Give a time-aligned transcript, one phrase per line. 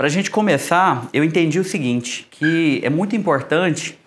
[0.00, 3.98] Para a gente começar, eu entendi o seguinte, que é muito importante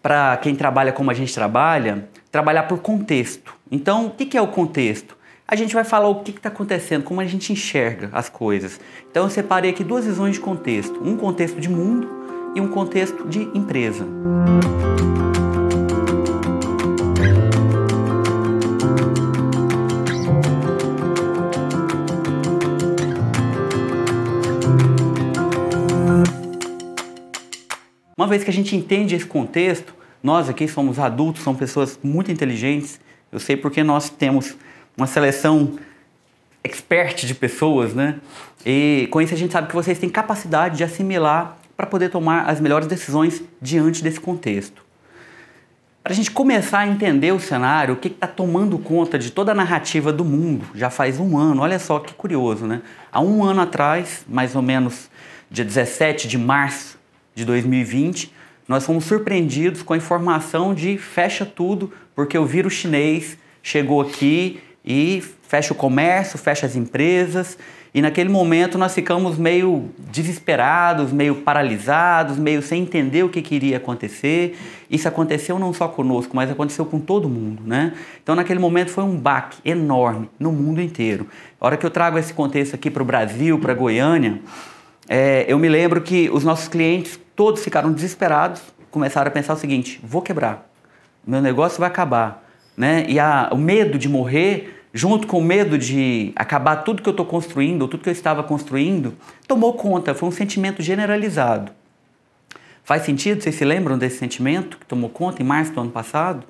[0.00, 3.52] para quem trabalha como a gente trabalha, trabalhar por contexto.
[3.68, 5.16] Então, o que é o contexto?
[5.48, 8.78] A gente vai falar o que está acontecendo, como a gente enxerga as coisas.
[9.10, 12.08] Então, eu separei aqui duas visões de contexto: um contexto de mundo
[12.54, 14.06] e um contexto de empresa.
[28.28, 33.00] Vez que a gente entende esse contexto, nós aqui somos adultos, somos pessoas muito inteligentes.
[33.30, 34.56] Eu sei porque nós temos
[34.96, 35.78] uma seleção
[36.62, 38.16] expert de pessoas, né?
[38.66, 42.48] E com isso a gente sabe que vocês têm capacidade de assimilar para poder tomar
[42.48, 44.82] as melhores decisões diante desse contexto.
[46.02, 49.52] Para a gente começar a entender o cenário, o que está tomando conta de toda
[49.52, 52.82] a narrativa do mundo, já faz um ano, olha só que curioso, né?
[53.12, 55.10] Há um ano atrás, mais ou menos
[55.50, 56.97] dia 17 de março
[57.38, 58.32] de 2020,
[58.66, 64.60] nós fomos surpreendidos com a informação de fecha tudo, porque o vírus chinês chegou aqui
[64.84, 67.56] e fecha o comércio, fecha as empresas.
[67.94, 73.76] E naquele momento nós ficamos meio desesperados, meio paralisados, meio sem entender o que queria
[73.76, 74.58] acontecer.
[74.90, 77.94] Isso aconteceu não só conosco, mas aconteceu com todo mundo, né?
[78.22, 81.28] Então naquele momento foi um baque enorme no mundo inteiro.
[81.60, 84.40] A hora que eu trago esse contexto aqui para o Brasil, para Goiânia,
[85.08, 89.56] é, eu me lembro que os nossos clientes todos ficaram desesperados, começaram a pensar o
[89.56, 90.68] seguinte: vou quebrar,
[91.24, 92.44] meu negócio vai acabar,
[92.76, 93.06] né?
[93.08, 97.12] E a, o medo de morrer, junto com o medo de acabar tudo que eu
[97.12, 99.14] estou construindo, tudo que eu estava construindo,
[99.46, 100.16] tomou conta.
[100.16, 101.70] Foi um sentimento generalizado.
[102.82, 103.40] Faz sentido?
[103.40, 106.44] Vocês se lembram desse sentimento que tomou conta em março do ano passado?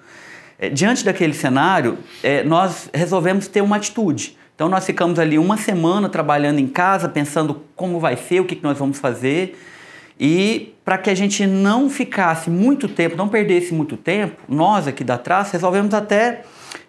[0.59, 4.39] É, diante daquele cenário, é, nós resolvemos ter uma atitude.
[4.55, 8.57] Então nós ficamos ali uma semana trabalhando em casa, pensando como vai ser, o que,
[8.57, 9.55] que nós vamos fazer.
[10.19, 15.05] E para que a gente não ficasse muito tempo, não perdesse muito tempo, nós aqui
[15.05, 16.43] da Traça resolvemos até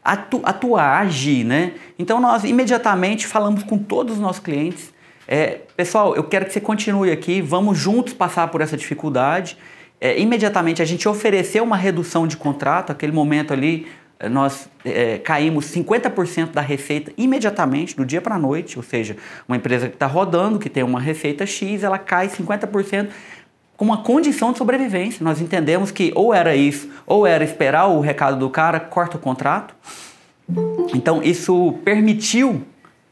[0.03, 1.73] atu atuar, agir, né?
[1.97, 4.91] Então nós imediatamente falamos com todos os nossos clientes,
[5.31, 9.55] é, pessoal, eu quero que você continue aqui, vamos juntos passar por essa dificuldade.
[10.01, 13.85] É, imediatamente a gente ofereceu uma redução de contrato, aquele momento ali
[14.27, 19.15] nós é, caímos 50% da receita imediatamente, do dia para a noite, ou seja,
[19.47, 23.07] uma empresa que está rodando, que tem uma receita X, ela cai 50%
[23.77, 25.23] com uma condição de sobrevivência.
[25.23, 29.19] Nós entendemos que ou era isso, ou era esperar o recado do cara, corta o
[29.19, 29.73] contrato.
[30.93, 32.63] Então isso permitiu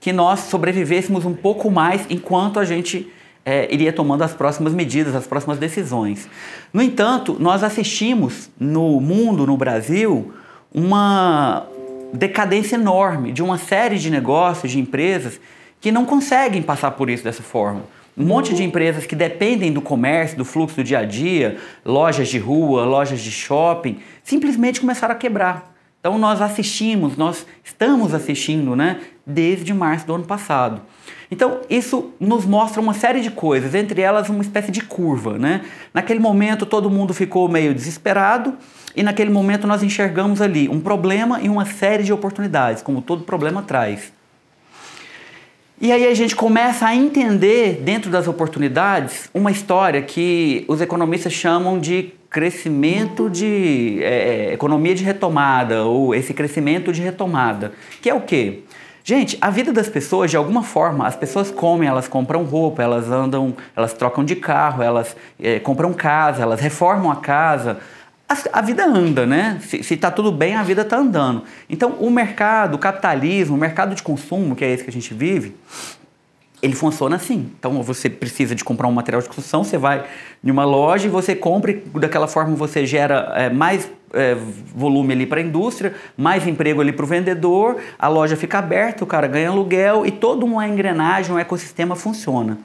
[0.01, 3.09] que nós sobrevivêssemos um pouco mais enquanto a gente
[3.45, 6.27] é, iria tomando as próximas medidas, as próximas decisões.
[6.73, 10.33] No entanto, nós assistimos no mundo, no Brasil,
[10.77, 11.65] uma
[12.13, 15.41] decadência enorme de uma série de negócios, de empresas
[15.81, 17.81] que não conseguem passar por isso dessa forma.
[18.15, 22.27] Um monte de empresas que dependem do comércio, do fluxo do dia a dia, lojas
[22.27, 25.73] de rua, lojas de shopping, simplesmente começaram a quebrar.
[25.99, 30.83] Então nós assistimos, nós estamos assistindo, né, desde março do ano passado.
[31.29, 35.61] Então isso nos mostra uma série de coisas, entre elas uma espécie de curva, né?
[35.93, 38.55] Naquele momento todo mundo ficou meio desesperado
[38.95, 43.23] e naquele momento nós enxergamos ali um problema e uma série de oportunidades, como todo
[43.23, 44.11] problema traz.
[45.79, 51.33] E aí a gente começa a entender dentro das oportunidades uma história que os economistas
[51.33, 58.09] chamam de crescimento de é, é economia de retomada ou esse crescimento de retomada, que
[58.09, 58.63] é o quê?
[59.09, 63.09] Gente, a vida das pessoas, de alguma forma, as pessoas comem, elas compram roupa, elas
[63.09, 67.77] andam, elas trocam de carro, elas é, compram casa, elas reformam a casa,
[68.27, 69.61] a, a vida anda, né?
[69.61, 71.43] Se está tudo bem, a vida está andando.
[71.69, 75.13] Então, o mercado, o capitalismo, o mercado de consumo, que é esse que a gente
[75.13, 75.55] vive,
[76.61, 77.51] ele funciona assim.
[77.59, 80.05] Então, você precisa de comprar um material de construção, você vai
[80.43, 84.35] em uma loja e você compra, e daquela forma você gera é, mais é,
[84.75, 89.03] volume ali para a indústria, mais emprego ali para o vendedor, a loja fica aberta,
[89.03, 92.57] o cara ganha aluguel e toda uma engrenagem, um ecossistema funciona.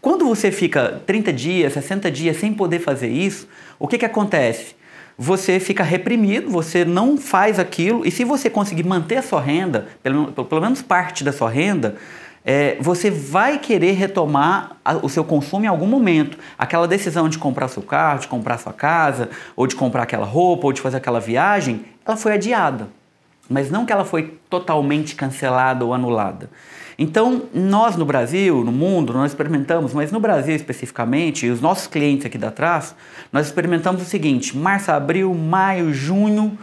[0.00, 3.48] Quando você fica 30 dias, 60 dias sem poder fazer isso,
[3.78, 4.76] o que, que acontece?
[5.16, 9.86] você fica reprimido, você não faz aquilo, e se você conseguir manter a sua renda,
[10.02, 11.96] pelo, pelo menos parte da sua renda,
[12.44, 16.36] é, você vai querer retomar a, o seu consumo em algum momento.
[16.58, 20.66] Aquela decisão de comprar seu carro, de comprar sua casa, ou de comprar aquela roupa,
[20.66, 22.88] ou de fazer aquela viagem, ela foi adiada.
[23.48, 26.50] Mas não que ela foi totalmente cancelada ou anulada.
[26.98, 31.86] Então, nós no Brasil, no mundo, nós experimentamos, mas no Brasil especificamente, e os nossos
[31.86, 32.94] clientes aqui da Trás,
[33.32, 36.56] nós experimentamos o seguinte: março, abril, maio, junho,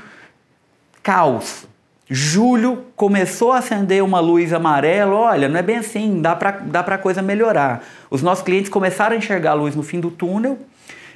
[1.04, 1.68] caos.
[2.14, 5.16] Julho começou a acender uma luz amarela.
[5.16, 7.82] Olha, não é bem assim, dá para dá a coisa melhorar.
[8.10, 10.60] Os nossos clientes começaram a enxergar a luz no fim do túnel.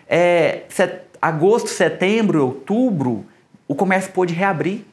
[0.08, 3.26] É, set, agosto, setembro, outubro,
[3.68, 4.86] o comércio pôde reabrir.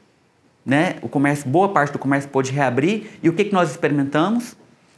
[0.67, 0.97] Né?
[1.03, 3.09] O comércio, boa parte do comércio pôde reabrir.
[3.23, 4.57] E o que, que nós experimentamos?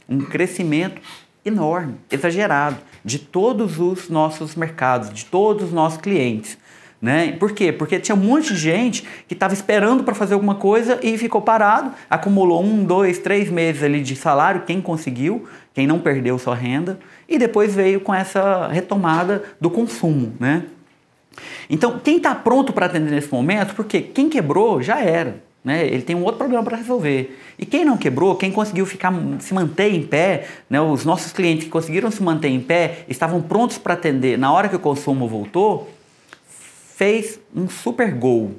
[0.09, 0.99] Um crescimento
[1.45, 6.57] enorme, exagerado, de todos os nossos mercados, de todos os nossos clientes.
[7.05, 7.33] Né?
[7.33, 7.71] Por quê?
[7.71, 11.39] Porque tinha um monte de gente que estava esperando para fazer alguma coisa e ficou
[11.39, 16.55] parado, acumulou um, dois, três meses ali de salário, quem conseguiu, quem não perdeu sua
[16.55, 16.97] renda,
[17.29, 20.33] e depois veio com essa retomada do consumo.
[20.39, 20.63] Né?
[21.69, 25.43] Então, quem está pronto para atender nesse momento, porque quem quebrou já era.
[25.63, 25.85] Né?
[25.85, 27.39] Ele tem um outro problema para resolver.
[27.59, 30.81] E quem não quebrou, quem conseguiu ficar, se manter em pé, né?
[30.81, 34.67] os nossos clientes que conseguiram se manter em pé, estavam prontos para atender na hora
[34.67, 35.87] que o consumo voltou,
[36.95, 38.55] fez um super gol.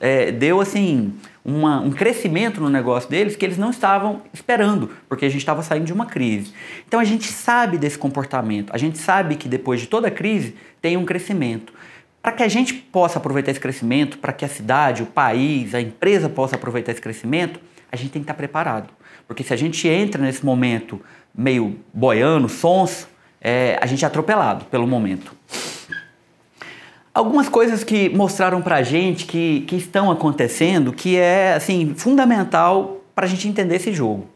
[0.00, 1.14] É, deu assim
[1.44, 5.62] uma, um crescimento no negócio deles que eles não estavam esperando, porque a gente estava
[5.62, 6.52] saindo de uma crise.
[6.86, 10.96] Então a gente sabe desse comportamento, a gente sabe que depois de toda crise tem
[10.96, 11.72] um crescimento.
[12.20, 15.80] Para que a gente possa aproveitar esse crescimento, para que a cidade, o país, a
[15.80, 17.60] empresa possa aproveitar esse crescimento,
[17.92, 18.88] a gente tem que estar preparado.
[19.26, 21.00] Porque se a gente entra nesse momento
[21.32, 23.08] meio boiando, sonso,
[23.40, 25.37] é, a gente é atropelado pelo momento.
[27.18, 33.02] Algumas coisas que mostraram para a gente que, que estão acontecendo, que é assim fundamental
[33.12, 34.28] para a gente entender esse jogo.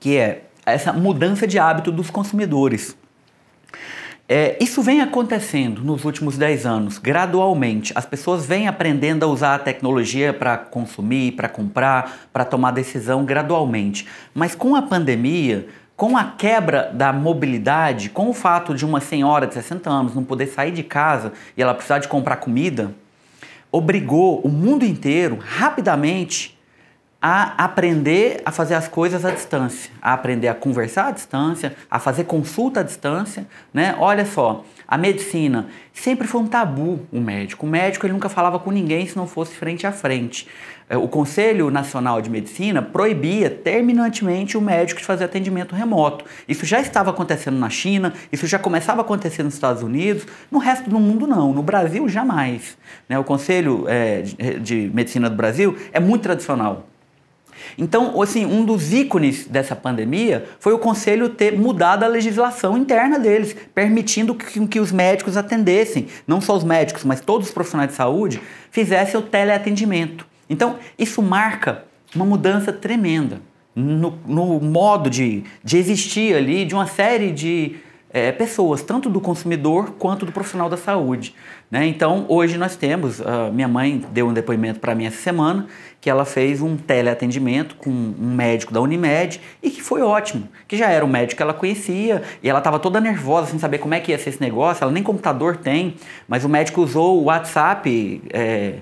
[0.00, 2.96] Que é essa mudança de hábito dos consumidores.
[4.26, 7.92] É, isso vem acontecendo nos últimos 10 anos, gradualmente.
[7.94, 13.26] As pessoas vêm aprendendo a usar a tecnologia para consumir, para comprar, para tomar decisão
[13.26, 14.06] gradualmente.
[14.32, 19.46] Mas com a pandemia, com a quebra da mobilidade, com o fato de uma senhora
[19.46, 22.92] de 60 anos não poder sair de casa e ela precisar de comprar comida,
[23.70, 26.54] obrigou o mundo inteiro rapidamente
[27.26, 31.98] a aprender a fazer as coisas à distância, a aprender a conversar à distância, a
[31.98, 33.96] fazer consulta à distância, né?
[33.98, 37.64] Olha só, a medicina sempre foi um tabu o médico.
[37.64, 40.46] O médico ele nunca falava com ninguém se não fosse frente a frente.
[40.88, 46.24] É, o Conselho Nacional de Medicina proibia terminantemente o médico de fazer atendimento remoto.
[46.46, 50.58] Isso já estava acontecendo na China, isso já começava a acontecer nos Estados Unidos, no
[50.58, 52.76] resto do mundo não, no Brasil jamais.
[53.08, 53.18] Né?
[53.18, 56.86] O Conselho é, de Medicina do Brasil é muito tradicional.
[57.78, 63.18] Então, assim, um dos ícones dessa pandemia foi o conselho ter mudado a legislação interna
[63.18, 67.90] deles, permitindo que, que os médicos atendessem, não só os médicos, mas todos os profissionais
[67.90, 68.40] de saúde,
[68.70, 70.26] fizessem o teleatendimento.
[70.48, 73.40] Então, isso marca uma mudança tremenda
[73.74, 77.76] no, no modo de, de existir ali de uma série de
[78.14, 81.34] é, pessoas, tanto do consumidor quanto do profissional da saúde.
[81.68, 81.84] Né?
[81.88, 85.66] Então, hoje nós temos, uh, minha mãe deu um depoimento para mim essa semana,
[86.00, 90.76] que ela fez um teleatendimento com um médico da Unimed e que foi ótimo, que
[90.76, 93.94] já era um médico que ela conhecia e ela estava toda nervosa sem saber como
[93.94, 95.96] é que ia ser esse negócio, ela nem computador tem,
[96.28, 98.74] mas o médico usou o WhatsApp é,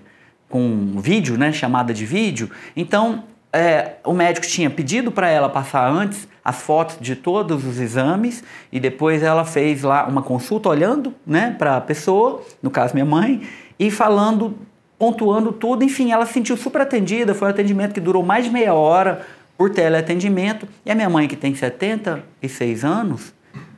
[0.52, 5.90] com vídeo, né, chamada de vídeo, então é, o médico tinha pedido para ela passar
[5.90, 11.14] antes as fotos de todos os exames e depois ela fez lá uma consulta olhando
[11.26, 13.42] né, para a pessoa, no caso minha mãe,
[13.78, 14.58] e falando,
[14.98, 15.84] pontuando tudo.
[15.84, 17.34] Enfim, ela se sentiu super atendida.
[17.34, 19.24] Foi um atendimento que durou mais de meia hora
[19.56, 20.68] por teleatendimento.
[20.84, 23.32] E a minha mãe, que tem 76 anos,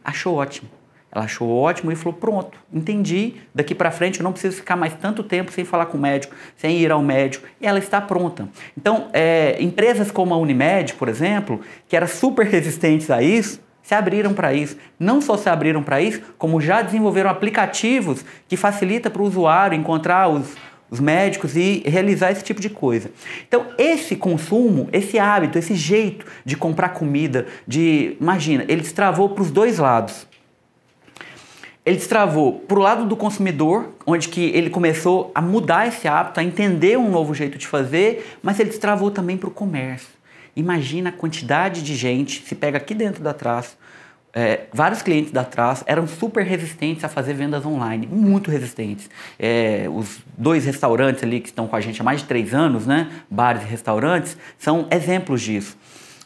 [0.04, 0.73] achou ótimo.
[1.14, 3.34] Ela achou ótimo e falou: pronto, entendi.
[3.54, 6.34] Daqui para frente eu não preciso ficar mais tanto tempo sem falar com o médico,
[6.56, 7.46] sem ir ao médico.
[7.60, 8.48] E ela está pronta.
[8.76, 13.94] Então, é, empresas como a Unimed, por exemplo, que eram super resistentes a isso, se
[13.94, 14.76] abriram para isso.
[14.98, 19.78] Não só se abriram para isso, como já desenvolveram aplicativos que facilita para o usuário
[19.78, 20.56] encontrar os,
[20.90, 23.10] os médicos e realizar esse tipo de coisa.
[23.46, 29.42] Então, esse consumo, esse hábito, esse jeito de comprar comida, de imagina, ele destravou para
[29.42, 30.26] os dois lados
[31.84, 36.40] ele destravou para o lado do consumidor, onde que ele começou a mudar esse hábito,
[36.40, 40.08] a entender um novo jeito de fazer, mas ele destravou também para o comércio.
[40.56, 43.76] Imagina a quantidade de gente, se pega aqui dentro da Traço,
[44.36, 49.08] é, vários clientes da Traço eram super resistentes a fazer vendas online, muito resistentes.
[49.38, 52.84] É, os dois restaurantes ali que estão com a gente há mais de três anos,
[52.84, 55.76] né, bares e restaurantes, são exemplos disso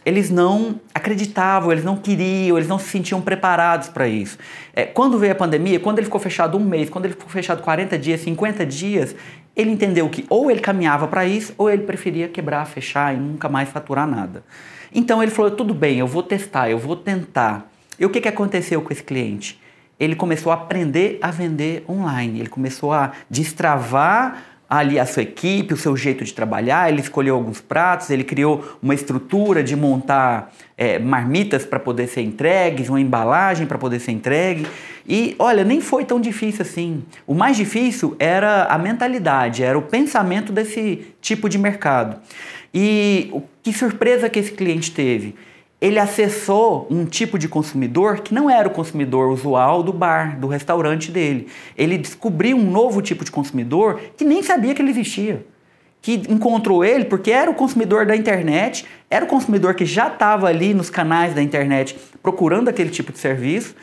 [0.09, 4.39] eles não acreditavam, eles não queriam, eles não se sentiam preparados para isso.
[4.73, 7.61] É, quando veio a pandemia, quando ele ficou fechado um mês, quando ele ficou fechado
[7.61, 9.15] 40 dias, 50 dias,
[9.55, 13.51] ele entendeu que ou ele caminhava para isso, ou ele preferia quebrar, fechar e nunca
[13.51, 14.43] mais faturar nada.
[14.95, 17.71] Então ele falou: tudo bem, eu vou testar, eu vou tentar.
[17.99, 19.61] E o que, que aconteceu com esse cliente?
[20.01, 25.73] Ele começou a aprender a vender online, ele começou a destravar ali a sua equipe,
[25.73, 30.53] o seu jeito de trabalhar, ele escolheu alguns pratos, ele criou uma estrutura de montar
[30.77, 34.67] é, marmitas para poder ser entregues, uma embalagem para poder ser entregue.
[35.09, 37.03] E olha, nem foi tão difícil assim.
[37.27, 42.21] O mais difícil era a mentalidade, era o pensamento desse tipo de mercado.
[42.75, 43.33] E
[43.63, 45.35] que surpresa que esse cliente teve?
[45.81, 50.49] Ele acessou um tipo de consumidor que não era o consumidor usual do bar, do
[50.49, 51.47] restaurante dele.
[51.77, 55.47] Ele descobriu um novo tipo de consumidor que nem sabia que ele existia.
[56.03, 60.49] Que encontrou ele porque era o consumidor da internet, era o consumidor que já estava
[60.49, 63.75] ali nos canais da internet procurando aquele tipo de serviço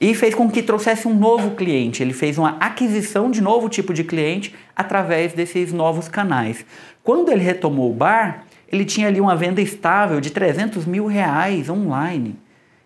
[0.00, 2.02] e fez com que trouxesse um novo cliente.
[2.02, 6.64] Ele fez uma aquisição de novo tipo de cliente através desses novos canais.
[7.02, 11.68] Quando ele retomou o bar, ele tinha ali uma venda estável de 300 mil reais
[11.68, 12.36] online.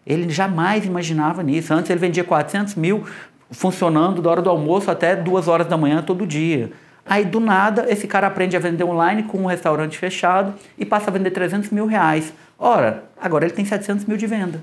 [0.07, 1.73] Ele jamais imaginava nisso.
[1.73, 3.05] Antes ele vendia 400 mil
[3.51, 6.73] funcionando da hora do almoço até duas horas da manhã todo dia.
[7.05, 11.11] Aí do nada esse cara aprende a vender online com um restaurante fechado e passa
[11.11, 12.33] a vender 300 mil reais.
[12.59, 14.61] Ora, agora ele tem 700 mil de venda.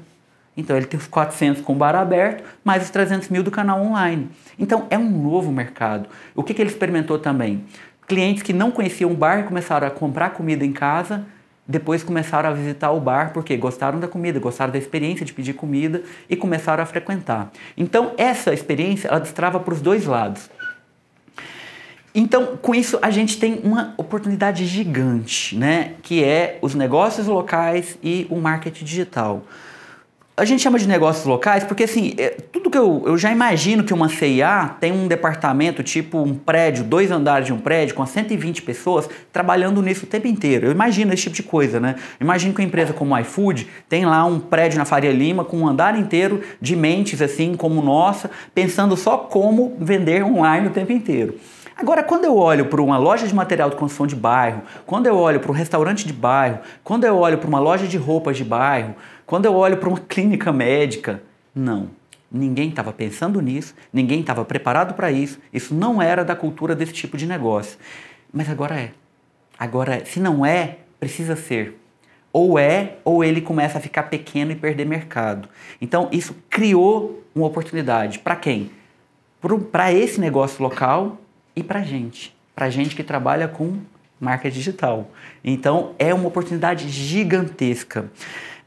[0.55, 3.79] Então ele tem os 400 com o bar aberto, mais os 300 mil do canal
[3.79, 4.29] online.
[4.57, 6.09] Então é um novo mercado.
[6.35, 7.63] O que, que ele experimentou também?
[8.07, 11.25] Clientes que não conheciam o bar começaram a comprar comida em casa,
[11.67, 15.53] depois começaram a visitar o bar porque gostaram da comida, gostaram da experiência de pedir
[15.53, 17.51] comida e começaram a frequentar.
[17.75, 20.49] Então, essa experiência ela destrava para os dois lados.
[22.15, 25.93] Então, com isso, a gente tem uma oportunidade gigante, né?
[26.01, 29.43] Que é os negócios locais e o marketing digital.
[30.39, 33.83] A gente chama de negócios locais porque, assim, é, tudo que eu, eu já imagino
[33.83, 38.05] que uma CIA tem um departamento, tipo um prédio, dois andares de um prédio, com
[38.05, 40.67] 120 pessoas trabalhando nisso o tempo inteiro.
[40.67, 41.95] Eu imagino esse tipo de coisa, né?
[42.21, 45.57] Imagino que uma empresa como o iFood tem lá um prédio na Faria Lima com
[45.57, 50.91] um andar inteiro de mentes, assim, como nossa, pensando só como vender online o tempo
[50.91, 51.33] inteiro.
[51.77, 55.15] Agora, quando eu olho para uma loja de material de construção de bairro, quando eu
[55.15, 58.43] olho para um restaurante de bairro, quando eu olho para uma loja de roupas de
[58.43, 58.95] bairro,
[59.27, 61.21] quando eu olho para uma clínica médica,
[61.53, 61.91] não.
[62.31, 66.93] Ninguém estava pensando nisso, ninguém estava preparado para isso, isso não era da cultura desse
[66.93, 67.77] tipo de negócio.
[68.33, 68.91] Mas agora é.
[69.59, 71.79] Agora, se não é, precisa ser.
[72.33, 75.47] Ou é, ou ele começa a ficar pequeno e perder mercado.
[75.79, 78.17] Então, isso criou uma oportunidade.
[78.17, 78.71] Para quem?
[79.71, 81.19] Para esse negócio local
[81.57, 82.33] e para gente.
[82.55, 83.79] Para gente que trabalha com
[84.21, 85.09] marca digital.
[85.43, 88.11] Então, é uma oportunidade gigantesca.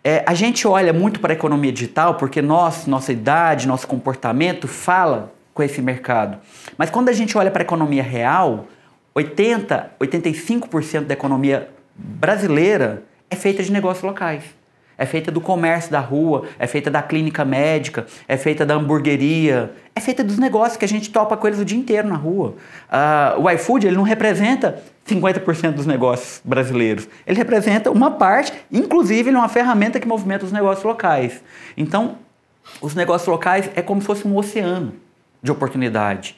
[0.03, 4.67] É, a gente olha muito para a economia digital porque nós, nossa idade, nosso comportamento
[4.67, 6.39] fala com esse mercado.
[6.77, 8.67] Mas quando a gente olha para a economia real,
[9.15, 14.43] 80, 85% da economia brasileira é feita de negócios locais.
[15.01, 19.73] É feita do comércio da rua, é feita da clínica médica, é feita da hamburgueria,
[19.95, 22.55] é feita dos negócios que a gente topa com eles o dia inteiro na rua.
[22.93, 27.09] Uh, o iFood ele não representa 50% dos negócios brasileiros.
[27.27, 31.43] Ele representa uma parte, inclusive ele é uma ferramenta que movimenta os negócios locais.
[31.79, 32.17] Então,
[32.83, 34.93] os negócios locais é como se fosse um oceano
[35.43, 36.37] de oportunidade.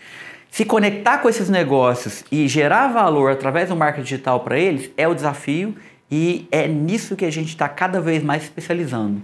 [0.52, 5.09] Se conectar com esses negócios e gerar valor através do marketing digital para eles é
[5.09, 5.75] o desafio
[6.14, 9.23] e é nisso que a gente está cada vez mais especializando.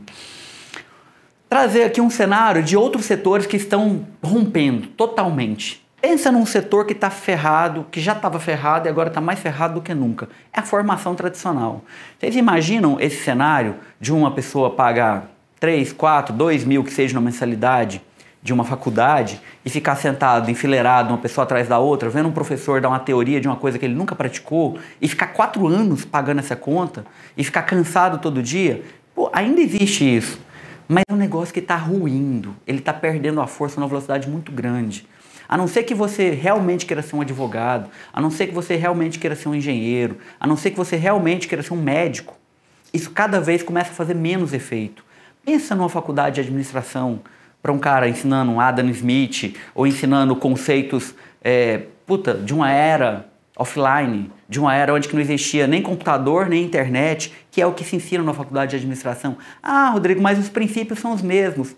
[1.46, 5.86] Trazer aqui um cenário de outros setores que estão rompendo totalmente.
[6.00, 9.74] Pensa num setor que está ferrado, que já estava ferrado e agora está mais ferrado
[9.74, 10.30] do que nunca.
[10.50, 11.84] É a formação tradicional.
[12.18, 15.30] Vocês imaginam esse cenário de uma pessoa pagar
[15.60, 18.00] 3, 4, 2 mil que seja uma mensalidade
[18.48, 22.80] de uma faculdade e ficar sentado, enfileirado, uma pessoa atrás da outra, vendo um professor
[22.80, 26.38] dar uma teoria de uma coisa que ele nunca praticou e ficar quatro anos pagando
[26.38, 27.04] essa conta
[27.36, 28.82] e ficar cansado todo dia?
[29.14, 30.40] Pô, ainda existe isso.
[30.88, 34.50] Mas é um negócio que está ruindo, ele está perdendo a força numa velocidade muito
[34.50, 35.06] grande.
[35.46, 38.76] A não ser que você realmente queira ser um advogado, a não ser que você
[38.76, 42.34] realmente queira ser um engenheiro, a não ser que você realmente queira ser um médico,
[42.94, 45.04] isso cada vez começa a fazer menos efeito.
[45.44, 47.20] Pensa numa faculdade de administração
[47.62, 53.26] para um cara ensinando um Adam Smith ou ensinando conceitos é, puta, de uma era
[53.56, 57.84] offline, de uma era onde não existia nem computador nem internet, que é o que
[57.84, 59.36] se ensina na faculdade de administração.
[59.62, 61.76] Ah, Rodrigo, mas os princípios são os mesmos.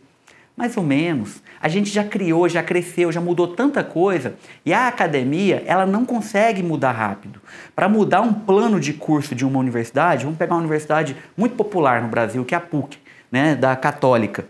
[0.57, 1.43] Mais ou menos.
[1.61, 4.35] A gente já criou, já cresceu, já mudou tanta coisa
[4.65, 7.41] e a academia ela não consegue mudar rápido.
[7.75, 12.03] Para mudar um plano de curso de uma universidade, vamos pegar uma universidade muito popular
[12.03, 12.99] no Brasil, que é a PUC,
[13.33, 14.47] né, da Católica.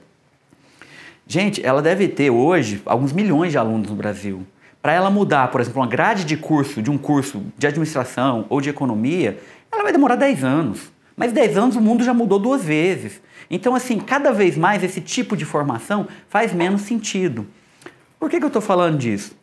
[1.30, 4.44] Gente, ela deve ter hoje alguns milhões de alunos no Brasil.
[4.82, 8.60] Para ela mudar, por exemplo, uma grade de curso, de um curso de administração ou
[8.60, 9.38] de economia,
[9.70, 10.90] ela vai demorar 10 anos.
[11.16, 13.20] Mas 10 anos o mundo já mudou duas vezes.
[13.48, 17.46] Então, assim, cada vez mais esse tipo de formação faz menos sentido.
[18.18, 19.36] Por que, que eu estou falando disso?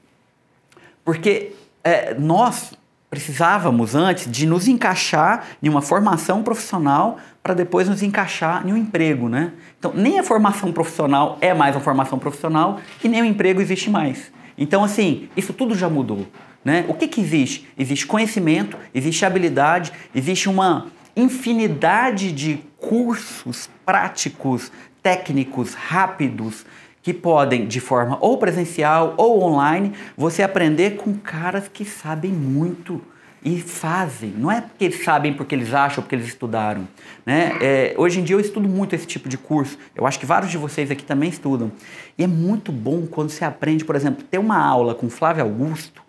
[1.06, 1.53] Porque
[1.86, 2.74] é, nós
[3.09, 8.77] precisávamos antes de nos encaixar em uma formação profissional para depois nos encaixar em um
[8.77, 9.53] emprego, né?
[9.79, 13.89] Então, nem a formação profissional é mais uma formação profissional e nem o emprego existe
[13.89, 14.31] mais.
[14.57, 16.27] Então, assim, isso tudo já mudou,
[16.65, 16.83] né?
[16.89, 17.67] O que que existe?
[17.77, 24.71] Existe conhecimento, existe habilidade, existe uma infinidade de cursos práticos,
[25.01, 26.65] técnicos, rápidos,
[27.07, 33.01] que podem, de forma ou presencial ou online, você aprender com caras que sabem muito
[33.41, 34.31] e fazem.
[34.31, 36.85] Não é porque eles sabem porque eles acham, porque eles estudaram.
[37.25, 37.57] Né?
[37.61, 39.77] É, hoje em dia eu estudo muito esse tipo de curso.
[39.95, 41.71] Eu acho que vários de vocês aqui também estudam.
[42.17, 46.03] E é muito bom quando você aprende, por exemplo, ter uma aula com Flávio Augusto.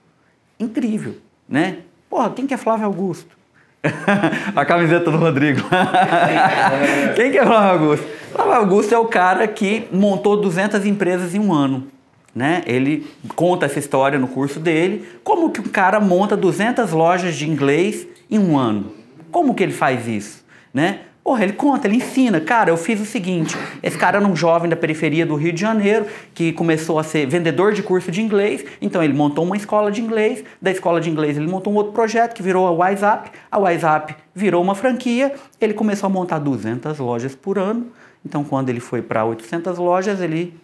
[0.59, 1.15] Incrível,
[1.49, 1.79] né?
[2.11, 3.38] Porra, quem que é Flávio Augusto?
[4.55, 5.61] a camiseta do Rodrigo.
[7.15, 8.07] Quem que é Flávio Augusto?
[8.33, 11.87] Flávio Augusto é o cara que montou 200 empresas em um ano.
[12.35, 12.63] Né?
[12.67, 17.49] Ele conta essa história no curso dele, como que um cara monta 200 lojas de
[17.49, 18.93] inglês em um ano.
[19.31, 20.45] Como que ele faz isso?
[20.73, 21.01] Né?
[21.29, 22.41] Porra, ele conta, ele ensina.
[22.41, 25.61] Cara, eu fiz o seguinte: esse cara era um jovem da periferia do Rio de
[25.61, 28.65] Janeiro que começou a ser vendedor de curso de inglês.
[28.81, 30.43] Então ele montou uma escola de inglês.
[30.59, 33.31] Da escola de inglês ele montou um outro projeto que virou a WhatsApp.
[33.51, 35.35] A WhatsApp virou uma franquia.
[35.61, 37.89] Ele começou a montar 200 lojas por ano.
[38.25, 40.59] Então quando ele foi para 800 lojas, ele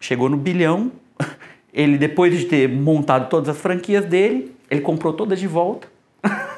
[0.00, 0.90] chegou no bilhão.
[1.72, 5.86] Ele, depois de ter montado todas as franquias dele, ele comprou todas de volta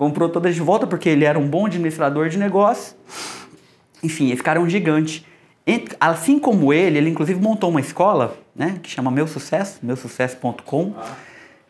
[0.00, 2.96] comprou todas de volta porque ele era um bom administrador de negócio.
[4.02, 5.26] Enfim, esse cara é um gigante.
[6.00, 10.94] Assim como ele, ele inclusive montou uma escola, né, que chama Meu Sucesso, meusucesso.com.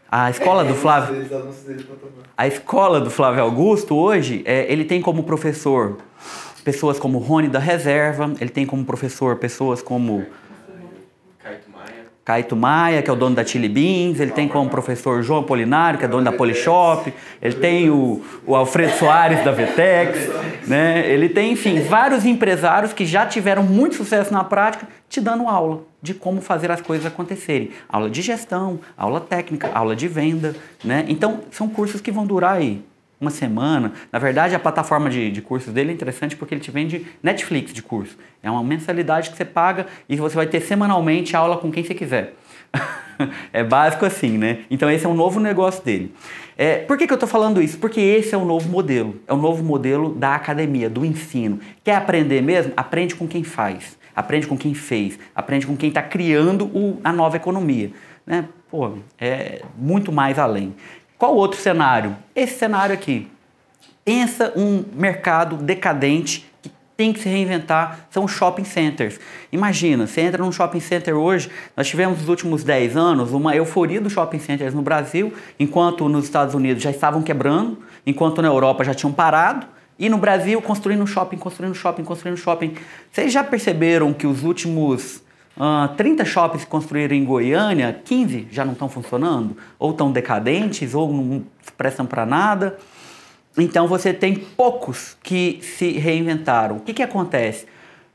[0.08, 1.28] A escola do Flávio,
[2.36, 5.98] a escola do Flávio Augusto hoje, é, ele tem como professor
[6.62, 10.24] pessoas como Rony da Reserva, ele tem como professor pessoas como
[12.24, 15.98] Caito Maia, que é o dono da Chili Beans, ele tem como professor João Polinário,
[15.98, 20.28] que é dono da Polishop, ele tem o, o Alfredo Soares da Vetex,
[20.66, 21.10] né?
[21.10, 25.82] ele tem, enfim, vários empresários que já tiveram muito sucesso na prática te dando aula
[26.00, 27.70] de como fazer as coisas acontecerem.
[27.88, 30.54] Aula de gestão, aula técnica, aula de venda,
[30.84, 31.04] né?
[31.08, 32.82] Então, são cursos que vão durar aí
[33.20, 33.92] uma semana.
[34.10, 37.72] Na verdade, a plataforma de, de cursos dele é interessante porque ele te vende Netflix
[37.72, 38.16] de curso.
[38.42, 41.94] É uma mensalidade que você paga e você vai ter semanalmente aula com quem você
[41.94, 42.34] quiser.
[43.52, 44.60] é básico assim, né?
[44.70, 46.14] Então esse é um novo negócio dele.
[46.56, 47.78] É, por que, que eu estou falando isso?
[47.78, 49.20] Porque esse é o novo modelo.
[49.26, 51.58] É o novo modelo da academia, do ensino.
[51.82, 52.72] Quer aprender mesmo?
[52.76, 53.98] Aprende com quem faz.
[54.14, 55.18] Aprende com quem fez.
[55.34, 57.90] Aprende com quem está criando o, a nova economia.
[58.26, 58.46] Né?
[58.70, 60.74] Pô, é muito mais além.
[61.20, 62.16] Qual outro cenário?
[62.34, 63.28] Esse cenário aqui.
[64.02, 69.20] Pensa um mercado decadente que tem que se reinventar, são shopping centers.
[69.52, 74.00] Imagina, você entra num shopping center hoje, nós tivemos nos últimos 10 anos uma euforia
[74.00, 78.82] dos shopping centers no Brasil, enquanto nos Estados Unidos já estavam quebrando, enquanto na Europa
[78.82, 79.66] já tinham parado,
[79.98, 82.76] e no Brasil construindo shopping, construindo shopping, construindo shopping.
[83.12, 85.22] Vocês já perceberam que os últimos
[85.60, 90.94] Uh, ah, 30 shoppings construíram em Goiânia, 15 já não estão funcionando, ou estão decadentes,
[90.94, 91.44] ou não
[91.76, 92.78] prestam para nada.
[93.58, 96.78] Então você tem poucos que se reinventaram.
[96.78, 97.66] O que, que acontece?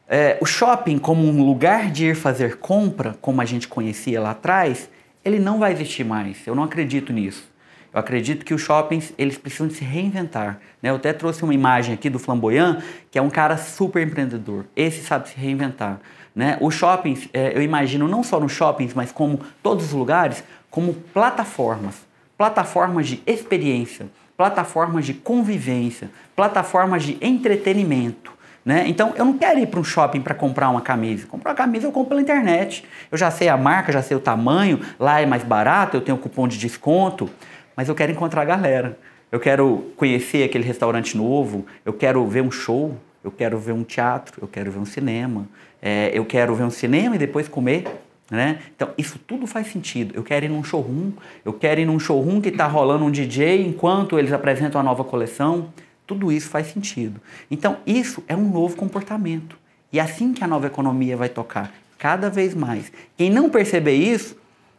[0.10, 4.32] É, o shopping, como um lugar de ir fazer compra, como a gente conhecia lá
[4.32, 4.90] atrás,
[5.24, 6.48] ele não vai existir mais.
[6.48, 7.48] Eu não acredito nisso.
[7.94, 10.60] Eu acredito que os shoppings eles precisam se reinventar.
[10.82, 10.90] Né?
[10.90, 12.82] Eu até trouxe uma imagem aqui do Flamboyant,
[13.12, 14.66] que é um cara super empreendedor.
[14.76, 16.02] Esse sabe se reinventar.
[16.36, 16.58] Né?
[16.60, 20.94] Os shoppings, é, eu imagino, não só nos shoppings, mas como todos os lugares, como
[20.94, 22.06] plataformas.
[22.38, 28.34] Plataformas de experiência, plataformas de convivência, plataformas de entretenimento.
[28.66, 28.84] Né?
[28.88, 31.28] Então, eu não quero ir para um shopping para comprar uma camisa.
[31.28, 32.84] Comprar uma camisa eu compro pela internet.
[33.12, 36.18] Eu já sei a marca, já sei o tamanho, lá é mais barato, eu tenho
[36.18, 37.30] cupom de desconto,
[37.76, 38.98] mas eu quero encontrar a galera.
[39.32, 43.84] Eu quero conhecer aquele restaurante novo, eu quero ver um show, eu quero ver um
[43.84, 45.48] teatro, eu quero ver um cinema,
[45.86, 47.86] é, eu quero ver um cinema e depois comer.
[48.32, 48.58] Né?
[48.76, 50.16] Então, isso tudo faz sentido.
[50.16, 51.12] Eu quero ir num showroom,
[51.46, 55.04] eu quero ir num showroom que está rolando um DJ enquanto eles apresentam a nova
[55.04, 55.72] coleção.
[56.08, 57.22] Tudo isso faz sentido.
[57.52, 59.56] Então, isso é um novo comportamento.
[59.94, 62.92] E é assim que a nova economia vai tocar, cada vez mais.
[63.16, 64.36] Quem não perceber isso,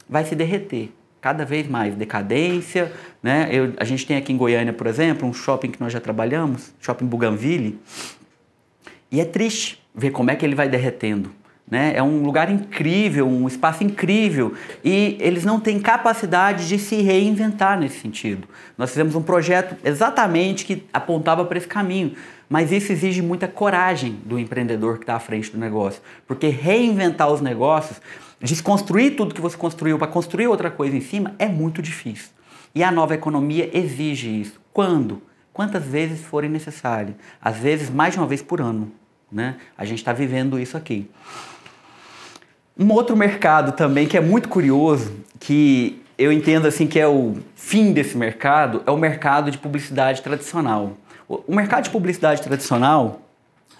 [0.08, 0.90] vai se derreter
[1.20, 1.94] cada vez mais.
[1.94, 2.92] Decadência,
[3.22, 3.48] né?
[3.52, 6.74] Eu, a gente tem aqui em Goiânia, por exemplo, um shopping que nós já trabalhamos,
[6.80, 7.78] Shopping Bougainville,
[9.10, 11.32] e é triste ver como é que ele vai derretendo.
[11.68, 11.94] Né?
[11.96, 14.54] É um lugar incrível, um espaço incrível
[14.84, 18.46] e eles não têm capacidade de se reinventar nesse sentido.
[18.78, 22.12] Nós fizemos um projeto exatamente que apontava para esse caminho,
[22.48, 27.32] mas isso exige muita coragem do empreendedor que está à frente do negócio, porque reinventar
[27.32, 28.00] os negócios,
[28.40, 32.28] desconstruir tudo que você construiu para construir outra coisa em cima é muito difícil.
[32.72, 34.60] E a nova economia exige isso.
[34.72, 35.20] Quando?
[35.52, 37.16] Quantas vezes forem necessárias?
[37.40, 38.92] Às vezes mais de uma vez por ano.
[39.30, 39.56] Né?
[39.76, 41.10] A gente está vivendo isso aqui.
[42.78, 47.36] Um outro mercado também que é muito curioso, que eu entendo assim que é o
[47.54, 50.92] fim desse mercado, é o mercado de publicidade tradicional.
[51.28, 53.20] O mercado de publicidade tradicional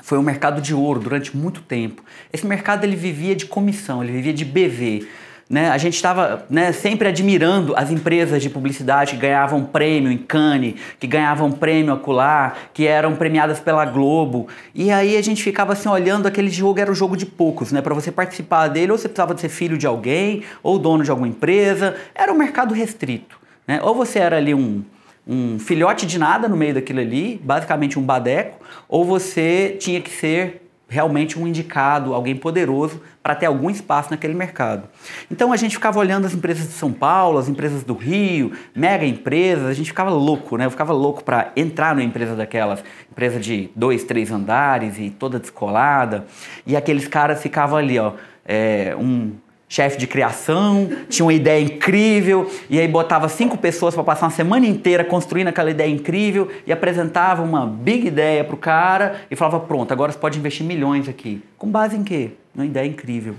[0.02, 2.02] foi um mercado de ouro durante muito tempo.
[2.32, 5.09] Esse mercado ele vivia de comissão, ele vivia de BV.
[5.48, 5.70] Né?
[5.70, 10.74] A gente estava né, sempre admirando as empresas de publicidade que ganhavam prêmio em Cannes,
[10.98, 14.48] que ganhavam prêmio acolá, que eram premiadas pela Globo.
[14.74, 17.80] E aí a gente ficava assim olhando aquele jogo, era o jogo de poucos, né?
[17.80, 21.28] Para você participar dele, ou você precisava ser filho de alguém, ou dono de alguma
[21.28, 21.94] empresa.
[22.12, 23.38] Era um mercado restrito.
[23.68, 23.80] Né?
[23.82, 24.82] Ou você era ali um,
[25.26, 30.11] um filhote de nada no meio daquilo ali, basicamente um badeco, ou você tinha que
[30.11, 34.88] ser realmente um indicado, alguém poderoso para ter algum espaço naquele mercado.
[35.31, 39.05] Então a gente ficava olhando as empresas de São Paulo, as empresas do Rio, mega
[39.05, 40.66] empresas, a gente ficava louco, né?
[40.66, 45.40] Eu ficava louco para entrar numa empresa daquelas, empresa de dois, três andares e toda
[45.40, 46.25] descolada,
[46.64, 48.12] e aqueles caras ficavam ali, ó,
[48.44, 49.33] é, um
[49.68, 54.33] chefe de criação, tinha uma ideia incrível, e aí botava cinco pessoas para passar uma
[54.33, 59.61] semana inteira construindo aquela ideia incrível e apresentava uma big ideia pro cara e falava:
[59.61, 61.42] pronto, agora você pode investir milhões aqui.
[61.59, 62.31] Com base em quê?
[62.55, 63.35] Uma ideia incrível.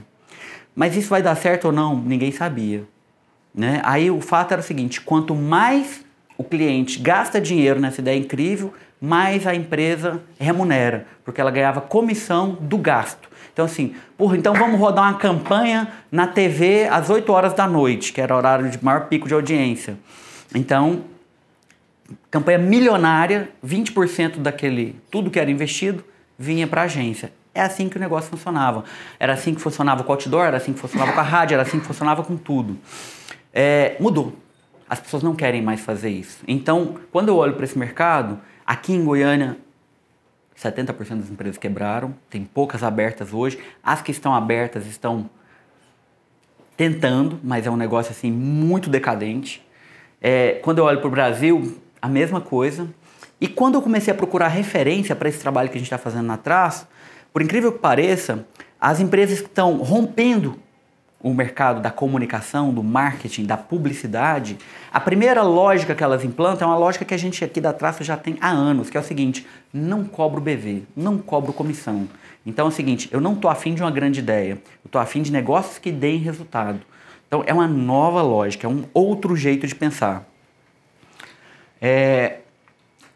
[0.75, 1.95] Mas isso vai dar certo ou não?
[1.95, 2.83] Ninguém sabia.
[3.53, 3.81] Né?
[3.83, 6.05] Aí o fato era o seguinte: quanto mais
[6.37, 12.57] o cliente gasta dinheiro nessa ideia incrível, mais a empresa remunera, porque ela ganhava comissão
[12.61, 13.29] do gasto.
[13.57, 18.13] Então, assim, porra, então vamos rodar uma campanha na TV às 8 horas da noite,
[18.13, 19.97] que era o horário de maior pico de audiência.
[20.53, 21.05] Então,
[22.29, 26.05] campanha milionária, 20% daquele, tudo que era investido,
[26.37, 27.33] vinha para a agência.
[27.51, 28.83] É assim que o negócio funcionava.
[29.19, 31.63] Era assim que funcionava com o outdoor, era assim que funcionava com a rádio, era
[31.63, 32.77] assim que funcionava com tudo.
[33.51, 34.35] É, mudou.
[34.87, 36.41] As pessoas não querem mais fazer isso.
[36.47, 39.57] Então, quando eu olho para esse mercado, aqui em Goiânia
[40.57, 43.59] 70% das empresas quebraram, tem poucas abertas hoje.
[43.83, 45.29] As que estão abertas estão
[46.75, 49.65] tentando, mas é um negócio assim muito decadente.
[50.21, 52.87] É, quando eu olho para o Brasil, a mesma coisa.
[53.39, 56.25] E quando eu comecei a procurar referência para esse trabalho que a gente está fazendo
[56.25, 56.87] na Traço,
[57.31, 58.45] por incrível que pareça,
[58.79, 60.57] as empresas que estão rompendo
[61.21, 64.57] o mercado da comunicação, do marketing, da publicidade,
[64.93, 68.03] a primeira lógica que elas implantam é uma lógica que a gente aqui da Traço
[68.03, 72.07] já tem há anos, que é o seguinte: não cobro BV, não cobro comissão.
[72.45, 75.21] Então é o seguinte, eu não estou afim de uma grande ideia, eu estou afim
[75.21, 76.79] de negócios que deem resultado.
[77.27, 80.25] Então é uma nova lógica, é um outro jeito de pensar.
[81.81, 82.37] É,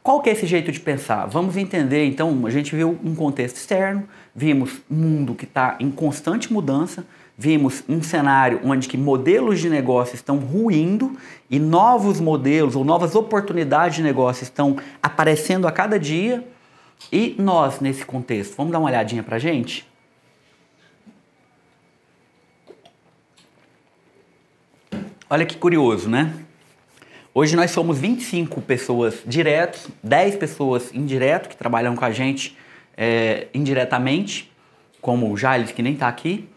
[0.04, 1.28] qual que é esse jeito de pensar?
[1.28, 5.92] Vamos entender, então, a gente viu um contexto externo, vimos um mundo que está em
[5.92, 7.06] constante mudança,
[7.38, 11.18] vimos um cenário onde que modelos de negócio estão ruindo
[11.50, 16.48] e novos modelos ou novas oportunidades de negócio estão aparecendo a cada dia.
[17.12, 19.90] E nós, nesse contexto, vamos dar uma olhadinha para gente?
[25.30, 26.34] Olha que curioso, né?
[27.34, 32.58] Hoje nós somos 25 pessoas diretos, 10 pessoas indireto que trabalham com a gente
[32.98, 34.52] é, indiretamente,
[35.00, 36.50] como o Jales, que nem está aqui,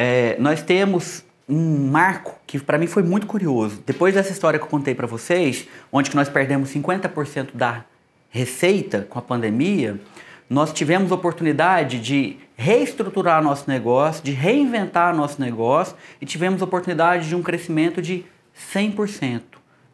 [0.00, 3.82] é, nós temos um marco que para mim foi muito curioso.
[3.84, 7.84] Depois dessa história que eu contei para vocês, onde que nós perdemos 50% da
[8.30, 10.00] receita com a pandemia,
[10.48, 17.34] nós tivemos oportunidade de reestruturar nosso negócio, de reinventar nosso negócio e tivemos oportunidade de
[17.34, 18.24] um crescimento de
[18.72, 19.42] 100%.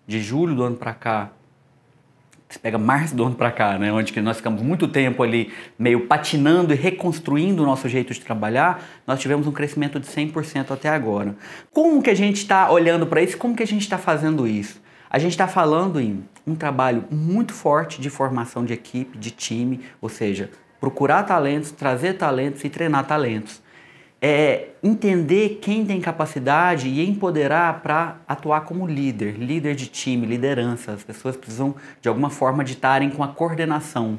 [0.07, 1.31] De julho do ano para cá
[2.55, 5.53] você pega março do ano para cá, né, onde que nós ficamos muito tempo ali
[5.79, 10.71] meio patinando e reconstruindo o nosso jeito de trabalhar, nós tivemos um crescimento de 100%
[10.71, 11.35] até agora.
[11.73, 13.37] Como que a gente está olhando para isso?
[13.37, 14.81] Como que a gente está fazendo isso?
[15.11, 19.81] A gente está falando em um trabalho muito forte de formação de equipe, de time,
[20.01, 23.64] ou seja, procurar talentos, trazer talentos e treinar talentos
[24.27, 30.93] é entender quem tem capacidade e empoderar para atuar como líder, líder de time, liderança.
[30.93, 34.19] As pessoas precisam de alguma forma estarem com a coordenação.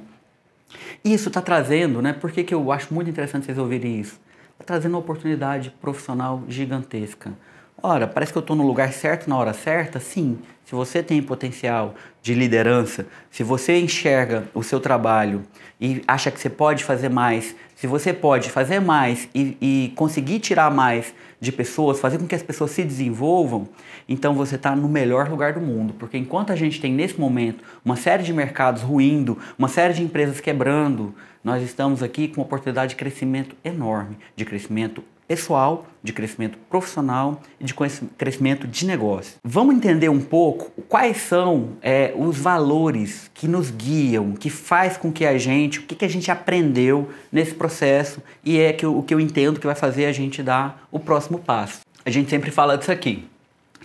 [1.03, 2.13] Isso está trazendo, né?
[2.13, 4.19] Por que eu acho muito interessante vocês ouvirem isso?
[4.51, 7.33] Está trazendo uma oportunidade profissional gigantesca.
[7.81, 9.99] Ora, parece que eu estou no lugar certo na hora certa?
[9.99, 15.41] Sim, se você tem potencial de liderança, se você enxerga o seu trabalho
[15.81, 20.39] e acha que você pode fazer mais, se você pode fazer mais e, e conseguir
[20.39, 23.67] tirar mais de pessoas, fazer com que as pessoas se desenvolvam,
[24.07, 25.93] então você está no melhor lugar do mundo.
[25.93, 30.01] Porque enquanto a gente tem nesse momento uma série de mercados ruindo, uma série de
[30.01, 36.13] empresas quebrando, nós estamos aqui com uma oportunidade de crescimento enorme, de crescimento pessoal, de
[36.13, 37.73] crescimento profissional e de
[38.17, 39.37] crescimento de negócio.
[39.43, 45.11] Vamos entender um pouco quais são é, os valores que nos guiam, que faz com
[45.11, 49.01] que a gente, o que, que a gente aprendeu nesse processo e é que, o
[49.01, 51.79] que eu entendo que vai fazer a gente dar o próximo passo.
[52.05, 53.27] A gente sempre fala disso aqui,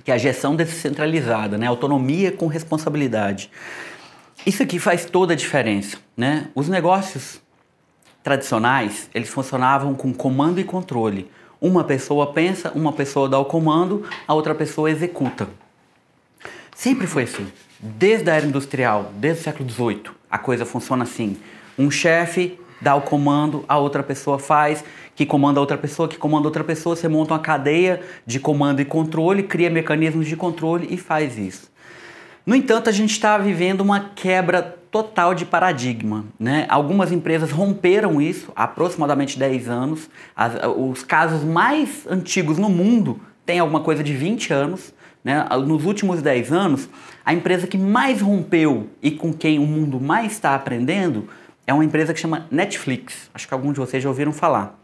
[0.05, 1.67] que é a gestão descentralizada, né?
[1.67, 3.51] autonomia com responsabilidade.
[4.45, 5.97] Isso aqui faz toda a diferença.
[6.17, 6.49] Né?
[6.55, 7.41] Os negócios
[8.23, 11.31] tradicionais, eles funcionavam com comando e controle.
[11.61, 15.49] Uma pessoa pensa, uma pessoa dá o comando, a outra pessoa executa.
[16.75, 17.47] Sempre foi assim.
[17.79, 21.37] Desde a era industrial, desde o século XVIII, a coisa funciona assim.
[21.79, 24.83] Um chefe dá o comando, a outra pessoa faz,
[25.15, 28.85] que comanda outra pessoa, que comanda outra pessoa, você monta uma cadeia de comando e
[28.85, 31.71] controle, cria mecanismos de controle e faz isso.
[32.47, 36.25] No entanto, a gente está vivendo uma quebra total de paradigma.
[36.39, 36.67] Né?
[36.69, 40.11] Algumas empresas romperam isso há aproximadamente 10 anos.
[40.35, 44.93] As, os casos mais antigos no mundo têm alguma coisa de 20 anos.
[45.23, 45.47] Né?
[45.67, 46.89] Nos últimos 10 anos,
[47.25, 51.29] a empresa que mais rompeu e com quem o mundo mais está aprendendo
[51.67, 53.31] é uma empresa que chama Netflix.
[53.33, 54.79] Acho que alguns de vocês já ouviram falar.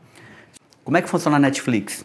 [0.84, 2.04] Como é que funciona a Netflix?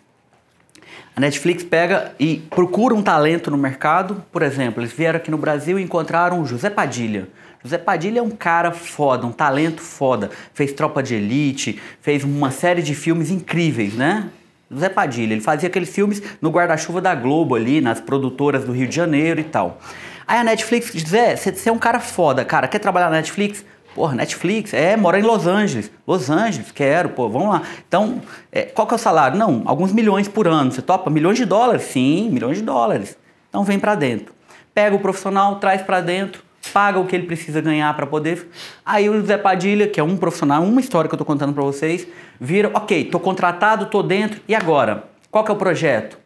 [1.16, 4.24] A Netflix pega e procura um talento no mercado.
[4.32, 7.28] Por exemplo, eles vieram aqui no Brasil e encontraram o José Padilha.
[7.63, 10.32] José Padilha é um cara foda, um talento foda.
[10.54, 14.30] Fez Tropa de Elite, fez uma série de filmes incríveis, né?
[14.69, 18.88] José Padilha, ele fazia aqueles filmes no guarda-chuva da Globo ali, nas produtoras do Rio
[18.88, 19.80] de Janeiro e tal.
[20.26, 23.65] Aí a Netflix diz: é, você é um cara foda, cara, quer trabalhar na Netflix?
[23.93, 25.91] Porra, Netflix, é, mora em Los Angeles.
[26.08, 27.62] Los Angeles, quero, pô, vamos lá.
[27.86, 29.38] Então, é, qual que é o salário?
[29.38, 30.71] Não, alguns milhões por ano.
[30.71, 31.10] Você topa?
[31.10, 31.84] Milhões de dólares?
[31.84, 33.17] Sim, milhões de dólares.
[33.50, 34.34] Então vem para dentro.
[34.74, 38.50] Pega o profissional, traz para dentro, paga o que ele precisa ganhar para poder.
[38.86, 41.63] Aí o Zé Padilha, que é um profissional, uma história que eu tô contando para
[41.63, 42.08] vocês,
[42.39, 45.06] vira, ok, tô contratado, tô dentro, e agora?
[45.30, 46.17] Qual que é o projeto?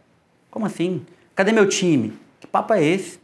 [0.52, 1.06] Como assim?
[1.36, 2.14] Cadê meu time?
[2.40, 3.20] Que papo é esse?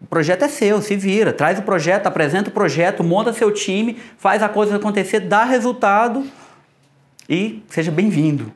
[0.00, 3.96] O projeto é seu, se vira, traz o projeto, apresenta o projeto, monta seu time,
[4.18, 6.24] faz a coisa acontecer, dá resultado
[7.28, 8.52] e seja bem-vindo.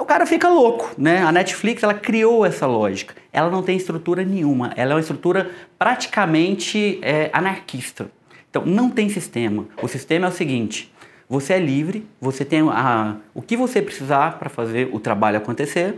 [0.00, 1.22] O cara fica louco, né?
[1.22, 3.14] A Netflix ela criou essa lógica.
[3.32, 8.10] Ela não tem estrutura nenhuma, ela é uma estrutura praticamente é, anarquista.
[8.48, 9.66] Então não tem sistema.
[9.80, 10.92] O sistema é o seguinte:
[11.28, 15.96] você é livre, você tem a, o que você precisar para fazer o trabalho acontecer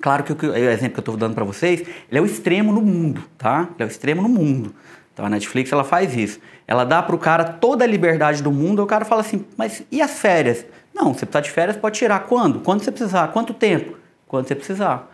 [0.00, 2.80] Claro que o, exemplo que eu estou dando para vocês, ele é o extremo no
[2.80, 3.68] mundo, tá?
[3.74, 4.74] Ele é o extremo no mundo.
[5.12, 6.38] Então a Netflix ela faz isso.
[6.66, 8.82] Ela dá para o cara toda a liberdade do mundo.
[8.82, 10.64] O cara fala assim, mas e as férias?
[10.98, 12.58] Não, você precisa de férias, pode tirar quando?
[12.58, 13.28] Quando você precisar.
[13.28, 13.96] Quanto tempo?
[14.26, 15.08] Quando você precisar.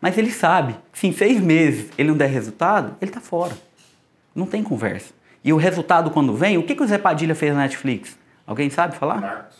[0.00, 3.56] Mas ele sabe que se em seis meses ele não der resultado, ele está fora.
[4.34, 5.12] Não tem conversa.
[5.44, 8.18] E o resultado quando vem, o que, que o Zé Padilha fez na Netflix?
[8.44, 9.20] Alguém sabe falar?
[9.20, 9.56] Narcos.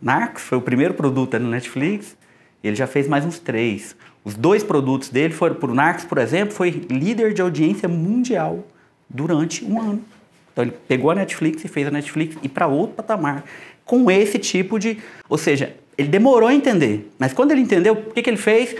[0.00, 2.16] Narcos foi o primeiro produto no Netflix.
[2.62, 3.96] Ele já fez mais uns três.
[4.24, 8.64] Os dois produtos dele foram, por Narcos, por exemplo, foi líder de audiência mundial
[9.08, 10.04] durante um ano.
[10.52, 13.42] Então ele pegou a Netflix e fez a Netflix ir para outro patamar
[13.84, 18.12] com esse tipo de, ou seja, ele demorou a entender, mas quando ele entendeu, o
[18.12, 18.74] que, que ele fez?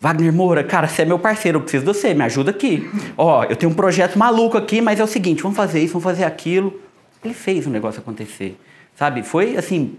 [0.00, 2.90] Wagner Moura, cara, você é meu parceiro, eu preciso de você, me ajuda aqui.
[3.16, 6.02] Ó, eu tenho um projeto maluco aqui, mas é o seguinte, vamos fazer isso, vamos
[6.02, 6.80] fazer aquilo.
[7.24, 8.56] Ele fez o negócio acontecer,
[8.96, 9.22] sabe?
[9.22, 9.94] Foi assim,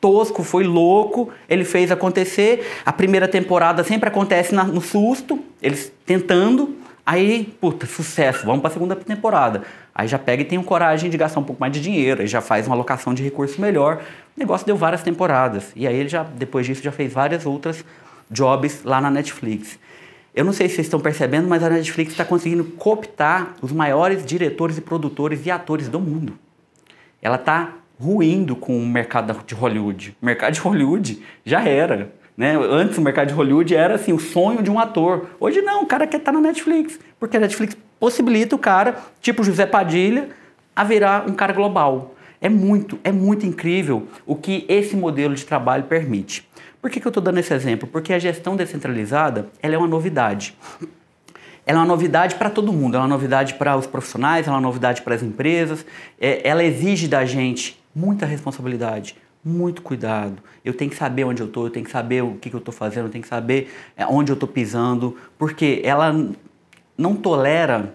[0.00, 2.66] tosco, foi louco, ele fez acontecer.
[2.84, 6.76] A primeira temporada sempre acontece no susto, eles tentando.
[7.06, 9.62] Aí, puta, sucesso, vamos para a segunda temporada.
[9.94, 12.40] Aí já pega e tem coragem de gastar um pouco mais de dinheiro, aí já
[12.40, 14.02] faz uma alocação de recurso melhor.
[14.36, 15.70] O negócio deu várias temporadas.
[15.76, 17.84] E aí ele já, depois disso, já fez várias outras
[18.30, 19.78] jobs lá na Netflix.
[20.34, 24.24] Eu não sei se vocês estão percebendo, mas a Netflix está conseguindo cooptar os maiores
[24.24, 26.36] diretores e produtores e atores do mundo.
[27.22, 30.16] Ela está ruindo com o mercado de Hollywood.
[30.20, 32.12] O mercado de Hollywood já era.
[32.36, 32.56] Né?
[32.56, 35.30] Antes o mercado de Hollywood era assim, o sonho de um ator.
[35.38, 36.98] Hoje não, o cara quer estar na Netflix.
[37.18, 40.28] Porque a Netflix possibilita o cara, tipo José Padilha,
[40.74, 42.14] a virar um cara global.
[42.40, 46.48] É muito, é muito incrível o que esse modelo de trabalho permite.
[46.82, 47.88] Por que, que eu estou dando esse exemplo?
[47.88, 50.54] Porque a gestão descentralizada ela é uma novidade
[51.66, 54.50] ela é uma novidade para todo mundo, ela é uma novidade para os profissionais, é
[54.50, 55.84] uma novidade para as empresas,
[56.20, 60.42] é, ela exige da gente muita responsabilidade, muito cuidado.
[60.64, 62.58] Eu tenho que saber onde eu estou, eu tenho que saber o que, que eu
[62.58, 66.30] estou fazendo, eu tenho que saber é, onde eu estou pisando, porque ela
[66.96, 67.94] não tolera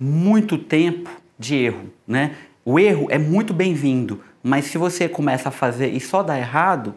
[0.00, 2.36] muito tempo de erro, né?
[2.64, 6.94] O erro é muito bem-vindo, mas se você começa a fazer e só dá errado,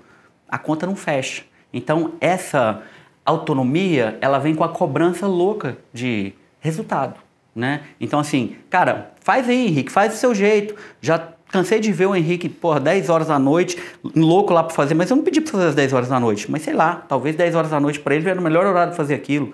[0.48, 1.44] a conta não fecha.
[1.74, 2.82] Então essa
[3.26, 7.20] autonomia, ela vem com a cobrança louca de resultado,
[7.54, 7.82] né?
[8.00, 10.76] Então assim, cara, faz aí, Henrique, faz do seu jeito.
[11.02, 13.78] Já cansei de ver o Henrique, porra, 10 horas da noite,
[14.16, 16.50] louco lá para fazer, mas eu não pedi para fazer às 10 horas da noite,
[16.50, 18.98] mas sei lá, talvez 10 horas da noite para ele era o melhor horário de
[18.98, 19.54] fazer aquilo.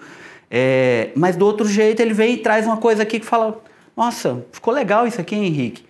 [0.49, 3.59] É, mas do outro jeito ele vem e traz uma coisa aqui que fala:
[3.97, 5.83] Nossa, ficou legal isso aqui, Henrique.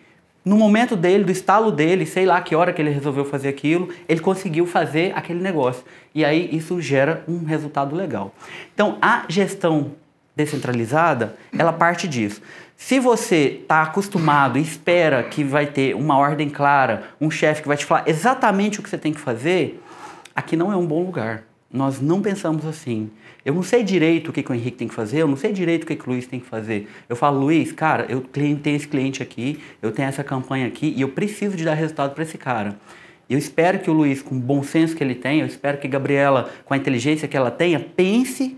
[0.46, 3.90] No momento dele, do estalo dele, sei lá que hora que ele resolveu fazer aquilo,
[4.08, 5.84] ele conseguiu fazer aquele negócio.
[6.14, 8.32] E aí isso gera um resultado legal.
[8.74, 9.92] Então a gestão
[10.36, 12.42] descentralizada, ela parte disso.
[12.78, 17.68] Se você está acostumado e espera que vai ter uma ordem clara, um chefe que
[17.68, 19.82] vai te falar exatamente o que você tem que fazer,
[20.36, 21.44] aqui não é um bom lugar.
[21.72, 23.10] Nós não pensamos assim.
[23.44, 25.54] Eu não sei direito o que, que, o Henrique tem que fazer, eu não sei
[25.54, 26.90] direito o que, que o Luiz tem que fazer.
[27.08, 31.02] Eu falo, Luiz, cara, eu tenho esse cliente aqui, eu tenho essa campanha aqui e
[31.02, 32.78] eu preciso de dar resultado para esse cara.
[33.30, 35.88] Eu espero que o Luiz, com o bom senso que ele tem, eu espero que
[35.88, 38.58] a Gabriela, com a inteligência que ela tenha, pense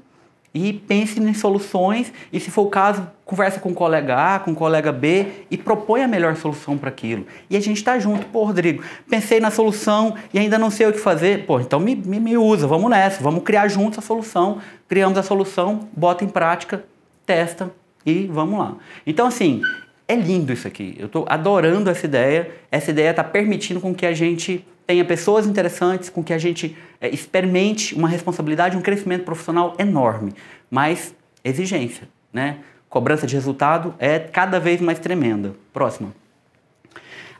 [0.53, 4.51] e pense em soluções e, se for o caso, conversa com o colega A, com
[4.51, 7.25] o colega B e propõe a melhor solução para aquilo.
[7.49, 8.25] E a gente está junto.
[8.27, 11.45] Pô, Rodrigo, pensei na solução e ainda não sei o que fazer.
[11.45, 14.59] Pô, então me, me, me usa, vamos nessa, vamos criar juntos a solução.
[14.87, 16.83] Criamos a solução, bota em prática,
[17.25, 17.71] testa
[18.05, 18.75] e vamos lá.
[19.05, 19.61] Então, assim,
[20.07, 20.95] é lindo isso aqui.
[20.97, 22.49] Eu estou adorando essa ideia.
[22.71, 26.75] Essa ideia está permitindo com que a gente tenha pessoas interessantes, com que a gente
[27.01, 30.33] é, experimente uma responsabilidade, um crescimento profissional enorme,
[30.71, 32.59] mas exigência, né?
[32.89, 35.53] Cobrança de resultado é cada vez mais tremenda.
[35.73, 36.15] Próxima.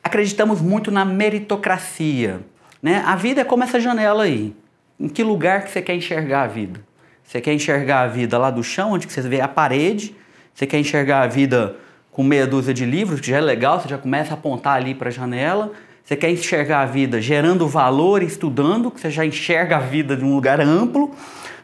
[0.04, 2.42] Acreditamos muito na meritocracia,
[2.84, 3.02] né?
[3.06, 4.54] A vida é como essa janela aí.
[5.00, 6.82] Em que lugar que você quer enxergar a vida?
[7.24, 10.14] Você quer enxergar a vida lá do chão, onde você vê a parede?
[10.54, 11.78] Você quer enxergar a vida
[12.12, 14.94] com meia dúzia de livros, que já é legal, você já começa a apontar ali
[14.94, 15.72] para a janela?
[16.08, 20.24] Você quer enxergar a vida gerando valor, estudando, que você já enxerga a vida de
[20.24, 21.14] um lugar amplo,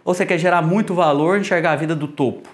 [0.04, 2.50] ou você quer gerar muito valor, enxergar a vida do topo,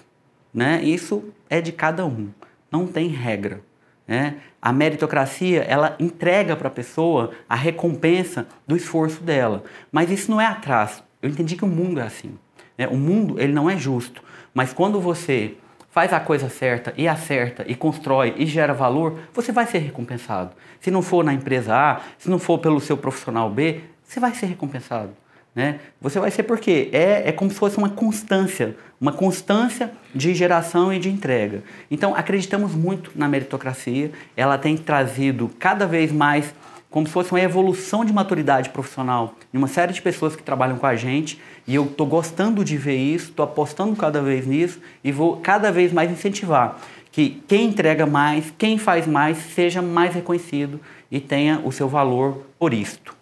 [0.54, 0.84] né?
[0.84, 2.30] Isso é de cada um,
[2.72, 3.62] não tem regra,
[4.08, 4.36] né?
[4.62, 10.40] A meritocracia, ela entrega para a pessoa a recompensa do esforço dela, mas isso não
[10.40, 11.04] é atraso.
[11.24, 12.38] Eu entendi que o mundo é assim.
[12.78, 12.88] Né?
[12.88, 14.22] O mundo, ele não é justo,
[14.54, 15.56] mas quando você
[15.90, 20.52] faz a coisa certa e acerta e constrói e gera valor, você vai ser recompensado.
[20.80, 24.34] Se não for na empresa A, se não for pelo seu profissional B, você vai
[24.34, 25.12] ser recompensado.
[25.54, 25.80] Né?
[26.00, 30.94] Você vai ser porque é, é como se fosse uma constância, uma constância de geração
[30.94, 31.64] e de entrega.
[31.90, 36.54] Então acreditamos muito na meritocracia, ela tem trazido cada vez mais
[36.90, 40.78] como se fosse uma evolução de maturidade profissional de uma série de pessoas que trabalham
[40.78, 44.80] com a gente e eu estou gostando de ver isso, estou apostando cada vez nisso
[45.04, 46.80] e vou cada vez mais incentivar
[47.12, 50.80] que quem entrega mais, quem faz mais, seja mais reconhecido
[51.12, 53.16] e tenha o seu valor por isto.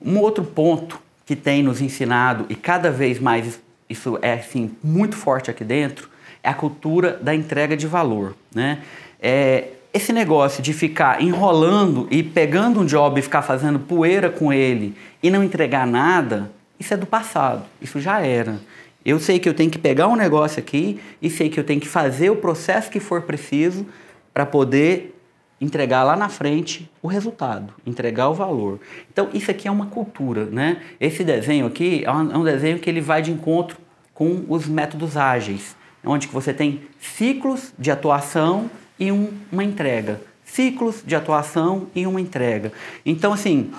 [0.00, 5.16] Um outro ponto que tem nos ensinado e cada vez mais isso é assim muito
[5.16, 6.08] forte aqui dentro
[6.42, 8.82] é a cultura da entrega de valor, né?
[9.20, 14.52] É, esse negócio de ficar enrolando e pegando um job e ficar fazendo poeira com
[14.52, 18.58] ele e não entregar nada, isso é do passado, isso já era.
[19.04, 21.80] Eu sei que eu tenho que pegar um negócio aqui e sei que eu tenho
[21.80, 23.86] que fazer o processo que for preciso
[24.32, 25.14] para poder
[25.60, 28.80] entregar lá na frente o resultado, entregar o valor.
[29.12, 30.82] Então isso aqui é uma cultura, né?
[31.00, 33.78] Esse desenho aqui é um é desenho que ele vai de encontro
[34.12, 40.20] com os métodos ágeis, onde que você tem ciclos de atuação e um, uma entrega.
[40.44, 42.72] Ciclos de atuação e uma entrega.
[43.04, 43.72] Então, assim,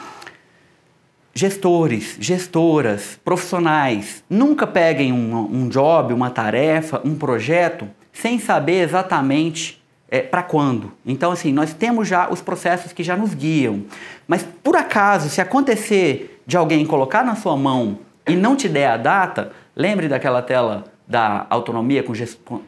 [1.38, 9.84] gestores, gestoras, profissionais, nunca peguem um, um job, uma tarefa, um projeto sem saber exatamente
[10.10, 10.94] é, para quando.
[11.06, 13.84] Então, assim, nós temos já os processos que já nos guiam.
[14.26, 18.88] Mas, por acaso, se acontecer de alguém colocar na sua mão e não te der
[18.88, 22.14] a data, lembre daquela tela da autonomia com,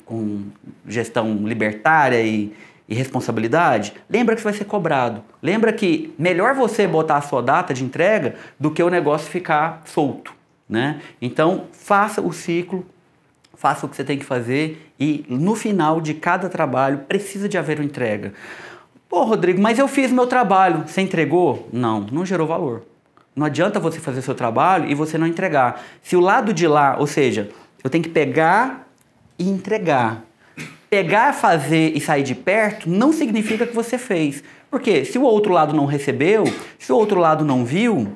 [0.05, 0.43] com
[0.85, 2.53] gestão libertária e,
[2.87, 5.23] e, responsabilidade, lembra que você vai ser cobrado.
[5.41, 9.81] Lembra que melhor você botar a sua data de entrega do que o negócio ficar
[9.85, 10.33] solto.
[10.69, 11.01] Né?
[11.21, 12.85] Então, faça o ciclo,
[13.53, 17.57] faça o que você tem que fazer e no final de cada trabalho precisa de
[17.57, 18.33] haver uma entrega.
[19.09, 20.83] Pô, Rodrigo, mas eu fiz meu trabalho.
[20.85, 21.67] Você entregou?
[21.71, 22.83] Não, não gerou valor.
[23.35, 25.81] Não adianta você fazer seu trabalho e você não entregar.
[26.01, 27.49] Se o lado de lá, ou seja,
[27.83, 28.87] eu tenho que pegar
[29.39, 30.26] e entregar.
[30.89, 34.43] Pegar, fazer e sair de perto não significa que você fez.
[34.69, 36.45] Porque se o outro lado não recebeu,
[36.79, 38.13] se o outro lado não viu,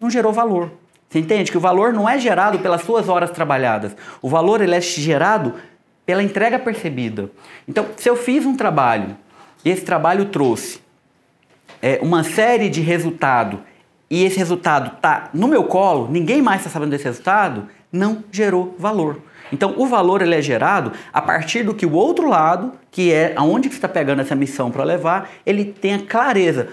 [0.00, 0.70] não gerou valor.
[1.08, 3.96] Você entende que o valor não é gerado pelas suas horas trabalhadas.
[4.22, 5.54] O valor ele é gerado
[6.06, 7.30] pela entrega percebida.
[7.68, 9.16] Então, se eu fiz um trabalho
[9.64, 10.80] e esse trabalho trouxe
[11.82, 13.60] é, uma série de resultado
[14.08, 18.74] e esse resultado está no meu colo, ninguém mais está sabendo desse resultado, não gerou
[18.78, 19.20] valor.
[19.52, 23.32] Então, o valor ele é gerado a partir do que o outro lado, que é
[23.36, 26.68] aonde que está pegando essa missão para levar, ele tenha clareza.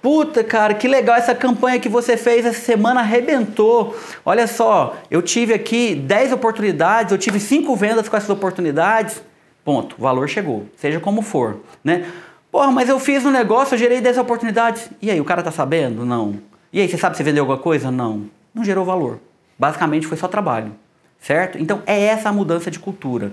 [0.00, 3.96] Puta, cara, que legal essa campanha que você fez essa semana arrebentou.
[4.24, 9.20] Olha só, eu tive aqui 10 oportunidades, eu tive 5 vendas com essas oportunidades.
[9.64, 12.06] Ponto, o valor chegou, seja como for, né?
[12.50, 14.88] Porra, mas eu fiz um negócio, eu gerei 10 oportunidades.
[15.02, 16.04] E aí, o cara tá sabendo?
[16.06, 16.36] Não.
[16.72, 17.90] E aí, você sabe se vendeu alguma coisa?
[17.90, 18.24] Não.
[18.54, 19.18] Não gerou valor.
[19.58, 20.72] Basicamente foi só trabalho
[21.20, 21.58] certo?
[21.58, 23.32] Então é essa a mudança de cultura.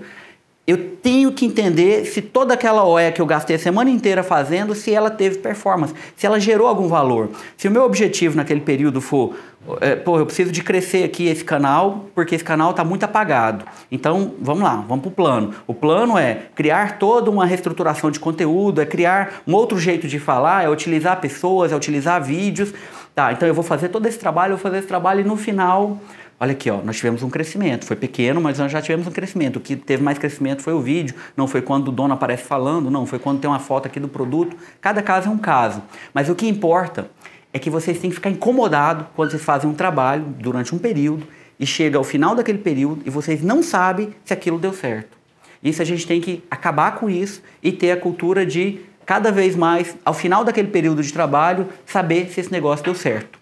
[0.66, 4.74] Eu tenho que entender se toda aquela OE que eu gastei a semana inteira fazendo,
[4.74, 7.30] se ela teve performance, se ela gerou algum valor.
[7.56, 9.36] Se o meu objetivo naquele período for,
[9.80, 13.64] é, pô, eu preciso de crescer aqui esse canal, porque esse canal está muito apagado.
[13.92, 15.54] Então, vamos lá, vamos para o plano.
[15.68, 20.18] O plano é criar toda uma reestruturação de conteúdo, é criar um outro jeito de
[20.18, 22.74] falar, é utilizar pessoas, é utilizar vídeos.
[23.14, 25.36] Tá, então eu vou fazer todo esse trabalho, eu vou fazer esse trabalho e no
[25.36, 25.98] final
[26.38, 27.86] Olha aqui, ó, nós tivemos um crescimento.
[27.86, 29.56] Foi pequeno, mas nós já tivemos um crescimento.
[29.56, 32.90] O que teve mais crescimento foi o vídeo, não foi quando o dono aparece falando,
[32.90, 34.54] não, foi quando tem uma foto aqui do produto.
[34.80, 35.82] Cada caso é um caso.
[36.12, 37.10] Mas o que importa
[37.54, 41.26] é que vocês têm que ficar incomodados quando vocês fazem um trabalho durante um período
[41.58, 45.16] e chega ao final daquele período e vocês não sabem se aquilo deu certo.
[45.62, 49.56] Isso a gente tem que acabar com isso e ter a cultura de cada vez
[49.56, 53.35] mais, ao final daquele período de trabalho, saber se esse negócio deu certo.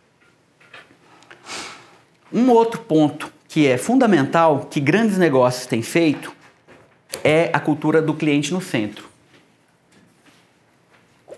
[2.35, 6.35] Um outro ponto que é fundamental, que grandes negócios têm feito,
[7.23, 9.09] é a cultura do cliente no centro.
[11.29, 11.35] O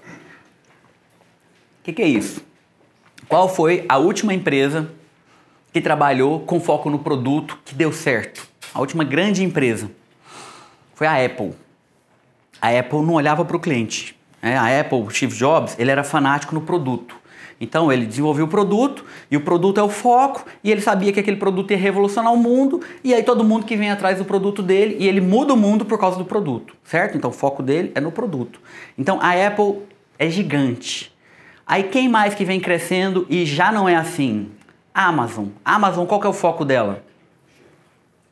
[1.84, 2.42] que, que é isso?
[3.28, 4.90] Qual foi a última empresa
[5.70, 8.48] que trabalhou com foco no produto que deu certo?
[8.72, 9.90] A última grande empresa
[10.94, 11.52] foi a Apple.
[12.58, 14.16] A Apple não olhava para o cliente.
[14.40, 14.56] Né?
[14.56, 17.14] A Apple, Steve Jobs, ele era fanático no produto.
[17.60, 21.20] Então ele desenvolveu o produto e o produto é o foco e ele sabia que
[21.20, 24.62] aquele produto ia revolucionar o mundo e aí todo mundo que vem atrás do produto
[24.62, 27.16] dele e ele muda o mundo por causa do produto, certo?
[27.16, 28.60] Então o foco dele é no produto.
[28.98, 29.82] Então a Apple
[30.18, 31.14] é gigante.
[31.66, 34.50] Aí quem mais que vem crescendo e já não é assim?
[34.94, 35.46] Amazon.
[35.64, 37.06] Amazon qual que é o foco dela?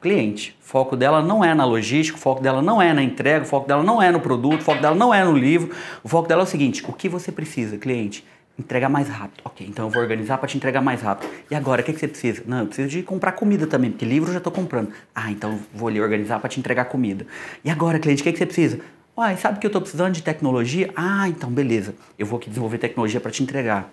[0.04, 0.54] cliente.
[0.60, 3.48] O foco dela não é na logística, o foco dela não é na entrega, o
[3.48, 5.74] foco dela não é no produto, o foco dela não é no livro.
[6.02, 8.22] O foco dela é o seguinte: o que você precisa, cliente?
[8.58, 9.40] Entregar mais rápido.
[9.44, 11.30] Ok, então eu vou organizar para te entregar mais rápido.
[11.50, 12.42] E agora, o que, que você precisa?
[12.46, 14.92] Não, eu preciso de comprar comida também, porque livro eu já estou comprando.
[15.14, 17.26] Ah, então vou ali organizar para te entregar comida.
[17.64, 18.80] E agora, cliente, o que, que você precisa?
[19.16, 20.90] Uai, sabe que eu estou precisando de tecnologia?
[20.96, 23.88] Ah, então beleza, eu vou aqui desenvolver tecnologia para te entregar.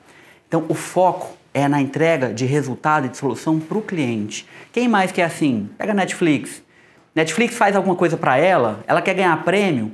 [0.48, 4.48] Então o foco é na entrega de resultado e de solução para o cliente.
[4.72, 5.70] Quem mais quer assim?
[5.78, 6.64] Pega a Netflix.
[7.14, 9.92] Netflix faz alguma coisa para ela, ela quer ganhar prêmio.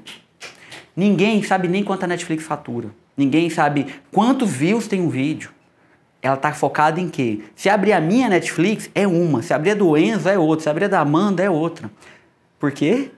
[0.95, 2.89] Ninguém sabe nem quanto a Netflix fatura.
[3.17, 5.49] Ninguém sabe quantos views tem um vídeo.
[6.21, 7.41] Ela está focada em quê?
[7.55, 9.41] Se abrir a minha Netflix, é uma.
[9.41, 10.63] Se abrir a do Enzo, é outra.
[10.63, 11.89] Se abrir a da Amanda, é outra.
[12.59, 13.11] Por quê?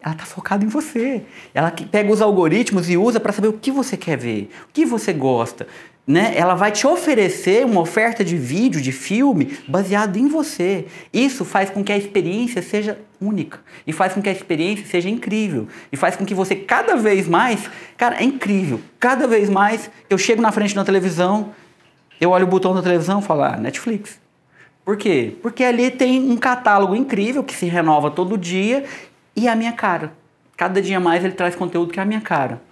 [0.00, 1.22] Ela está focada em você.
[1.54, 4.84] Ela pega os algoritmos e usa para saber o que você quer ver, o que
[4.84, 5.66] você gosta
[6.08, 10.86] né, ela vai te oferecer uma oferta de vídeo, de filme, baseado em você.
[11.12, 15.10] Isso faz com que a experiência seja única e faz com que a experiência seja
[15.10, 18.80] incrível e faz com que você cada vez mais, cara, é incrível.
[18.98, 21.50] Cada vez mais eu chego na frente da televisão,
[22.18, 24.18] eu olho o botão da televisão e falo, ah, Netflix.
[24.86, 25.36] Por quê?
[25.42, 28.84] Porque ali tem um catálogo incrível que se renova todo dia
[29.36, 30.14] e a minha cara.
[30.56, 32.62] Cada dia mais ele traz conteúdo que é a minha cara.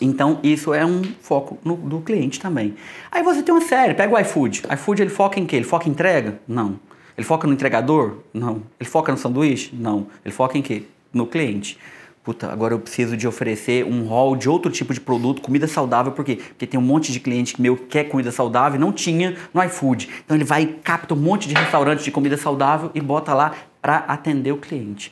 [0.00, 2.74] Então, isso é um foco no, do cliente também.
[3.10, 4.62] Aí você tem uma série, pega o iFood.
[4.72, 5.56] IFood ele foca em quê?
[5.56, 6.40] Ele foca em entrega?
[6.46, 6.78] Não.
[7.16, 8.18] Ele foca no entregador?
[8.32, 8.62] Não.
[8.78, 9.74] Ele foca no sanduíche?
[9.74, 10.06] Não.
[10.24, 10.84] Ele foca em quê?
[11.12, 11.76] No cliente.
[12.22, 16.12] Puta, agora eu preciso de oferecer um hall de outro tipo de produto, comida saudável,
[16.12, 16.36] por quê?
[16.36, 20.10] Porque tem um monte de cliente meu que quer comida saudável, não tinha no iFood.
[20.24, 23.96] Então ele vai capta um monte de restaurantes de comida saudável e bota lá para
[24.00, 25.10] atender o cliente.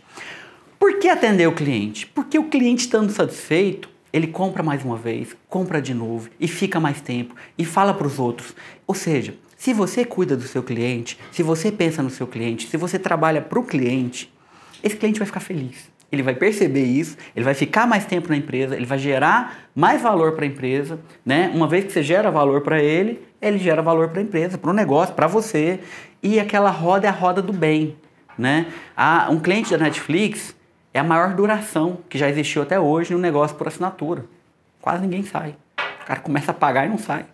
[0.79, 2.07] Por que atender o cliente?
[2.07, 6.81] Porque o cliente estando satisfeito, ele compra mais uma vez, compra de novo e fica
[6.81, 8.57] mais tempo e fala para os outros.
[8.87, 12.79] Ou seja, se você cuida do seu cliente, se você pensa no seu cliente, se
[12.79, 14.33] você trabalha para o cliente,
[14.83, 15.91] esse cliente vai ficar feliz.
[16.11, 20.01] Ele vai perceber isso, ele vai ficar mais tempo na empresa, ele vai gerar mais
[20.01, 21.51] valor para a empresa, né?
[21.53, 24.71] Uma vez que você gera valor para ele, ele gera valor para a empresa, para
[24.71, 25.81] o negócio, para você.
[26.23, 27.97] E aquela roda é a roda do bem,
[28.39, 28.67] né?
[28.97, 30.56] Ah, um cliente da Netflix,
[30.97, 34.25] é a maior duração que já existiu até hoje no negócio por assinatura.
[34.81, 35.55] Quase ninguém sai.
[36.03, 37.27] O cara começa a pagar e não sai.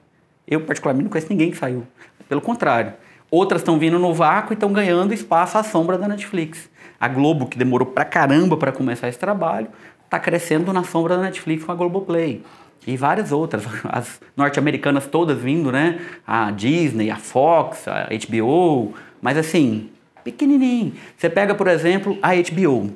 [0.47, 1.87] Eu, particularmente, não conheço ninguém que saiu.
[2.29, 2.95] Pelo contrário,
[3.33, 6.69] Outras estão vindo no vácuo e estão ganhando espaço à sombra da Netflix.
[7.01, 9.69] A Globo, que demorou pra caramba para começar esse trabalho,
[10.05, 12.43] está crescendo na sombra da Netflix com a Globoplay.
[12.87, 15.99] E várias outras, as norte-americanas todas vindo, né?
[16.27, 18.93] A Disney, a Fox, a HBO,
[19.23, 19.89] mas assim,
[20.23, 20.93] pequenininho.
[21.17, 22.91] Você pega, por exemplo, a HBO.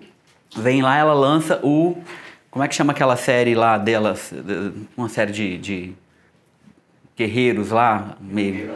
[0.57, 1.96] Vem lá, ela lança o.
[2.50, 4.32] Como é que chama aquela série lá delas?
[4.96, 5.94] Uma série de, de
[7.16, 8.74] guerreiros lá, meio.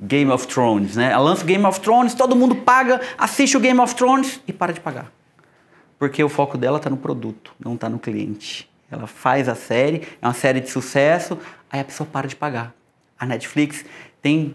[0.00, 1.10] Game of Thrones, né?
[1.12, 4.52] Ela lança o Game of Thrones, todo mundo paga, assiste o Game of Thrones e
[4.52, 5.10] para de pagar.
[5.98, 8.68] Porque o foco dela está no produto, não está no cliente.
[8.90, 11.38] Ela faz a série, é uma série de sucesso,
[11.70, 12.74] aí a pessoa para de pagar.
[13.18, 13.84] A Netflix
[14.26, 14.54] tem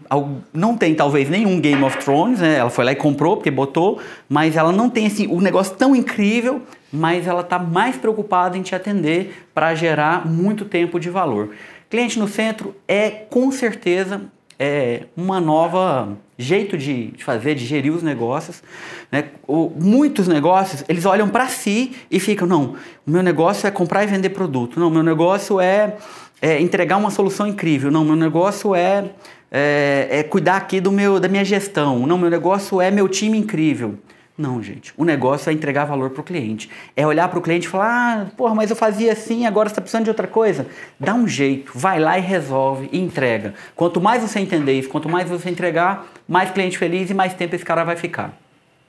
[0.52, 2.58] não tem talvez nenhum Game of Thrones, né?
[2.58, 3.98] Ela foi lá e comprou porque botou,
[4.28, 6.60] mas ela não tem assim o um negócio tão incrível,
[6.92, 11.50] mas ela está mais preocupada em te atender para gerar muito tempo de valor.
[11.88, 14.20] Cliente no centro é com certeza
[14.58, 18.62] é, uma nova jeito de, fazer, de gerir os negócios.
[19.10, 19.24] Né?
[19.46, 24.04] O, muitos negócios, eles olham para si e ficam, não, o meu negócio é comprar
[24.04, 24.78] e vender produto.
[24.78, 25.96] Não, meu negócio é,
[26.40, 27.90] é entregar uma solução incrível.
[27.90, 29.10] Não, meu negócio é,
[29.52, 32.06] é, é cuidar aqui do meu, da minha gestão.
[32.06, 33.98] Não, meu negócio é meu time incrível.
[34.36, 34.94] Não, gente.
[34.96, 36.70] O negócio é entregar valor para o cliente.
[36.96, 39.74] É olhar para o cliente e falar: ah, porra, mas eu fazia assim, agora você
[39.74, 40.66] está precisando de outra coisa.
[40.98, 43.52] Dá um jeito, vai lá e resolve e entrega.
[43.76, 47.54] Quanto mais você entender isso, quanto mais você entregar, mais cliente feliz e mais tempo
[47.54, 48.34] esse cara vai ficar.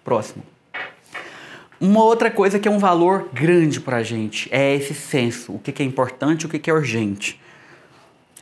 [0.04, 0.44] Próximo.
[1.80, 5.60] Uma outra coisa que é um valor grande para a gente é esse senso: o
[5.60, 7.43] que é importante o que é urgente.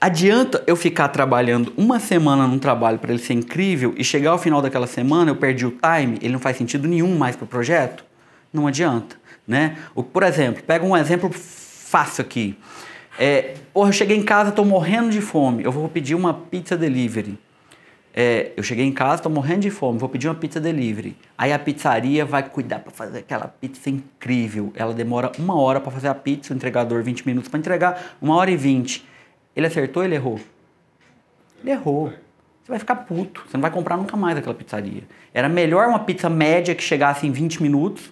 [0.03, 4.39] Adianta eu ficar trabalhando uma semana num trabalho para ele ser incrível e chegar ao
[4.39, 7.47] final daquela semana eu perdi o time, ele não faz sentido nenhum mais para o
[7.47, 8.03] projeto?
[8.51, 9.15] Não adianta,
[9.47, 9.77] né?
[9.93, 12.57] O, por exemplo, pega um exemplo fácil aqui.
[13.19, 16.75] É, porra, eu cheguei em casa, estou morrendo de fome, eu vou pedir uma pizza
[16.75, 17.37] delivery.
[18.11, 21.15] É, eu cheguei em casa, estou morrendo de fome, vou pedir uma pizza delivery.
[21.37, 24.73] Aí a pizzaria vai cuidar para fazer aquela pizza incrível.
[24.75, 28.35] Ela demora uma hora para fazer a pizza, o entregador 20 minutos para entregar, uma
[28.35, 29.10] hora e vinte.
[29.55, 30.39] Ele acertou ou ele errou?
[31.61, 32.09] Ele errou.
[32.63, 33.43] Você vai ficar puto.
[33.47, 35.03] Você não vai comprar nunca mais aquela pizzaria.
[35.33, 38.11] Era melhor uma pizza média que chegasse em 20 minutos.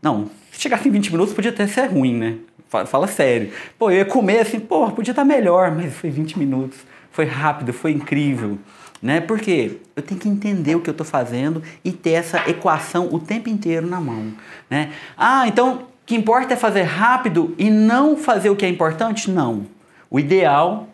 [0.00, 2.36] Não, se chegasse em 20 minutos podia até ser ruim, né?
[2.68, 3.50] Fala, sério.
[3.78, 6.78] Pô, eu ia comer assim, pô, podia estar melhor, mas foi 20 minutos.
[7.10, 8.58] Foi rápido, foi incrível.
[9.00, 9.20] Né?
[9.20, 13.18] Porque eu tenho que entender o que eu estou fazendo e ter essa equação o
[13.18, 14.32] tempo inteiro na mão.
[14.68, 14.92] Né?
[15.16, 19.30] Ah, então o que importa é fazer rápido e não fazer o que é importante?
[19.30, 19.66] Não.
[20.10, 20.88] O ideal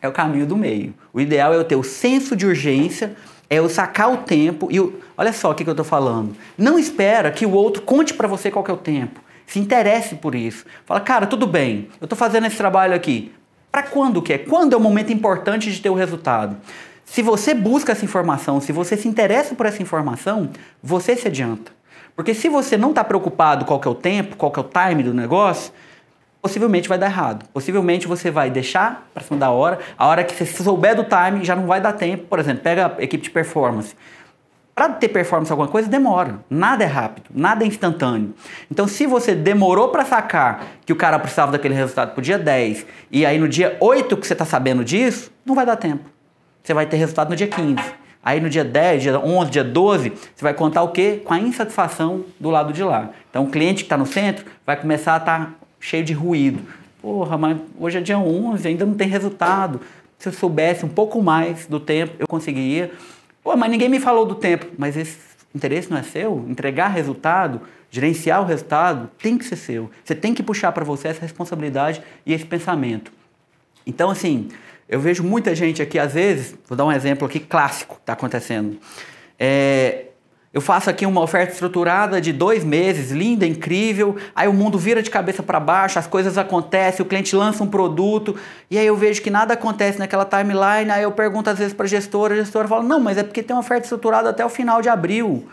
[0.00, 0.94] é o caminho do meio.
[1.12, 3.16] O ideal é eu ter o senso de urgência,
[3.48, 4.98] é eu sacar o tempo e o...
[5.16, 6.36] olha só o que, que eu estou falando.
[6.56, 9.20] Não espera que o outro conte para você qual é o tempo.
[9.46, 10.64] Se interesse por isso.
[10.84, 13.32] Fala, cara, tudo bem, eu estou fazendo esse trabalho aqui.
[13.70, 14.38] Para quando que é?
[14.38, 16.56] Quando é o momento importante de ter o resultado?
[17.04, 20.50] Se você busca essa informação, se você se interessa por essa informação,
[20.82, 21.70] você se adianta.
[22.16, 25.14] Porque se você não está preocupado qual é o tempo, qual é o time do
[25.14, 25.72] negócio,
[26.46, 27.44] possivelmente vai dar errado.
[27.52, 31.44] Possivelmente você vai deixar para cima da hora, a hora que você souber do time
[31.44, 32.24] já não vai dar tempo.
[32.26, 33.96] Por exemplo, pega a equipe de performance.
[34.72, 36.38] Para ter performance alguma coisa demora.
[36.48, 38.32] Nada é rápido, nada é instantâneo.
[38.70, 42.86] Então, se você demorou para sacar que o cara precisava daquele resultado pro dia 10
[43.10, 46.04] e aí no dia 8 que você está sabendo disso, não vai dar tempo.
[46.62, 47.76] Você vai ter resultado no dia 15.
[48.22, 51.22] Aí no dia 10, dia 11, dia 12, você vai contar o quê?
[51.24, 53.10] Com a insatisfação do lado de lá.
[53.30, 56.60] Então o cliente que está no centro vai começar a estar tá cheio de ruído.
[57.00, 59.80] Porra, mas hoje é dia 11, ainda não tem resultado.
[60.18, 62.90] Se eu soubesse um pouco mais do tempo, eu conseguiria.
[63.42, 64.66] Pô, mas ninguém me falou do tempo.
[64.76, 65.16] Mas esse
[65.54, 66.44] interesse não é seu?
[66.48, 69.88] Entregar resultado, gerenciar o resultado, tem que ser seu.
[70.04, 73.12] Você tem que puxar para você essa responsabilidade e esse pensamento.
[73.86, 74.48] Então, assim,
[74.88, 78.14] eu vejo muita gente aqui, às vezes, vou dar um exemplo aqui clássico que está
[78.14, 78.76] acontecendo.
[79.38, 80.05] É,
[80.56, 84.16] eu faço aqui uma oferta estruturada de dois meses, linda, incrível.
[84.34, 87.66] Aí o mundo vira de cabeça para baixo, as coisas acontecem, o cliente lança um
[87.66, 88.34] produto
[88.70, 90.90] e aí eu vejo que nada acontece naquela timeline.
[90.90, 93.42] Aí eu pergunto às vezes para a gestora, a gestora fala: Não, mas é porque
[93.42, 95.46] tem uma oferta estruturada até o final de abril.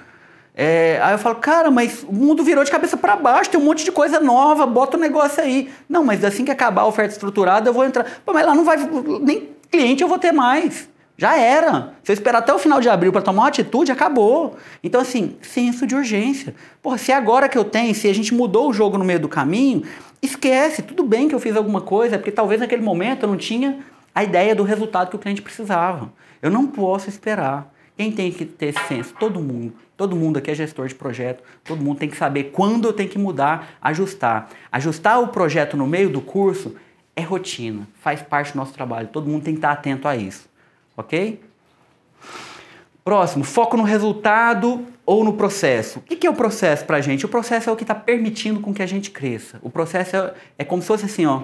[0.55, 3.63] É, aí eu falo, cara, mas o mundo virou de cabeça para baixo, tem um
[3.65, 5.69] monte de coisa nova, bota o negócio aí.
[5.89, 8.05] Não, mas assim que acabar a oferta estruturada, eu vou entrar.
[8.25, 8.77] Pô, mas lá não vai.
[9.19, 10.87] Nem cliente eu vou ter mais.
[11.17, 11.93] Já era.
[12.03, 14.57] Se eu esperar até o final de abril para tomar uma atitude, acabou.
[14.83, 16.55] Então, assim, senso de urgência.
[16.81, 19.19] Porra, se é agora que eu tenho, se a gente mudou o jogo no meio
[19.19, 19.83] do caminho,
[20.21, 20.81] esquece.
[20.81, 23.79] Tudo bem que eu fiz alguma coisa, porque talvez naquele momento eu não tinha
[24.13, 26.11] a ideia do resultado que o cliente precisava.
[26.41, 27.71] Eu não posso esperar.
[27.95, 29.13] Quem tem que ter esse senso?
[29.19, 29.73] Todo mundo.
[29.95, 33.07] Todo mundo aqui é gestor de projeto, todo mundo tem que saber quando eu tenho
[33.07, 34.49] que mudar, ajustar.
[34.71, 36.75] Ajustar o projeto no meio do curso
[37.15, 40.51] é rotina, faz parte do nosso trabalho, todo mundo tem que estar atento a isso
[40.95, 41.41] ok?
[43.03, 45.99] Próximo, foco no resultado ou no processo.
[45.99, 47.25] O que é o processo para a gente?
[47.25, 49.59] O processo é o que está permitindo com que a gente cresça.
[49.61, 51.41] O processo é, é como se fosse assim, ó,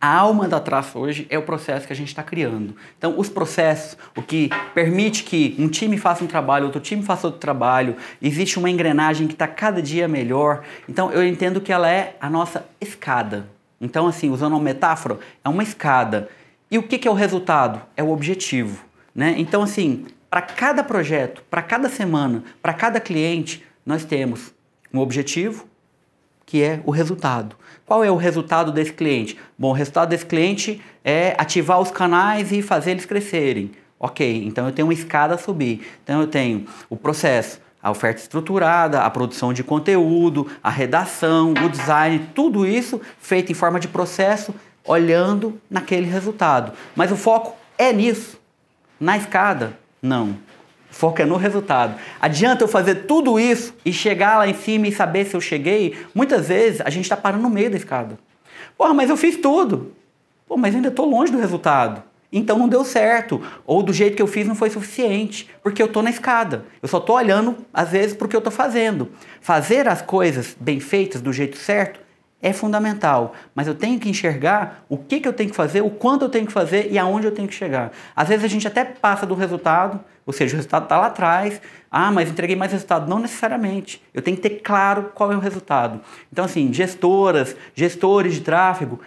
[0.00, 2.74] a alma da traça hoje é o processo que a gente está criando.
[2.96, 7.26] Então, os processos, o que permite que um time faça um trabalho, outro time faça
[7.26, 10.62] outro trabalho, existe uma engrenagem que está cada dia melhor.
[10.88, 13.46] Então, eu entendo que ela é a nossa escada.
[13.78, 16.30] Então, assim, usando uma metáfora, é uma escada.
[16.70, 17.82] E o que, que é o resultado?
[17.96, 18.84] É o objetivo.
[19.14, 19.34] Né?
[19.38, 24.54] Então, assim, para cada projeto, para cada semana, para cada cliente, nós temos
[24.94, 25.66] um objetivo,
[26.46, 27.56] que é o resultado.
[27.84, 29.36] Qual é o resultado desse cliente?
[29.58, 33.72] Bom, o resultado desse cliente é ativar os canais e fazer eles crescerem.
[33.98, 35.84] Ok, então eu tenho uma escada a subir.
[36.04, 41.68] Então eu tenho o processo, a oferta estruturada, a produção de conteúdo, a redação, o
[41.68, 44.54] design, tudo isso feito em forma de processo,
[44.84, 46.72] olhando naquele resultado.
[46.94, 48.38] Mas o foco é nisso.
[48.98, 50.36] Na escada, não.
[50.90, 51.94] Foca no resultado.
[52.20, 55.96] Adianta eu fazer tudo isso e chegar lá em cima e saber se eu cheguei?
[56.14, 58.18] Muitas vezes a gente está parando no meio da escada.
[58.76, 59.94] Porra, mas eu fiz tudo.
[60.46, 62.02] Pô, mas ainda estou longe do resultado.
[62.32, 63.40] Então não deu certo.
[63.64, 65.48] Ou do jeito que eu fiz não foi suficiente.
[65.62, 66.64] Porque eu estou na escada.
[66.82, 69.10] Eu só estou olhando, às vezes, porque eu estou fazendo.
[69.40, 72.00] Fazer as coisas bem feitas, do jeito certo,
[72.42, 75.90] é fundamental, mas eu tenho que enxergar o que, que eu tenho que fazer, o
[75.90, 77.92] quanto eu tenho que fazer e aonde eu tenho que chegar.
[78.16, 81.60] Às vezes a gente até passa do resultado, ou seja, o resultado está lá atrás,
[81.90, 83.08] ah, mas entreguei mais resultado.
[83.08, 84.02] Não necessariamente.
[84.14, 86.00] Eu tenho que ter claro qual é o resultado.
[86.32, 89.00] Então, assim, gestoras, gestores de tráfego,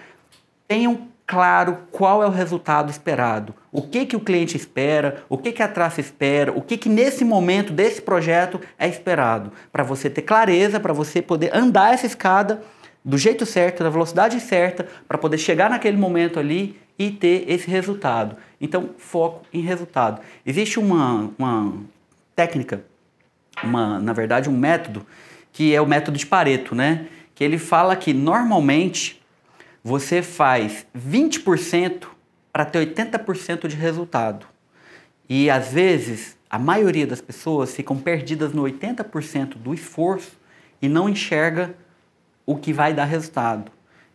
[0.67, 3.55] tenham claro qual é o resultado esperado.
[3.71, 6.89] O que, que o cliente espera, o que, que a traça espera, o que, que
[6.89, 9.51] nesse momento desse projeto é esperado.
[9.71, 12.61] Para você ter clareza, para você poder andar essa escada
[13.03, 17.69] do jeito certo, na velocidade certa, para poder chegar naquele momento ali e ter esse
[17.69, 18.37] resultado.
[18.61, 20.21] Então, foco em resultado.
[20.45, 21.73] Existe uma, uma
[22.35, 22.85] técnica,
[23.63, 25.05] uma, na verdade, um método,
[25.51, 27.07] que é o método de Pareto, né?
[27.35, 29.21] Que ele fala que normalmente
[29.83, 32.07] você faz 20%
[32.51, 34.45] para ter 80% de resultado.
[35.27, 40.37] E às vezes, a maioria das pessoas ficam perdidas no 80% do esforço
[40.81, 41.75] e não enxerga
[42.45, 43.71] o que vai dar resultado.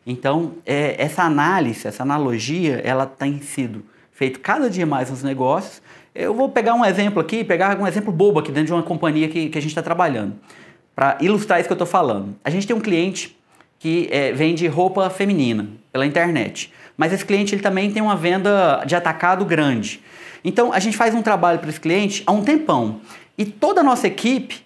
[0.07, 5.83] Então, é, essa análise, essa analogia, ela tem sido feita cada dia mais nos negócios.
[6.15, 9.29] Eu vou pegar um exemplo aqui, pegar um exemplo bobo aqui dentro de uma companhia
[9.29, 10.35] que, que a gente está trabalhando,
[10.95, 12.35] para ilustrar isso que eu estou falando.
[12.43, 13.39] A gente tem um cliente
[13.79, 18.83] que é, vende roupa feminina pela internet, mas esse cliente ele também tem uma venda
[18.85, 20.01] de atacado grande.
[20.43, 23.01] Então, a gente faz um trabalho para esse cliente há um tempão.
[23.37, 24.63] E toda a nossa equipe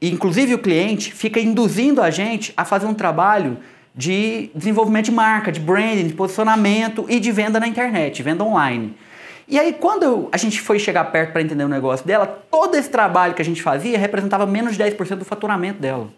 [0.00, 3.58] inclusive o cliente, fica induzindo a gente a fazer um trabalho
[3.94, 8.96] de desenvolvimento de marca, de branding, de posicionamento e de venda na internet, venda online.
[9.46, 12.88] E aí, quando a gente foi chegar perto para entender o negócio dela, todo esse
[12.88, 16.08] trabalho que a gente fazia representava menos de 10% do faturamento dela.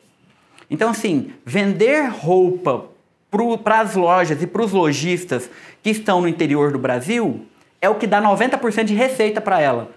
[0.71, 2.87] Então, assim, vender roupa
[3.63, 5.51] para as lojas e para os lojistas
[5.83, 7.45] que estão no interior do Brasil
[7.81, 9.91] é o que dá 90% de receita para ela.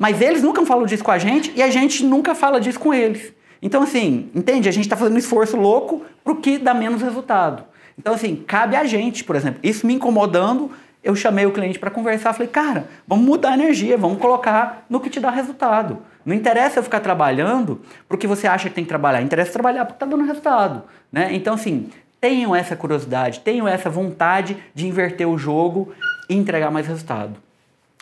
[0.00, 2.94] Mas eles nunca falam disso com a gente e a gente nunca fala disso com
[2.94, 3.34] eles.
[3.60, 4.66] Então, assim, entende?
[4.66, 7.64] A gente está fazendo um esforço louco para o que dá menos resultado.
[7.98, 10.70] Então, assim, cabe a gente, por exemplo, isso me incomodando,
[11.04, 15.00] eu chamei o cliente para conversar, falei, cara, vamos mudar a energia, vamos colocar no
[15.00, 15.98] que te dá resultado.
[16.24, 19.96] Não interessa eu ficar trabalhando porque você acha que tem que trabalhar, interessa trabalhar porque
[19.96, 20.84] está dando resultado.
[21.12, 21.28] Né?
[21.34, 25.92] Então, assim, tenham essa curiosidade, tenham essa vontade de inverter o jogo
[26.26, 27.49] e entregar mais resultado.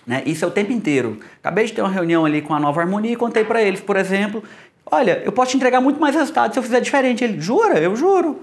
[0.09, 0.23] Né?
[0.25, 1.21] Isso é o tempo inteiro.
[1.39, 3.95] Acabei de ter uma reunião ali com a Nova Harmonia e contei para eles, por
[3.95, 4.43] exemplo,
[4.87, 7.23] olha, eu posso te entregar muito mais resultado se eu fizer diferente.
[7.23, 7.79] Ele, jura?
[7.79, 8.41] Eu juro.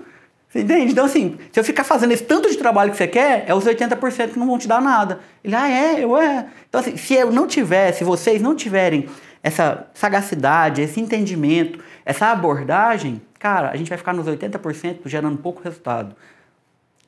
[0.48, 0.92] Você entende?
[0.92, 3.66] Então, assim, se eu ficar fazendo esse tanto de trabalho que você quer, é os
[3.66, 5.20] 80% que não vão te dar nada.
[5.44, 6.46] Ele, ah, é, eu é.
[6.70, 9.10] Então, assim, se eu não tiver, se vocês não tiverem
[9.42, 15.64] essa sagacidade, esse entendimento, essa abordagem, cara, a gente vai ficar nos 80% gerando pouco
[15.64, 16.16] resultado.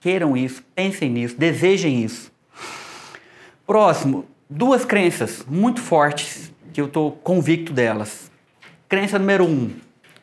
[0.02, 2.32] Queiram isso, pensem nisso, desejem isso.
[3.68, 8.32] Próximo, duas crenças muito fortes que eu estou convicto delas.
[8.88, 9.72] Crença número um: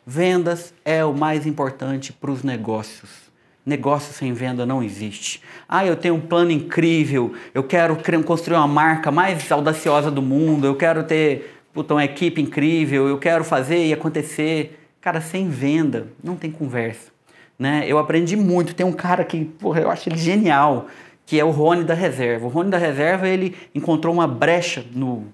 [0.05, 3.25] vendas é o mais importante para os negócios.
[3.65, 5.41] Negócio sem venda não existe.
[5.67, 10.67] Ah, eu tenho um plano incrível, eu quero construir uma marca mais audaciosa do mundo,
[10.67, 14.79] eu quero ter puta, uma equipe incrível, eu quero fazer e acontecer.
[15.01, 17.11] Cara, sem venda não tem conversa.
[17.57, 17.85] Né?
[17.87, 18.75] Eu aprendi muito.
[18.75, 20.87] Tem um cara que, porra, eu acho ele genial
[21.25, 22.45] que é o Rony da Reserva.
[22.45, 25.25] O Rony da Reserva ele encontrou uma brecha no,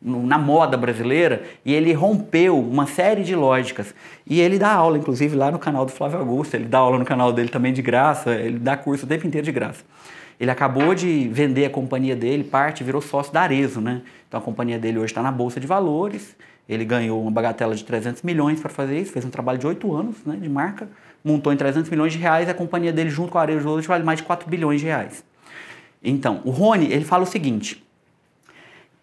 [0.00, 3.94] no, na moda brasileira e ele rompeu uma série de lógicas.
[4.26, 6.54] E ele dá aula, inclusive, lá no canal do Flávio Augusto.
[6.54, 9.44] Ele dá aula no canal dele também de graça, ele dá curso o tempo inteiro
[9.44, 9.84] de graça.
[10.40, 14.02] Ele acabou de vender a companhia dele, parte, virou sócio da Arezo, né?
[14.28, 16.36] Então a companhia dele hoje está na Bolsa de Valores,
[16.68, 19.92] ele ganhou uma bagatela de 300 milhões para fazer isso, fez um trabalho de 8
[19.96, 20.88] anos né, de marca,
[21.24, 24.04] montou em 300 milhões de reais, a companhia dele junto com a Arezo hoje vale
[24.04, 25.24] mais de 4 bilhões de reais.
[26.02, 27.84] Então, o Rony, ele fala o seguinte,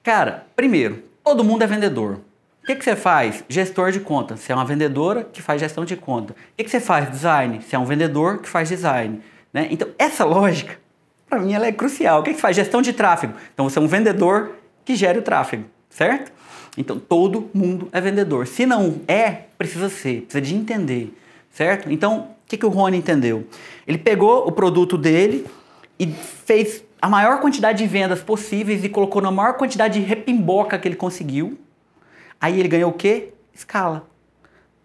[0.01, 2.19] cara, primeiro, todo mundo é vendedor.
[2.63, 3.43] O que, que você faz?
[3.47, 4.35] Gestor de conta.
[4.35, 6.33] Você é uma vendedora que faz gestão de conta.
[6.33, 7.11] O que, que você faz?
[7.11, 7.61] Design.
[7.61, 9.21] Você é um vendedor que faz design.
[9.53, 9.67] Né?
[9.69, 10.75] Então, essa lógica,
[11.29, 12.21] para mim, ela é crucial.
[12.21, 12.55] O que, que você faz?
[12.55, 13.33] Gestão de tráfego.
[13.53, 16.31] Então, você é um vendedor que gera o tráfego, certo?
[16.75, 18.47] Então, todo mundo é vendedor.
[18.47, 21.15] Se não é, precisa ser, precisa de entender,
[21.55, 21.89] certo?
[21.89, 23.47] Então, o que, que o Rony entendeu?
[23.87, 25.47] Ele pegou o produto dele
[25.97, 30.77] e fez a maior quantidade de vendas possíveis e colocou na maior quantidade de repimboca
[30.77, 31.57] que ele conseguiu.
[32.41, 33.29] Aí ele ganhou o quê?
[33.53, 34.05] Escala.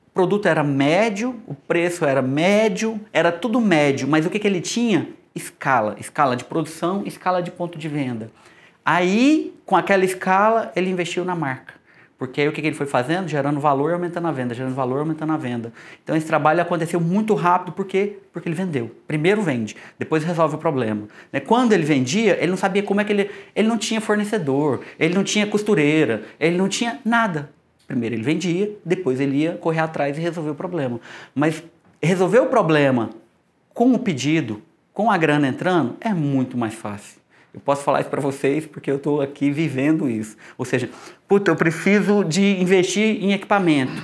[0.07, 4.47] O produto era médio, o preço era médio, era tudo médio, mas o que, que
[4.47, 5.09] ele tinha?
[5.35, 5.97] Escala.
[5.99, 8.31] Escala de produção, escala de ponto de venda.
[8.85, 11.80] Aí, com aquela escala, ele investiu na marca.
[12.21, 13.27] Porque aí o que, que ele foi fazendo?
[13.27, 15.73] Gerando valor e aumentando a venda, gerando valor e aumentando a venda.
[16.05, 18.18] Então esse trabalho aconteceu muito rápido, por quê?
[18.31, 18.95] Porque ele vendeu.
[19.09, 21.09] Primeiro vende, depois resolve o problema.
[21.33, 21.41] Né?
[21.41, 23.31] Quando ele vendia, ele não sabia como é que ele.
[23.57, 27.49] Ele não tinha fornecedor, ele não tinha costureira, ele não tinha nada.
[27.87, 31.01] Primeiro ele vendia, depois ele ia correr atrás e resolver o problema.
[31.35, 31.62] Mas
[32.03, 33.09] resolver o problema
[33.73, 34.61] com o pedido,
[34.93, 37.18] com a grana entrando, é muito mais fácil.
[37.53, 40.37] Eu posso falar isso para vocês porque eu estou aqui vivendo isso.
[40.57, 40.89] Ou seja,
[41.27, 44.03] puta, eu preciso de investir em equipamento.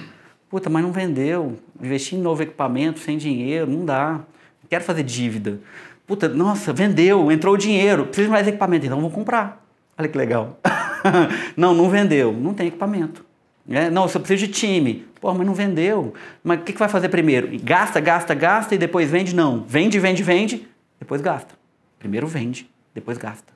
[0.48, 1.56] Puta, mas não vendeu.
[1.80, 4.20] Investir em novo equipamento sem dinheiro, não dá.
[4.68, 5.60] Quero fazer dívida.
[6.06, 9.64] Puta, nossa, vendeu, entrou o dinheiro, preciso de mais equipamento, então vou comprar.
[9.98, 10.58] Olha que legal.
[11.56, 13.24] não, não vendeu, não tem equipamento.
[13.68, 15.04] É, não, eu preciso de time.
[15.20, 16.14] Pô, mas não vendeu.
[16.44, 17.48] Mas o que, que vai fazer primeiro?
[17.62, 19.34] Gasta, gasta, gasta e depois vende?
[19.34, 19.64] Não.
[19.66, 20.68] Vende, vende, vende,
[21.00, 21.54] depois gasta.
[21.98, 23.52] Primeiro vende depois gasta.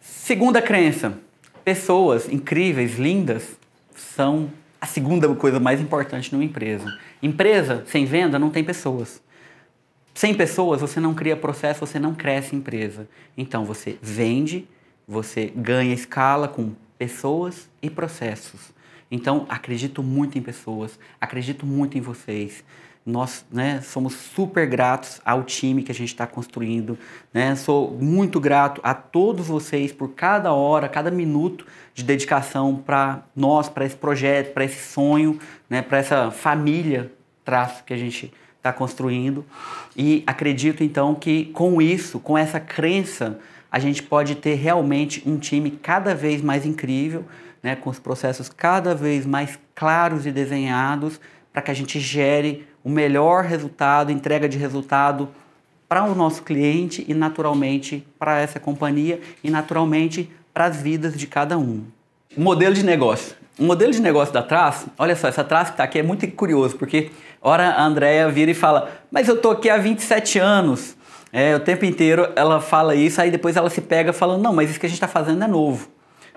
[0.00, 1.18] Segunda crença:
[1.64, 3.56] pessoas incríveis, lindas,
[3.94, 4.50] são
[4.80, 6.98] a segunda coisa mais importante numa empresa.
[7.22, 9.22] Empresa sem venda não tem pessoas.
[10.14, 13.06] Sem pessoas você não cria processo, você não cresce empresa.
[13.36, 14.66] Então você vende,
[15.06, 18.74] você ganha escala com pessoas e processos.
[19.10, 22.64] Então acredito muito em pessoas, acredito muito em vocês
[23.06, 26.98] nós né, somos super gratos ao time que a gente está construindo.
[27.32, 27.54] Né?
[27.54, 33.68] Sou muito grato a todos vocês por cada hora, cada minuto de dedicação para nós,
[33.68, 35.38] para esse projeto, para esse sonho,
[35.70, 37.12] né, para essa família
[37.44, 39.46] traço que a gente está construindo.
[39.96, 43.38] E acredito então que com isso, com essa crença,
[43.70, 47.24] a gente pode ter realmente um time cada vez mais incrível,
[47.62, 51.20] né, com os processos cada vez mais claros e desenhados,
[51.52, 55.28] para que a gente gere o melhor resultado, entrega de resultado
[55.88, 61.26] para o nosso cliente e naturalmente para essa companhia e naturalmente para as vidas de
[61.26, 61.82] cada um.
[62.36, 63.34] O modelo de negócio.
[63.58, 66.24] O modelo de negócio da Traço, olha só, essa Traço que está aqui é muito
[66.30, 67.10] curioso, porque
[67.42, 70.96] ora a Andrea vira e fala, mas eu estou aqui há 27 anos,
[71.32, 74.70] é, o tempo inteiro ela fala isso, aí depois ela se pega falando, não, mas
[74.70, 75.88] isso que a gente está fazendo é novo.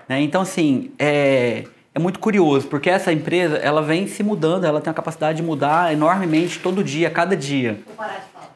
[0.08, 0.20] Né?
[0.20, 1.62] Então, assim, é,
[1.94, 5.42] é muito curioso, porque essa empresa, ela vem se mudando, ela tem a capacidade de
[5.42, 7.80] mudar enormemente todo dia, cada dia.
[7.84, 8.50] Vou parar de falar.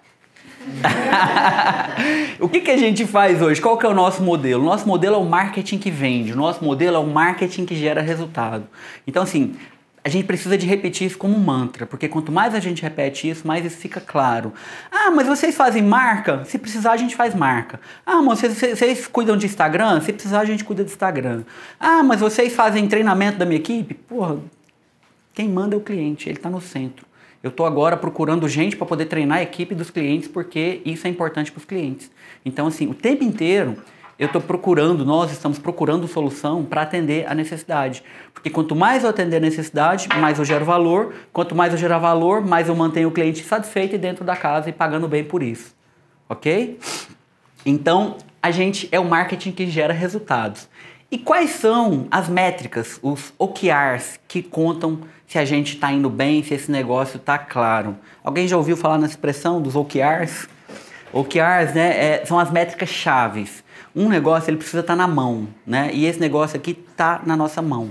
[2.41, 3.61] o que, que a gente faz hoje?
[3.61, 4.63] Qual que é o nosso modelo?
[4.63, 7.75] O nosso modelo é o marketing que vende, o nosso modelo é o marketing que
[7.75, 8.65] gera resultado.
[9.07, 9.57] Então, assim,
[10.05, 13.27] a gente precisa de repetir isso como um mantra, porque quanto mais a gente repete
[13.27, 14.53] isso, mais isso fica claro.
[14.93, 16.45] Ah, mas vocês fazem marca?
[16.45, 17.81] Se precisar, a gente faz marca.
[18.05, 20.03] Ah, mas vocês, vocês cuidam de Instagram?
[20.03, 21.45] Se precisar, a gente cuida de Instagram.
[21.81, 23.95] Ah, mas vocês fazem treinamento da minha equipe?
[23.95, 24.37] Porra,
[25.33, 27.07] quem manda é o cliente, ele está no centro.
[27.43, 31.11] Eu estou agora procurando gente para poder treinar a equipe dos clientes, porque isso é
[31.11, 32.11] importante para os clientes.
[32.45, 33.77] Então, assim, o tempo inteiro
[34.19, 38.03] eu estou procurando, nós estamos procurando solução para atender a necessidade.
[38.33, 41.15] Porque quanto mais eu atender a necessidade, mais eu gero valor.
[41.33, 44.71] Quanto mais eu gerar valor, mais eu mantenho o cliente satisfeito e dentro da casa
[44.71, 45.75] e pagando bem por isso.
[46.29, 46.79] Ok?
[47.67, 50.69] Então, a gente é o marketing que gera resultados.
[51.11, 56.43] E quais são as métricas, os OKRs, que contam se a gente está indo bem,
[56.43, 57.97] se esse negócio está claro?
[58.23, 60.49] Alguém já ouviu falar nessa expressão dos OKRs?
[61.13, 63.64] OKRs né, é, são as métricas chaves
[63.95, 65.91] um negócio ele precisa estar tá na mão, né?
[65.93, 67.91] E esse negócio aqui está na nossa mão.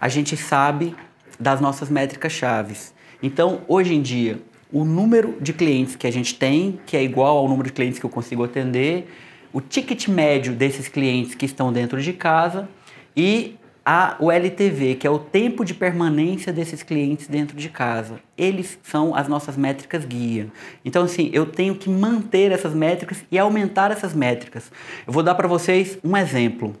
[0.00, 0.94] A gente sabe
[1.38, 2.94] das nossas métricas chaves.
[3.22, 4.40] Então, hoje em dia,
[4.72, 7.98] o número de clientes que a gente tem, que é igual ao número de clientes
[7.98, 9.08] que eu consigo atender,
[9.52, 12.68] o ticket médio desses clientes que estão dentro de casa
[13.16, 18.20] e a, o LTV, que é o tempo de permanência desses clientes dentro de casa.
[18.36, 20.48] Eles são as nossas métricas guia.
[20.84, 24.70] Então, assim, eu tenho que manter essas métricas e aumentar essas métricas.
[25.06, 26.76] Eu vou dar para vocês um exemplo.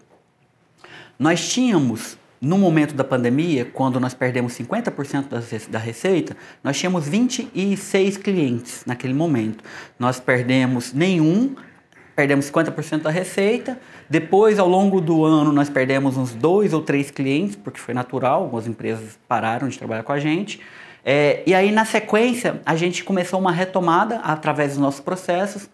[1.18, 8.16] Nós tínhamos, no momento da pandemia, quando nós perdemos 50% da receita, nós tínhamos 26
[8.16, 9.62] clientes naquele momento.
[9.98, 11.54] Nós perdemos nenhum
[12.22, 13.80] perdemos 50% da receita.
[14.08, 18.44] Depois, ao longo do ano, nós perdemos uns dois ou três clientes, porque foi natural,
[18.44, 20.60] algumas empresas pararam de trabalhar com a gente.
[21.04, 25.68] É, e aí, na sequência, a gente começou uma retomada através dos nossos processos,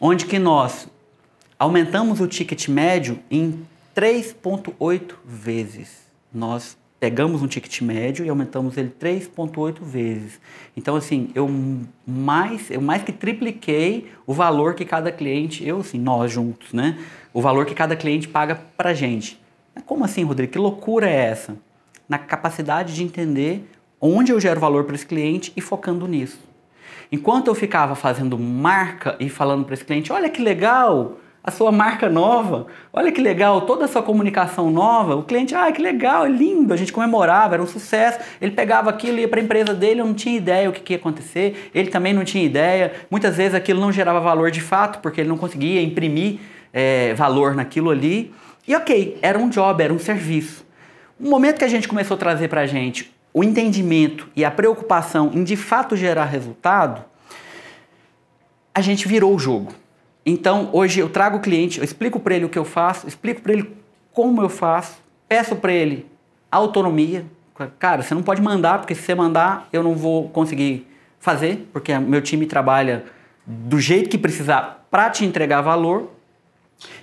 [0.00, 0.88] onde que nós
[1.56, 3.64] aumentamos o ticket médio em
[3.94, 6.00] 3,8 vezes.
[6.34, 10.40] Nós pegamos um ticket médio e aumentamos ele 3,8 vezes.
[10.76, 11.48] Então, assim, eu
[12.06, 16.98] mais, eu mais que tripliquei o valor que cada cliente, eu assim, nós juntos, né?
[17.32, 19.38] O valor que cada cliente paga pra gente.
[19.84, 20.52] Como assim, Rodrigo?
[20.52, 21.56] Que loucura é essa?
[22.08, 23.68] Na capacidade de entender
[24.00, 26.38] onde eu gero valor para esse cliente e focando nisso.
[27.12, 31.70] Enquanto eu ficava fazendo marca e falando para esse cliente, olha que legal, a sua
[31.70, 32.66] marca nova.
[32.92, 35.14] Olha que legal, toda a sua comunicação nova.
[35.14, 36.74] O cliente, ah, que legal, é lindo.
[36.74, 38.18] A gente comemorava, era um sucesso.
[38.40, 40.92] Ele pegava aquilo, ia para a empresa dele, eu não tinha ideia o que, que
[40.94, 41.70] ia acontecer.
[41.72, 42.92] Ele também não tinha ideia.
[43.08, 46.40] Muitas vezes aquilo não gerava valor de fato, porque ele não conseguia imprimir
[46.72, 48.34] é, valor naquilo ali.
[48.66, 50.66] E ok, era um job, era um serviço.
[51.18, 54.50] No momento que a gente começou a trazer para a gente o entendimento e a
[54.50, 57.04] preocupação em de fato gerar resultado,
[58.74, 59.85] a gente virou o jogo.
[60.28, 63.40] Então, hoje eu trago o cliente, eu explico para ele o que eu faço, explico
[63.40, 63.70] para ele
[64.12, 64.98] como eu faço,
[65.28, 66.04] peço para ele
[66.50, 67.24] autonomia.
[67.78, 70.86] Cara, você não pode mandar, porque se você mandar, eu não vou conseguir
[71.20, 73.04] fazer, porque meu time trabalha
[73.46, 76.10] do jeito que precisar para te entregar valor.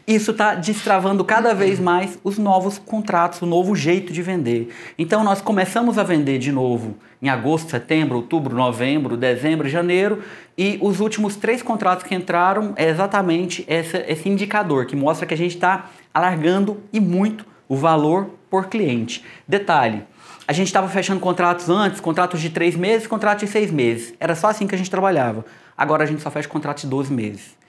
[0.06, 4.74] Isso está destravando cada vez mais os novos contratos, o novo jeito de vender.
[4.98, 10.22] Então nós começamos a vender de novo em agosto, setembro, outubro, novembro, dezembro, janeiro
[10.58, 15.34] e os últimos três contratos que entraram é exatamente esse, esse indicador que mostra que
[15.34, 19.24] a gente está alargando e muito o valor por cliente.
[19.48, 20.04] Detalhe,
[20.46, 24.14] a gente estava fechando contratos antes, contratos de três meses, contratos de seis meses.
[24.20, 25.46] Era só assim que a gente trabalhava.
[25.78, 27.63] Agora a gente só fecha contratos de 12 meses.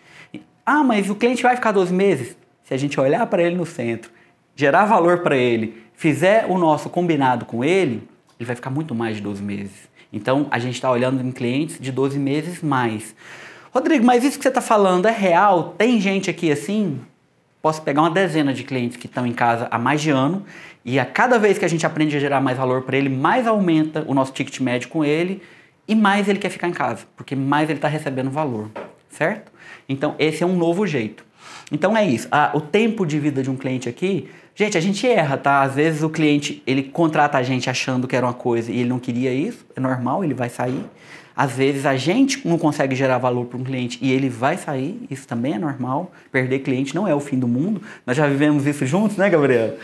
[0.66, 2.36] Ah, mas o cliente vai ficar 12 meses?
[2.62, 4.10] Se a gente olhar para ele no centro,
[4.56, 8.08] gerar valor para ele, fizer o nosso combinado com ele,
[8.38, 9.88] ele vai ficar muito mais de 12 meses.
[10.12, 13.14] Então, a gente está olhando em clientes de 12 meses mais.
[13.72, 15.74] Rodrigo, mas isso que você está falando é real?
[15.76, 17.00] Tem gente aqui assim?
[17.60, 20.44] Posso pegar uma dezena de clientes que estão em casa há mais de ano
[20.84, 23.46] e a cada vez que a gente aprende a gerar mais valor para ele, mais
[23.46, 25.42] aumenta o nosso ticket médio com ele
[25.88, 28.70] e mais ele quer ficar em casa, porque mais ele está recebendo valor,
[29.10, 29.50] certo?
[29.88, 31.24] Então, esse é um novo jeito.
[31.70, 32.28] Então é isso.
[32.52, 35.62] o tempo de vida de um cliente aqui, gente, a gente erra, tá?
[35.62, 38.88] Às vezes o cliente ele contrata a gente achando que era uma coisa e ele
[38.88, 40.84] não queria isso, é normal, ele vai sair.
[41.36, 45.04] Às vezes a gente não consegue gerar valor para um cliente e ele vai sair,
[45.10, 46.12] isso também é normal.
[46.30, 47.82] Perder cliente não é o fim do mundo.
[48.06, 49.76] Nós já vivemos isso juntos, né, Gabriel?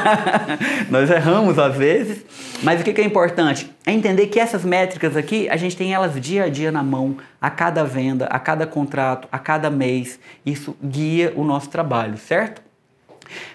[0.88, 2.24] Nós erramos às vezes,
[2.62, 3.70] mas o que é importante?
[3.84, 7.18] É entender que essas métricas aqui, a gente tem elas dia a dia na mão,
[7.40, 10.18] a cada venda, a cada contrato, a cada mês.
[10.46, 12.62] Isso guia o nosso trabalho, certo?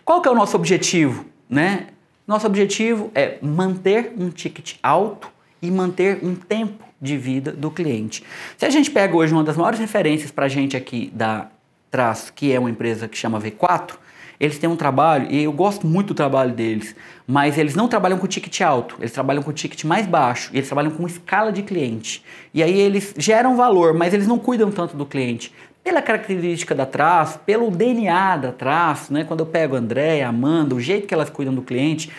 [0.06, 1.88] Qual que é o nosso objetivo, né?
[2.28, 8.24] Nosso objetivo é manter um ticket alto e manter um tempo de vida do cliente.
[8.58, 11.48] Se a gente pega hoje uma das maiores referências para a gente aqui da
[11.90, 13.96] Traço, que é uma empresa que chama V4,
[14.40, 16.96] eles têm um trabalho, e eu gosto muito do trabalho deles,
[17.28, 20.92] mas eles não trabalham com ticket alto, eles trabalham com ticket mais baixo, eles trabalham
[20.92, 22.24] com escala de cliente.
[22.54, 25.54] E aí eles geram valor, mas eles não cuidam tanto do cliente.
[25.84, 29.26] Pela característica da Traço, pelo DNA da Traço, né?
[29.26, 32.10] quando eu pego a André, a Amanda, o jeito que elas cuidam do cliente,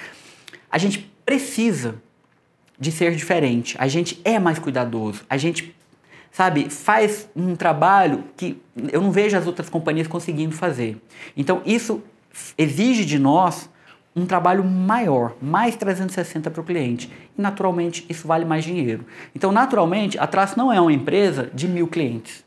[0.70, 1.94] a gente precisa
[2.80, 3.76] de ser diferente.
[3.78, 5.22] A gente é mais cuidadoso.
[5.28, 5.76] A gente,
[6.32, 8.60] sabe, faz um trabalho que
[8.90, 10.96] eu não vejo as outras companhias conseguindo fazer.
[11.36, 12.02] Então, isso
[12.56, 13.68] exige de nós
[14.16, 17.12] um trabalho maior, mais 360 para o cliente.
[17.38, 19.04] E, naturalmente, isso vale mais dinheiro.
[19.36, 22.44] Então, naturalmente, a Traço não é uma empresa de mil clientes.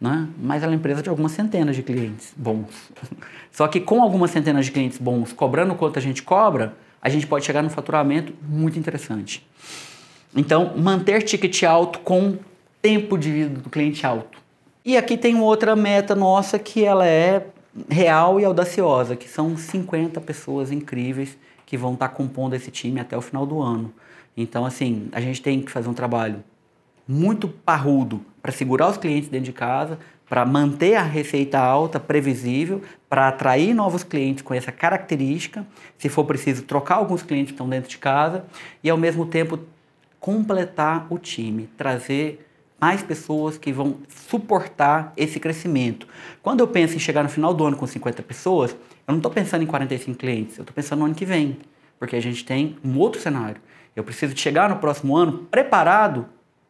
[0.00, 0.28] Né?
[0.40, 2.90] Mas ela é uma empresa de algumas centenas de clientes bons.
[3.52, 7.26] Só que com algumas centenas de clientes bons, cobrando quanto a gente cobra, a gente
[7.26, 9.46] pode chegar num faturamento muito interessante.
[10.34, 12.38] Então, manter ticket alto com
[12.82, 14.38] tempo de vida do cliente alto.
[14.84, 17.46] E aqui tem outra meta nossa que ela é
[17.88, 21.36] real e audaciosa, que são 50 pessoas incríveis
[21.66, 23.92] que vão estar compondo esse time até o final do ano.
[24.36, 26.42] Então, assim, a gente tem que fazer um trabalho
[27.06, 29.98] muito parrudo para segurar os clientes dentro de casa,
[30.28, 35.66] para manter a receita alta, previsível, para atrair novos clientes com essa característica,
[35.96, 38.44] se for preciso trocar alguns clientes que estão dentro de casa
[38.84, 39.58] e ao mesmo tempo
[40.20, 42.46] completar o time, trazer
[42.80, 46.06] mais pessoas que vão suportar esse crescimento.
[46.42, 49.32] Quando eu penso em chegar no final do ano com 50 pessoas, eu não estou
[49.32, 51.58] pensando em 45 clientes, eu estou pensando no ano que vem,
[51.98, 53.60] porque a gente tem um outro cenário.
[53.96, 56.26] Eu preciso chegar no próximo ano preparado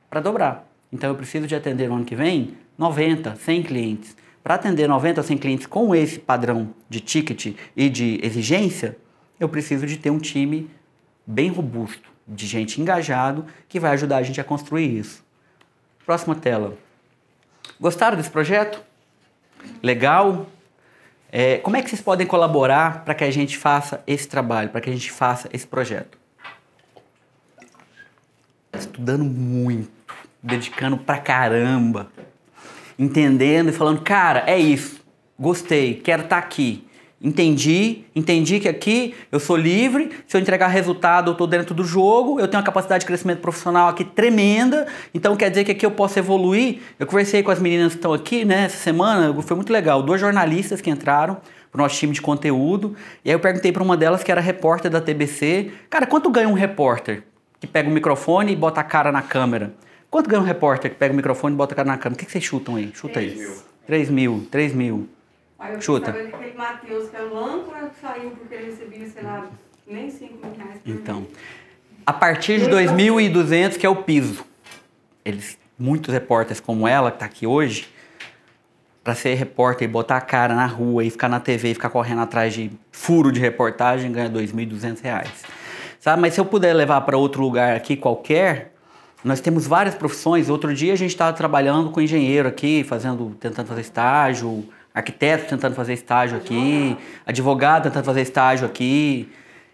[0.09, 0.68] para dobrar.
[0.93, 4.17] Então eu preciso de atender no ano que vem 90, 100 clientes.
[4.43, 8.97] Para atender 90 ou 100 clientes com esse padrão de ticket e de exigência,
[9.39, 10.71] eu preciso de ter um time
[11.27, 15.23] bem robusto, de gente engajado que vai ajudar a gente a construir isso.
[16.07, 16.77] Próxima tela.
[17.79, 18.83] Gostaram desse projeto?
[19.83, 20.47] Legal?
[21.31, 24.81] É, como é que vocês podem colaborar para que a gente faça esse trabalho, para
[24.81, 26.19] que a gente faça esse projeto?
[28.73, 29.91] Estudando muito,
[30.43, 32.11] dedicando pra caramba,
[32.99, 35.01] entendendo e falando, cara, é isso,
[35.39, 36.85] gostei, quero estar tá aqui.
[37.21, 41.83] Entendi, entendi que aqui eu sou livre, se eu entregar resultado eu estou dentro do
[41.83, 45.85] jogo, eu tenho uma capacidade de crescimento profissional aqui tremenda, então quer dizer que aqui
[45.85, 46.79] eu posso evoluir.
[46.97, 50.21] Eu conversei com as meninas que estão aqui, né, essa semana, foi muito legal, duas
[50.21, 51.39] jornalistas que entraram
[51.73, 54.41] para o nosso time de conteúdo, e aí eu perguntei para uma delas que era
[54.41, 57.25] repórter da TBC, cara, quanto ganha um repórter
[57.59, 59.75] que pega o microfone e bota a cara na câmera?
[60.11, 62.15] Quanto ganha um repórter que pega o microfone e bota a cara na câmera?
[62.15, 62.91] O que, que vocês chutam aí?
[62.95, 63.39] Chuta 3 aí.
[63.39, 63.57] Mil.
[63.87, 65.09] 3 mil, 3 mil.
[65.59, 66.11] Aí eu Chuta.
[66.11, 69.47] aquele Matheus, que é o âncora, que saiu porque ele recebia, sei lá,
[69.87, 71.27] nem 5 mil reais por Então,
[72.07, 74.45] a partir de 2.200, que é o piso.
[75.25, 77.89] Eles, muitos repórteres como ela, que está aqui hoje,
[79.03, 81.91] para ser repórter e botar a cara na rua e ficar na TV e ficar
[81.91, 85.45] correndo atrás de furo de reportagem, ganha 2.200 reais.
[85.99, 86.23] Sabe?
[86.23, 88.73] Mas se eu puder levar para outro lugar aqui qualquer,
[89.25, 90.49] nós temos várias profissões.
[90.49, 94.65] Outro dia a gente estava trabalhando com engenheiro aqui, fazendo, tentando fazer estágio,
[94.95, 96.97] arquiteto tentando fazer estágio aqui,
[97.27, 99.29] advogado tentando fazer estágio aqui.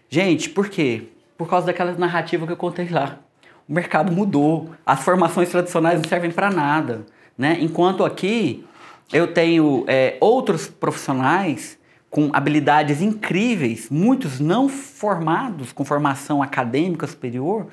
[0.09, 1.03] Gente, por quê?
[1.37, 3.19] Por causa daquela narrativa que eu contei lá.
[3.67, 7.05] O mercado mudou, as formações tradicionais não servem para nada.
[7.37, 7.57] Né?
[7.59, 8.63] Enquanto aqui
[9.11, 11.77] eu tenho é, outros profissionais
[12.09, 17.67] com habilidades incríveis, muitos não formados com formação acadêmica superior,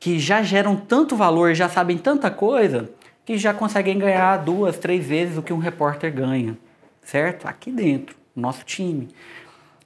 [0.00, 2.90] que já geram tanto valor, já sabem tanta coisa,
[3.24, 6.56] que já conseguem ganhar duas, três vezes o que um repórter ganha
[7.10, 7.46] certo?
[7.46, 9.08] Aqui dentro, nosso time.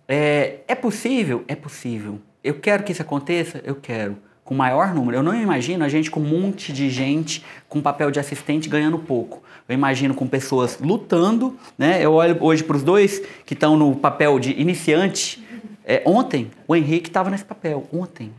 [0.06, 1.42] É, é possível?
[1.48, 2.20] É possível.
[2.42, 3.62] Eu quero que isso aconteça?
[3.64, 4.16] Eu quero.
[4.44, 5.16] Com maior número.
[5.16, 8.98] Eu não imagino a gente com um monte de gente com papel de assistente ganhando
[8.98, 9.42] pouco.
[9.66, 12.04] Eu imagino com pessoas lutando, né?
[12.04, 15.42] Eu olho hoje para os dois que estão no papel de iniciante.
[15.82, 17.88] É, ontem, o Henrique estava nesse papel.
[17.90, 18.30] Ontem.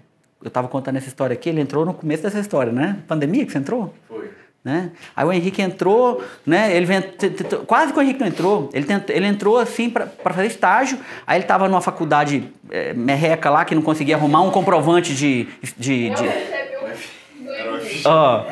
[0.45, 2.97] Eu estava contando essa história aqui, ele entrou no começo dessa história, né?
[3.07, 3.91] Pandemia que você entrou?
[4.07, 4.29] Foi.
[4.63, 4.91] Né?
[5.15, 6.75] Aí o Henrique entrou, né?
[6.75, 7.01] Ele vem,
[7.65, 8.69] quase que o Henrique não entrou.
[8.71, 10.99] Ele, tentou, ele entrou assim para fazer estágio.
[11.25, 15.47] Aí ele estava numa faculdade é, merreca lá que não conseguia arrumar um comprovante de.
[15.77, 16.23] de, de...
[18.05, 18.45] Ó,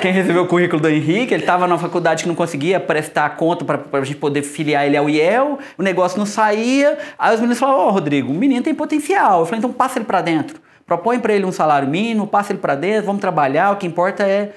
[0.00, 3.66] quem recebeu o currículo do Henrique, ele estava numa faculdade que não conseguia prestar conta
[3.66, 6.96] para a gente poder filiar ele ao IEL, o negócio não saía.
[7.18, 9.40] Aí os meninos falaram: Ó, oh, Rodrigo, o menino tem potencial.
[9.40, 10.64] Eu falei: então passa ele para dentro.
[10.86, 13.72] Propõe para ele um salário mínimo, passa ele para dentro, vamos trabalhar.
[13.72, 14.54] O que importa é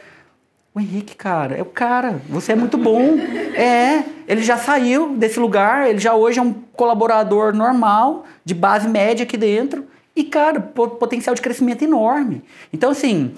[0.74, 2.22] o Henrique, cara, é o cara.
[2.30, 3.18] Você é muito bom.
[3.58, 8.88] É, ele já saiu desse lugar, ele já hoje é um colaborador normal, de base
[8.88, 9.88] média aqui dentro.
[10.16, 12.44] E, cara, potencial de crescimento enorme.
[12.72, 13.34] Então, assim,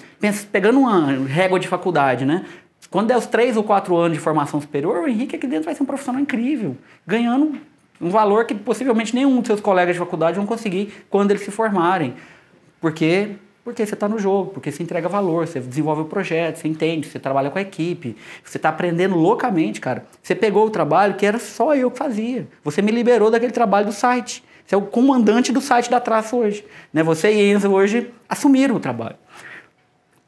[0.52, 2.44] pegando uma régua de faculdade, né?
[2.90, 5.76] Quando der os três ou quatro anos de formação superior, o Henrique aqui dentro vai
[5.76, 6.76] ser um profissional incrível,
[7.08, 7.58] ganhando
[8.02, 11.52] um valor que possivelmente nenhum dos seus colegas de faculdade vão conseguir quando eles se
[11.52, 12.14] formarem.
[12.80, 16.68] Porque porque você está no jogo, porque você entrega valor, você desenvolve o projeto, você
[16.68, 20.06] entende, você trabalha com a equipe, você está aprendendo loucamente, cara.
[20.24, 22.48] Você pegou o trabalho que era só eu que fazia.
[22.64, 24.44] Você me liberou daquele trabalho do site.
[24.66, 26.66] Você é o comandante do site da Traço hoje.
[26.92, 27.04] Né?
[27.04, 29.18] Você e Enzo hoje assumiram o trabalho.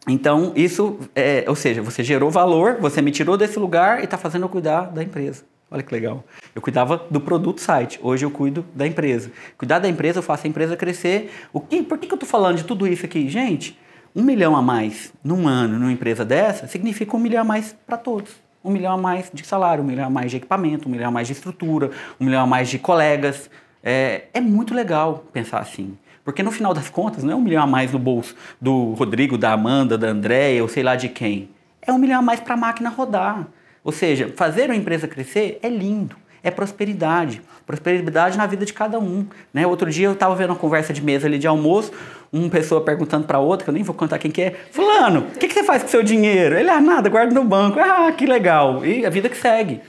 [0.07, 4.17] Então, isso, é, ou seja, você gerou valor, você me tirou desse lugar e está
[4.17, 5.43] fazendo eu cuidar da empresa.
[5.69, 6.23] Olha que legal.
[6.53, 9.31] Eu cuidava do produto site, hoje eu cuido da empresa.
[9.57, 11.31] Cuidar da empresa, eu faço a empresa crescer.
[11.53, 13.29] O que, por que, que eu estou falando de tudo isso aqui?
[13.29, 13.79] Gente,
[14.15, 17.95] um milhão a mais num ano numa empresa dessa significa um milhão a mais para
[17.95, 18.31] todos.
[18.63, 21.11] Um milhão a mais de salário, um milhão a mais de equipamento, um milhão a
[21.11, 21.89] mais de estrutura,
[22.19, 23.49] um milhão a mais de colegas.
[23.81, 25.97] É, é muito legal pensar assim.
[26.23, 29.37] Porque no final das contas, não é um milhão a mais no bolso do Rodrigo,
[29.37, 31.49] da Amanda, da Andréia ou sei lá de quem.
[31.81, 33.47] É um milhão a mais para a máquina rodar.
[33.83, 37.41] Ou seja, fazer uma empresa crescer é lindo, é prosperidade.
[37.65, 39.25] Prosperidade na vida de cada um.
[39.53, 39.65] Né?
[39.65, 41.91] Outro dia eu estava vendo uma conversa de mesa ali de almoço,
[42.31, 45.39] uma pessoa perguntando para outra, que eu nem vou contar quem que é, fulano, o
[45.39, 46.57] que, que você faz com seu dinheiro?
[46.57, 47.79] Ele, ah, nada, guarda no banco.
[47.79, 48.85] Ah, que legal.
[48.85, 49.81] E a vida que segue.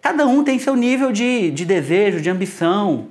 [0.00, 3.08] Cada um tem seu nível de, de desejo, de ambição.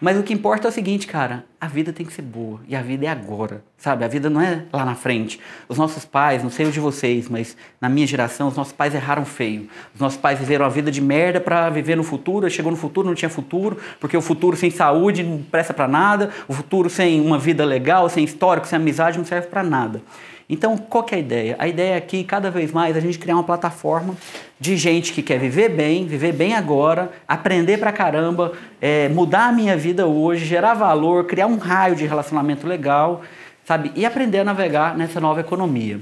[0.00, 2.74] Mas o que importa é o seguinte, cara, a vida tem que ser boa e
[2.74, 4.04] a vida é agora, sabe?
[4.04, 5.40] A vida não é lá na frente.
[5.68, 8.94] Os nossos pais, não sei o de vocês, mas na minha geração, os nossos pais
[8.94, 9.68] erraram feio.
[9.94, 13.06] Os nossos pais viveram a vida de merda para viver no futuro, chegou no futuro,
[13.06, 17.20] não tinha futuro, porque o futuro sem saúde não presta para nada, o futuro sem
[17.20, 20.02] uma vida legal, sem histórico, sem amizade não serve para nada.
[20.48, 21.56] Então, qual que é a ideia?
[21.58, 24.14] A ideia é que cada vez mais a gente criar uma plataforma
[24.60, 29.52] de gente que quer viver bem, viver bem agora, aprender pra caramba, é, mudar a
[29.52, 33.22] minha vida hoje, gerar valor, criar um raio de relacionamento legal,
[33.64, 33.90] sabe?
[33.94, 35.98] E aprender a navegar nessa nova economia.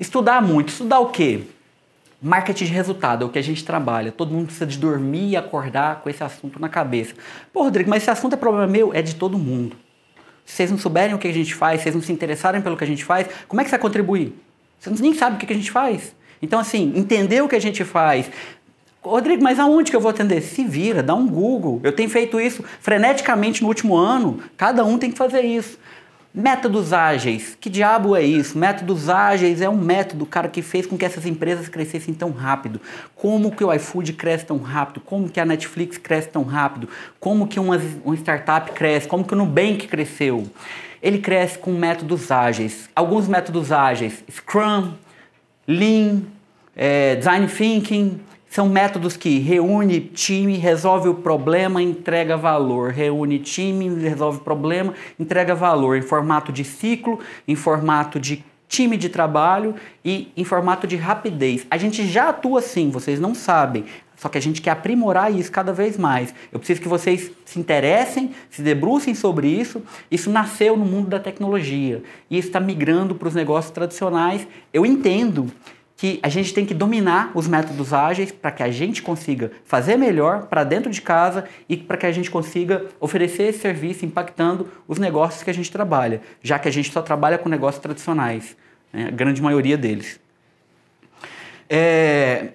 [0.00, 0.70] Estudar muito.
[0.70, 1.42] Estudar o quê?
[2.20, 4.12] Marketing de resultado é o que a gente trabalha.
[4.12, 7.14] Todo mundo precisa de dormir e acordar com esse assunto na cabeça.
[7.52, 8.94] Pô, Rodrigo, mas esse assunto é problema meu?
[8.94, 9.76] É de todo mundo.
[10.52, 12.76] Se vocês não souberem o que a gente faz, se vocês não se interessarem pelo
[12.76, 14.34] que a gente faz, como é que você vai contribuir?
[14.78, 16.14] Vocês nem sabem o que a gente faz.
[16.42, 18.30] Então, assim, entender o que a gente faz.
[19.02, 20.42] Rodrigo, mas aonde que eu vou atender?
[20.42, 21.80] Se vira, dá um Google.
[21.82, 24.42] Eu tenho feito isso freneticamente no último ano.
[24.54, 25.78] Cada um tem que fazer isso.
[26.34, 27.58] Métodos ágeis.
[27.60, 28.56] Que diabo é isso?
[28.56, 32.80] Métodos ágeis é um método, cara, que fez com que essas empresas crescessem tão rápido.
[33.14, 35.00] Como que o iFood cresce tão rápido?
[35.00, 36.88] Como que a Netflix cresce tão rápido?
[37.20, 39.06] Como que uma, uma startup cresce?
[39.06, 40.50] Como que o Nubank cresceu?
[41.02, 42.88] Ele cresce com métodos ágeis.
[42.96, 44.94] Alguns métodos ágeis, Scrum,
[45.68, 46.22] Lean,
[46.74, 48.20] é, Design Thinking,
[48.52, 52.90] são métodos que reúne time, resolve o problema, entrega valor.
[52.90, 59.08] Reúne time, resolve problema, entrega valor em formato de ciclo, em formato de time de
[59.08, 59.74] trabalho
[60.04, 61.66] e em formato de rapidez.
[61.70, 63.86] A gente já atua assim, vocês não sabem.
[64.16, 66.34] Só que a gente quer aprimorar isso cada vez mais.
[66.52, 69.82] Eu preciso que vocês se interessem, se debrucem sobre isso.
[70.10, 74.46] Isso nasceu no mundo da tecnologia e está migrando para os negócios tradicionais.
[74.74, 75.50] Eu entendo
[76.02, 79.96] que a gente tem que dominar os métodos ágeis para que a gente consiga fazer
[79.96, 84.66] melhor para dentro de casa e para que a gente consiga oferecer esse serviço impactando
[84.88, 88.56] os negócios que a gente trabalha, já que a gente só trabalha com negócios tradicionais,
[88.92, 89.06] né?
[89.06, 90.18] a grande maioria deles.
[91.70, 92.48] É...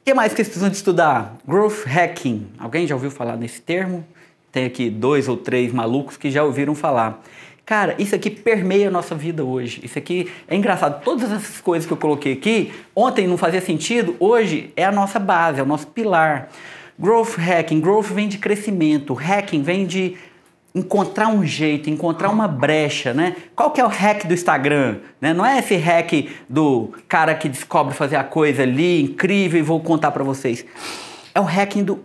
[0.00, 1.36] O que mais que vocês precisam estudar?
[1.46, 2.52] Growth Hacking.
[2.58, 4.02] Alguém já ouviu falar nesse termo?
[4.50, 7.22] Tem aqui dois ou três malucos que já ouviram falar.
[7.64, 9.80] Cara, isso aqui permeia a nossa vida hoje.
[9.82, 11.02] Isso aqui é engraçado.
[11.02, 15.18] Todas essas coisas que eu coloquei aqui, ontem não fazia sentido, hoje é a nossa
[15.18, 16.50] base, é o nosso pilar.
[16.98, 20.14] Growth hacking, growth vem de crescimento, hacking vem de
[20.74, 23.34] encontrar um jeito, encontrar uma brecha, né?
[23.54, 24.98] Qual que é o hack do Instagram?
[25.20, 25.32] Né?
[25.32, 29.80] Não é esse hack do cara que descobre fazer a coisa ali, incrível, e vou
[29.80, 30.66] contar para vocês.
[31.34, 32.04] É o hacking do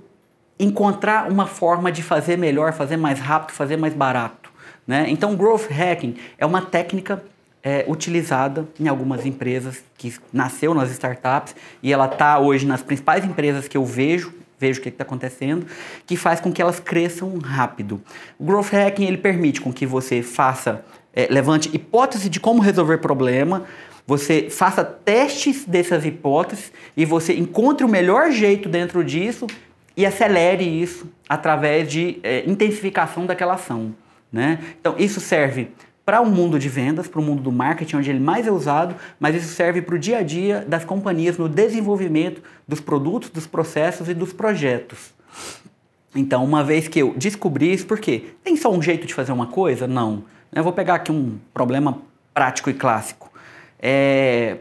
[0.60, 4.49] encontrar uma forma de fazer melhor, fazer mais rápido, fazer mais barato.
[4.90, 5.06] Né?
[5.08, 7.24] Então, growth hacking é uma técnica
[7.62, 13.24] é, utilizada em algumas empresas que nasceu nas startups e ela está hoje nas principais
[13.24, 15.66] empresas que eu vejo vejo o que está acontecendo,
[16.06, 18.02] que faz com que elas cresçam rápido.
[18.38, 20.84] O growth hacking ele permite com que você faça,
[21.14, 23.64] é, levante hipótese de como resolver problema,
[24.06, 29.48] você faça testes dessas hipóteses e você encontre o melhor jeito dentro disso
[29.96, 33.96] e acelere isso através de é, intensificação daquela ação.
[34.32, 34.60] Né?
[34.80, 35.72] Então, isso serve
[36.06, 38.52] para o um mundo de vendas, para o mundo do marketing, onde ele mais é
[38.52, 43.30] usado, mas isso serve para o dia a dia das companhias no desenvolvimento dos produtos,
[43.30, 45.14] dos processos e dos projetos.
[46.16, 48.34] Então, uma vez que eu descobri isso, por quê?
[48.44, 49.88] Tem só um jeito de fazer uma coisa?
[49.88, 50.24] Não.
[50.52, 52.02] Eu vou pegar aqui um problema
[52.34, 53.32] prático e clássico.
[53.80, 54.58] É,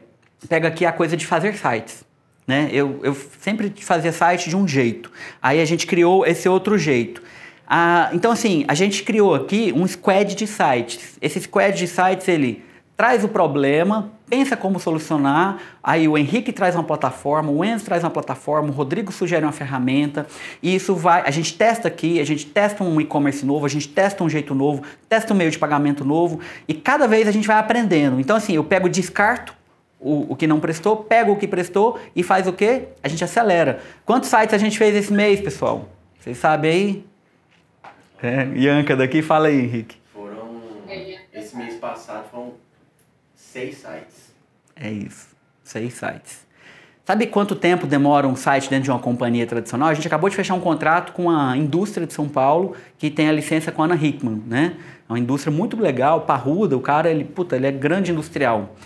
[0.49, 2.05] pega aqui a coisa de fazer sites.
[2.47, 2.69] Né?
[2.73, 5.11] Eu, eu sempre fazia site de um jeito.
[5.41, 7.23] Aí a gente criou esse outro jeito.
[7.71, 11.19] Ah, então, assim, a gente criou aqui um squad de sites.
[11.21, 12.64] Esse squad de sites, ele
[12.97, 18.03] traz o problema, pensa como solucionar, aí o Henrique traz uma plataforma, o Enzo traz
[18.03, 20.27] uma plataforma, o Rodrigo sugere uma ferramenta,
[20.61, 23.87] e isso vai, a gente testa aqui, a gente testa um e-commerce novo, a gente
[23.87, 27.47] testa um jeito novo, testa um meio de pagamento novo, e cada vez a gente
[27.47, 28.19] vai aprendendo.
[28.19, 29.55] Então, assim, eu pego, descarto
[30.01, 32.89] o, o que não prestou, pego o que prestou e faz o quê?
[33.01, 33.79] A gente acelera.
[34.05, 35.89] Quantos sites a gente fez esse mês, pessoal?
[36.19, 37.05] Vocês sabem aí?
[38.23, 39.97] É, Ianca daqui, fala aí, Henrique.
[40.13, 40.61] Foram.
[41.33, 42.55] Esse mês passado foram
[43.34, 44.33] seis sites.
[44.75, 45.29] É isso,
[45.63, 46.47] seis sites.
[47.05, 49.88] Sabe quanto tempo demora um site dentro de uma companhia tradicional?
[49.88, 53.30] A gente acabou de fechar um contrato com a indústria de São Paulo, que tem
[53.30, 54.76] a licença com a Ana Hickman, né?
[55.09, 58.76] É uma indústria muito legal, parruda, o cara, ele, puta, ele é grande industrial.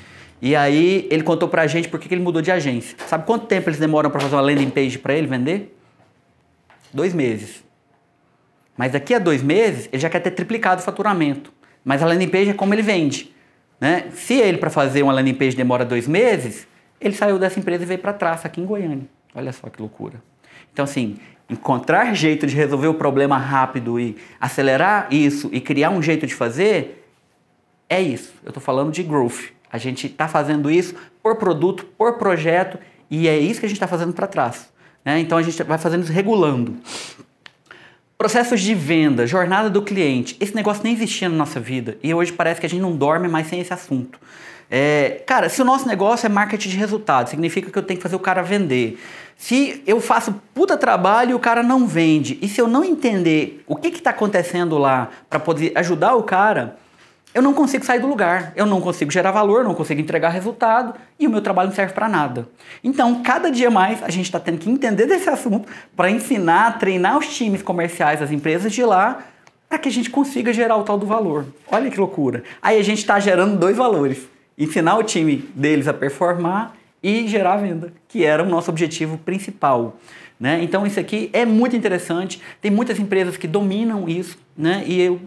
[0.40, 2.96] E aí ele contou pra gente por que ele mudou de agência.
[3.08, 5.76] Sabe quanto tempo eles demoram para fazer uma landing page para ele vender?
[6.94, 7.64] Dois meses.
[8.82, 11.52] Mas daqui a dois meses, ele já quer ter triplicado o faturamento.
[11.84, 13.32] Mas a landing page é como ele vende.
[13.80, 14.06] Né?
[14.12, 16.66] Se ele, para fazer uma landing page, demora dois meses,
[17.00, 19.06] ele saiu dessa empresa e veio para trás, aqui em Goiânia.
[19.36, 20.20] Olha só que loucura.
[20.72, 21.16] Então, assim,
[21.48, 26.34] encontrar jeito de resolver o problema rápido e acelerar isso e criar um jeito de
[26.34, 27.06] fazer,
[27.88, 28.34] é isso.
[28.42, 29.52] Eu estou falando de growth.
[29.70, 33.76] A gente está fazendo isso por produto, por projeto, e é isso que a gente
[33.76, 34.72] está fazendo para trás.
[35.04, 35.20] Né?
[35.20, 36.78] Então a gente vai fazendo isso regulando.
[38.22, 40.36] Processos de venda, jornada do cliente.
[40.38, 43.26] Esse negócio nem existia na nossa vida e hoje parece que a gente não dorme
[43.26, 44.16] mais sem esse assunto.
[44.70, 48.02] É, cara, se o nosso negócio é marketing de resultado, significa que eu tenho que
[48.04, 48.96] fazer o cara vender.
[49.36, 53.60] Se eu faço puta trabalho e o cara não vende, e se eu não entender
[53.66, 56.76] o que está acontecendo lá para poder ajudar o cara,
[57.34, 60.94] eu não consigo sair do lugar, eu não consigo gerar valor, não consigo entregar resultado
[61.18, 62.46] e o meu trabalho não serve para nada.
[62.84, 67.16] Então, cada dia mais a gente está tendo que entender desse assunto para ensinar, treinar
[67.16, 69.24] os times comerciais, as empresas de lá,
[69.68, 71.46] para que a gente consiga gerar o tal do valor.
[71.68, 72.44] Olha que loucura.
[72.60, 74.28] Aí a gente está gerando dois valores:
[74.58, 79.96] ensinar o time deles a performar e gerar venda, que era o nosso objetivo principal.
[80.38, 80.62] Né?
[80.62, 82.42] Então, isso aqui é muito interessante.
[82.60, 84.84] Tem muitas empresas que dominam isso, né?
[84.86, 85.20] e eu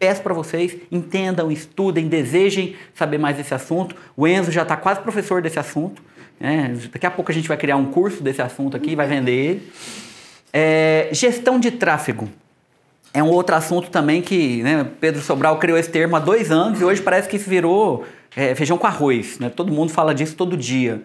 [0.00, 3.94] Peço para vocês, entendam, estudem, desejem saber mais desse assunto.
[4.16, 6.02] O Enzo já está quase professor desse assunto.
[6.40, 6.74] Né?
[6.90, 9.72] Daqui a pouco a gente vai criar um curso desse assunto aqui, vai vender ele.
[10.54, 12.30] É, gestão de tráfego.
[13.12, 16.80] É um outro assunto também que né, Pedro Sobral criou esse termo há dois anos
[16.80, 19.38] e hoje parece que isso virou é, feijão com arroz.
[19.38, 19.50] Né?
[19.50, 21.02] Todo mundo fala disso todo dia.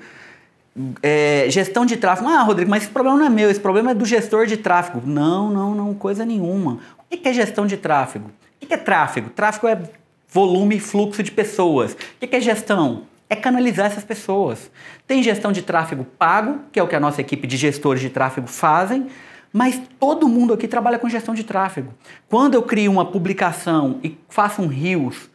[1.04, 2.30] É, gestão de tráfego.
[2.30, 5.02] Ah, Rodrigo, mas esse problema não é meu, esse problema é do gestor de tráfego.
[5.06, 6.80] Não, não, não, coisa nenhuma.
[7.12, 8.32] O que é gestão de tráfego?
[8.62, 9.30] O que é tráfego?
[9.30, 9.82] Tráfego é
[10.28, 11.94] volume e fluxo de pessoas.
[11.94, 13.04] O que é gestão?
[13.30, 14.70] É canalizar essas pessoas.
[15.08, 18.10] Tem gestão de tráfego pago, que é o que a nossa equipe de gestores de
[18.10, 19.08] tráfego fazem,
[19.52, 21.94] mas todo mundo aqui trabalha com gestão de tráfego.
[22.28, 25.30] Quando eu crio uma publicação e faço um rios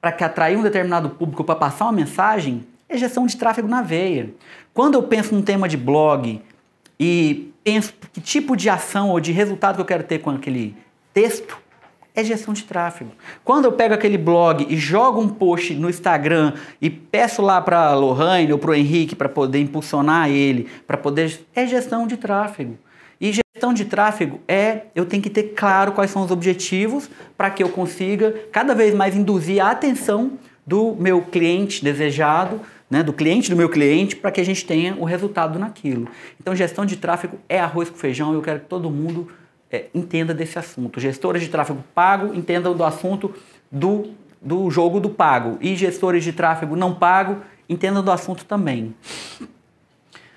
[0.00, 3.80] para que atrair um determinado público para passar uma mensagem, é gestão de tráfego na
[3.82, 4.34] veia.
[4.74, 6.42] Quando eu penso num tema de blog
[7.00, 10.76] e penso que tipo de ação ou de resultado que eu quero ter com aquele
[11.12, 11.58] texto,
[12.16, 13.12] é gestão de tráfego.
[13.44, 17.88] Quando eu pego aquele blog e jogo um post no Instagram e peço lá para
[17.88, 21.38] a Lohane ou para o Henrique para poder impulsionar ele, para poder.
[21.54, 22.78] É gestão de tráfego.
[23.20, 27.50] E gestão de tráfego é eu tenho que ter claro quais são os objetivos para
[27.50, 30.32] que eu consiga cada vez mais induzir a atenção
[30.66, 32.60] do meu cliente desejado,
[32.90, 36.08] né, do cliente do meu cliente, para que a gente tenha o resultado naquilo.
[36.40, 38.32] Então, gestão de tráfego é arroz com feijão.
[38.32, 39.28] Eu quero que todo mundo
[39.70, 41.00] é, entenda desse assunto.
[41.00, 43.34] Gestores de tráfego pago entendam do assunto
[43.70, 44.10] do,
[44.40, 45.58] do jogo do pago.
[45.60, 48.94] E gestores de tráfego não pago entendam do assunto também.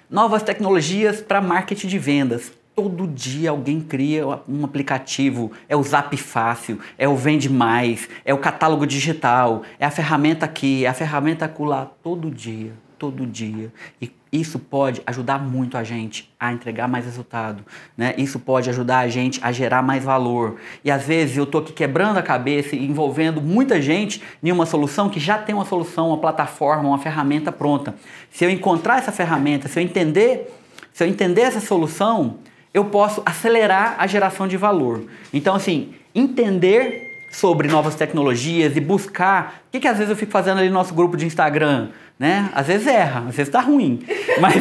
[0.09, 2.51] Novas tecnologias para marketing de vendas.
[2.75, 8.33] Todo dia alguém cria um aplicativo, é o Zap Fácil, é o Vende Mais, é
[8.33, 13.69] o catálogo digital, é a ferramenta aqui, é a ferramenta acolá, todo dia, todo dia.
[14.01, 17.63] E isso pode ajudar muito a gente a entregar mais resultado,
[17.97, 18.13] né?
[18.17, 20.57] Isso pode ajudar a gente a gerar mais valor.
[20.83, 24.65] E às vezes eu tô aqui quebrando a cabeça e envolvendo muita gente em uma
[24.65, 27.95] solução que já tem uma solução, uma plataforma, uma ferramenta pronta.
[28.29, 30.53] Se eu encontrar essa ferramenta, se eu entender,
[30.93, 32.37] se eu entender essa solução,
[32.71, 35.05] eu posso acelerar a geração de valor.
[35.33, 39.61] Então assim, entender sobre novas tecnologias e buscar.
[39.67, 41.89] O que, que às vezes eu fico fazendo ali no nosso grupo de Instagram?
[42.19, 42.49] Né?
[42.53, 44.01] Às vezes erra, às vezes tá ruim.
[44.41, 44.55] Mas,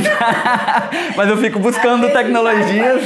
[1.16, 3.02] mas eu fico buscando tecnologias.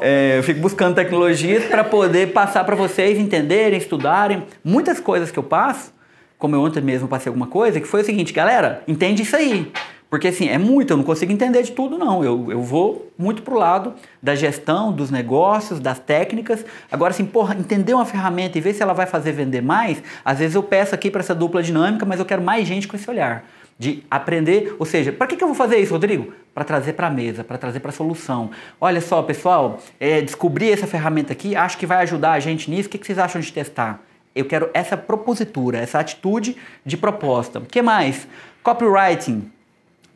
[0.00, 4.44] É, eu fico buscando tecnologias para poder passar para vocês entenderem, estudarem.
[4.64, 5.92] Muitas coisas que eu passo,
[6.38, 9.70] como eu ontem mesmo passei alguma coisa, que foi o seguinte, galera, entende isso aí.
[10.08, 12.24] Porque assim, é muito, eu não consigo entender de tudo, não.
[12.24, 13.92] Eu, eu vou muito pro lado
[14.22, 16.64] da gestão, dos negócios, das técnicas.
[16.90, 20.38] Agora, assim, porra, entender uma ferramenta e ver se ela vai fazer vender mais, às
[20.38, 23.10] vezes eu peço aqui para essa dupla dinâmica, mas eu quero mais gente com esse
[23.10, 23.44] olhar.
[23.78, 26.32] De aprender, ou seja, para que, que eu vou fazer isso, Rodrigo?
[26.52, 28.50] Para trazer para a mesa, para trazer para a solução.
[28.80, 32.88] Olha só, pessoal, é, descobri essa ferramenta aqui, acho que vai ajudar a gente nisso.
[32.88, 34.02] O que, que vocês acham de testar?
[34.34, 37.60] Eu quero essa propositura, essa atitude de proposta.
[37.60, 38.26] O que mais?
[38.64, 39.48] Copywriting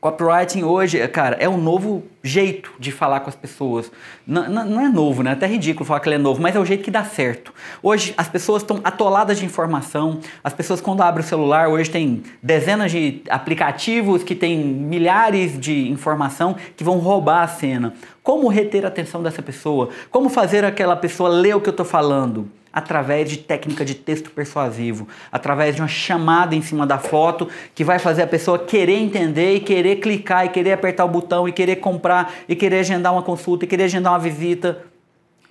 [0.03, 3.89] Copywriting hoje, cara, é um novo jeito de falar com as pessoas.
[4.27, 5.31] Não, não, é novo, né?
[5.31, 7.55] Até ridículo falar que ele é novo, mas é o jeito que dá certo.
[7.81, 10.19] Hoje as pessoas estão atoladas de informação.
[10.43, 15.89] As pessoas quando abrem o celular, hoje tem dezenas de aplicativos que tem milhares de
[15.89, 17.95] informação que vão roubar a cena.
[18.25, 19.91] Como reter a atenção dessa pessoa?
[20.11, 22.51] Como fazer aquela pessoa ler o que eu estou falando?
[22.73, 27.85] Através de técnica de texto persuasivo, através de uma chamada em cima da foto que
[27.85, 31.53] vai fazer a pessoa querer entender e querer clicar e querer apertar o botão e
[31.53, 34.85] querer comprar e querer agendar uma consulta e querer agendar uma visita.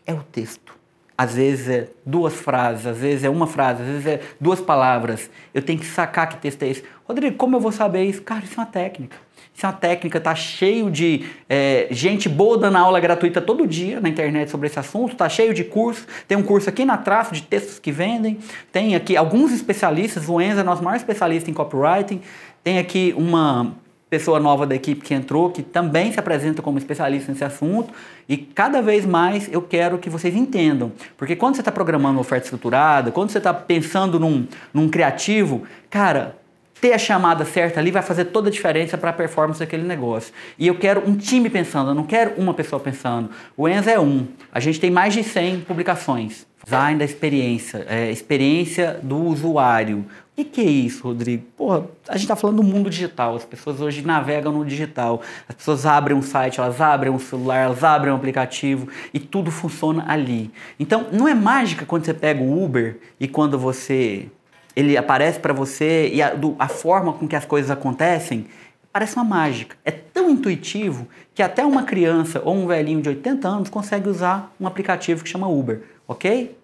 [0.06, 0.74] É o texto.
[1.18, 5.30] Às vezes é duas frases, às vezes é uma frase, às vezes é duas palavras.
[5.54, 6.84] Eu tenho que sacar que texto é esse.
[7.08, 8.24] Rodrigo, como eu vou saber isso?
[8.24, 9.18] Cara, isso é uma técnica.
[9.54, 14.00] Isso é uma técnica, tá cheio de é, gente boa dando aula gratuita todo dia
[14.00, 16.08] na internet sobre esse assunto, tá cheio de cursos.
[16.28, 18.40] Tem um curso aqui na Traço de textos que vendem.
[18.72, 22.22] Tem aqui alguns especialistas, o Enzo é nosso maior especialista em copywriting.
[22.64, 23.76] Tem aqui uma
[24.12, 27.94] pessoa nova da equipe que entrou, que também se apresenta como especialista nesse assunto,
[28.28, 30.92] e cada vez mais eu quero que vocês entendam.
[31.16, 35.64] Porque quando você está programando uma oferta estruturada, quando você está pensando num, num criativo,
[35.90, 36.41] cara,
[36.82, 40.34] ter a chamada certa ali vai fazer toda a diferença para a performance daquele negócio.
[40.58, 43.30] E eu quero um time pensando, eu não quero uma pessoa pensando.
[43.56, 44.28] O Enzo é um.
[44.52, 46.50] A gente tem mais de 100 publicações.
[46.64, 50.06] Design da experiência, é, experiência do usuário.
[50.38, 51.44] O que, é isso, Rodrigo?
[51.56, 53.36] Porra, a gente está falando do mundo digital.
[53.36, 55.22] As pessoas hoje navegam no digital.
[55.48, 59.52] As pessoas abrem um site, elas abrem um celular, elas abrem um aplicativo e tudo
[59.52, 60.52] funciona ali.
[60.80, 64.28] Então, não é mágica quando você pega o Uber e quando você
[64.76, 68.48] ele aparece para você e a, do, a forma com que as coisas acontecem
[68.92, 69.76] parece uma mágica.
[69.86, 74.54] É tão intuitivo que até uma criança ou um velhinho de 80 anos consegue usar
[74.60, 75.82] um aplicativo que chama Uber
[76.12, 76.56] ok?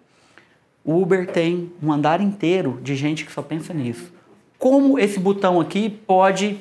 [0.84, 4.12] Uber tem um andar inteiro de gente que só pensa nisso.
[4.58, 6.58] Como esse botão aqui pode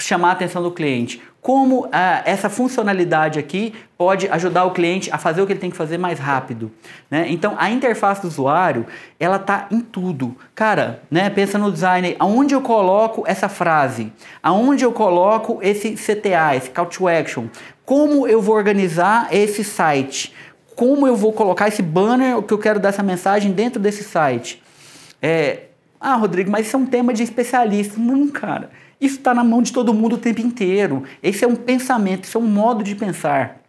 [0.00, 1.22] chamar a atenção do cliente?
[1.46, 5.70] Como ah, essa funcionalidade aqui pode ajudar o cliente a fazer o que ele tem
[5.70, 6.72] que fazer mais rápido?
[7.08, 7.26] Né?
[7.28, 8.84] Então, a interface do usuário,
[9.20, 10.36] ela tá em tudo.
[10.56, 14.12] Cara, né, pensa no design, aonde eu coloco essa frase?
[14.42, 17.44] Aonde eu coloco esse CTA, esse Call to Action?
[17.84, 20.34] Como eu vou organizar esse site?
[20.74, 24.60] como eu vou colocar esse banner que eu quero dar essa mensagem dentro desse site.
[25.22, 25.60] É,
[26.00, 27.94] ah, Rodrigo, mas isso é um tema de especialista.
[28.02, 28.68] Não, cara.
[29.00, 31.04] Isso está na mão de todo mundo o tempo inteiro.
[31.22, 33.60] Esse é um pensamento, isso é um modo de pensar.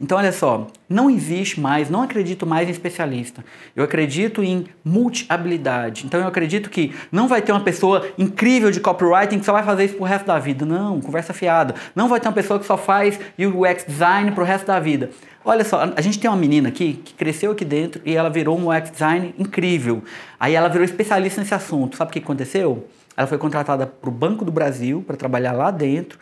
[0.00, 3.44] Então, olha só, não existe mais, não acredito mais em especialista.
[3.74, 6.04] Eu acredito em multi-habilidade.
[6.06, 9.62] Então, eu acredito que não vai ter uma pessoa incrível de copywriting que só vai
[9.62, 10.64] fazer isso pro resto da vida.
[10.64, 11.74] Não, conversa fiada.
[11.94, 15.10] Não vai ter uma pessoa que só faz UX design pro resto da vida.
[15.44, 18.58] Olha só, a gente tem uma menina aqui que cresceu aqui dentro e ela virou
[18.58, 20.02] um UX design incrível.
[20.38, 21.96] Aí ela virou especialista nesse assunto.
[21.96, 22.88] Sabe o que aconteceu?
[23.16, 26.18] Ela foi contratada para o Banco do Brasil para trabalhar lá dentro.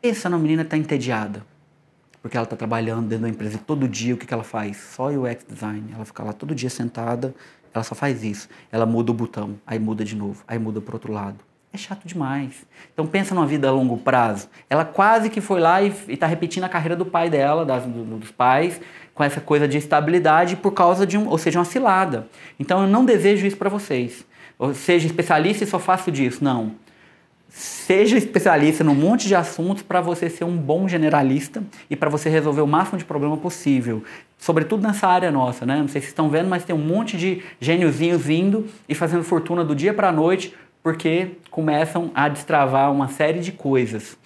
[0.00, 1.44] Pensa na menina está entediada
[2.24, 4.78] porque ela está trabalhando dentro da empresa todo dia o que, que ela faz?
[4.78, 5.92] Só UX design.
[5.94, 7.34] Ela fica lá todo dia sentada,
[7.74, 8.48] ela só faz isso.
[8.72, 11.36] Ela muda o botão, aí muda de novo, aí muda para outro lado.
[11.70, 12.64] É chato demais.
[12.94, 14.48] Então pensa numa vida a longo prazo.
[14.70, 18.16] Ela quase que foi lá e está repetindo a carreira do pai dela, das, do,
[18.16, 18.80] dos pais,
[19.14, 22.26] com essa coisa de estabilidade por causa de um, ou seja, uma cilada.
[22.58, 24.24] Então eu não desejo isso para vocês.
[24.58, 26.42] Ou seja, especialista e só faço disso.
[26.42, 26.72] Não
[27.54, 32.28] seja especialista num monte de assuntos para você ser um bom generalista e para você
[32.28, 34.02] resolver o máximo de problema possível.
[34.36, 35.76] Sobretudo nessa área nossa, né?
[35.76, 39.64] Não sei se estão vendo, mas tem um monte de gêniozinhos vindo e fazendo fortuna
[39.64, 40.52] do dia para a noite
[40.82, 44.18] porque começam a destravar uma série de coisas.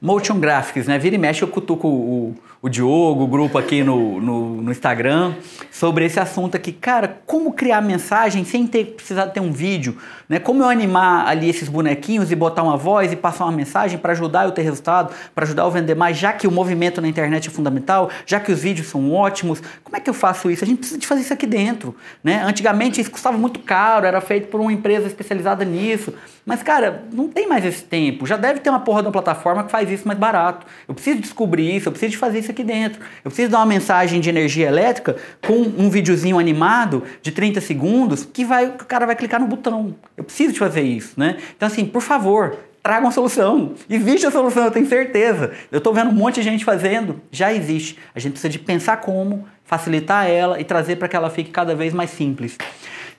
[0.00, 0.98] Motion Graphics, né?
[0.98, 5.34] Vira e mexe eu cutuco o, o Diogo, o grupo aqui no, no, no, Instagram,
[5.70, 6.72] sobre esse assunto aqui.
[6.72, 9.98] Cara, como criar mensagem sem ter precisar ter um vídeo?
[10.26, 10.38] Né?
[10.38, 14.12] Como eu animar ali esses bonequinhos e botar uma voz e passar uma mensagem para
[14.12, 17.48] ajudar eu ter resultado, para ajudar eu vender mais, já que o movimento na internet
[17.48, 19.62] é fundamental, já que os vídeos são ótimos.
[19.82, 20.64] Como é que eu faço isso?
[20.64, 21.94] A gente precisa de fazer isso aqui dentro.
[22.22, 22.42] Né?
[22.42, 26.14] Antigamente isso custava muito caro, era feito por uma empresa especializada nisso.
[26.46, 28.26] Mas, cara, não tem mais esse tempo.
[28.26, 30.66] Já deve ter uma porra de uma plataforma que faz isso mais barato.
[30.86, 33.00] Eu preciso descobrir isso, eu preciso de fazer isso aqui dentro.
[33.24, 38.24] Eu preciso dar uma mensagem de energia elétrica com um videozinho animado de 30 segundos
[38.24, 39.94] que vai, o cara vai clicar no botão.
[40.16, 41.38] Eu preciso de fazer isso, né?
[41.56, 43.72] Então, assim, por favor, traga uma solução.
[43.88, 45.52] Existe a solução, eu tenho certeza.
[45.72, 47.98] Eu estou vendo um monte de gente fazendo, já existe.
[48.14, 51.74] A gente precisa de pensar como, facilitar ela e trazer para que ela fique cada
[51.74, 52.58] vez mais simples.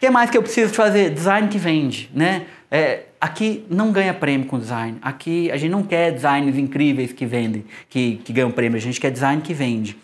[0.05, 1.09] Que mais que eu preciso de fazer?
[1.09, 2.45] Design que vende, né?
[2.69, 4.99] É, aqui não ganha prêmio com design.
[5.01, 8.77] Aqui a gente não quer designs incríveis que vendem, que, que ganham prêmio.
[8.77, 9.97] A gente quer design que vende.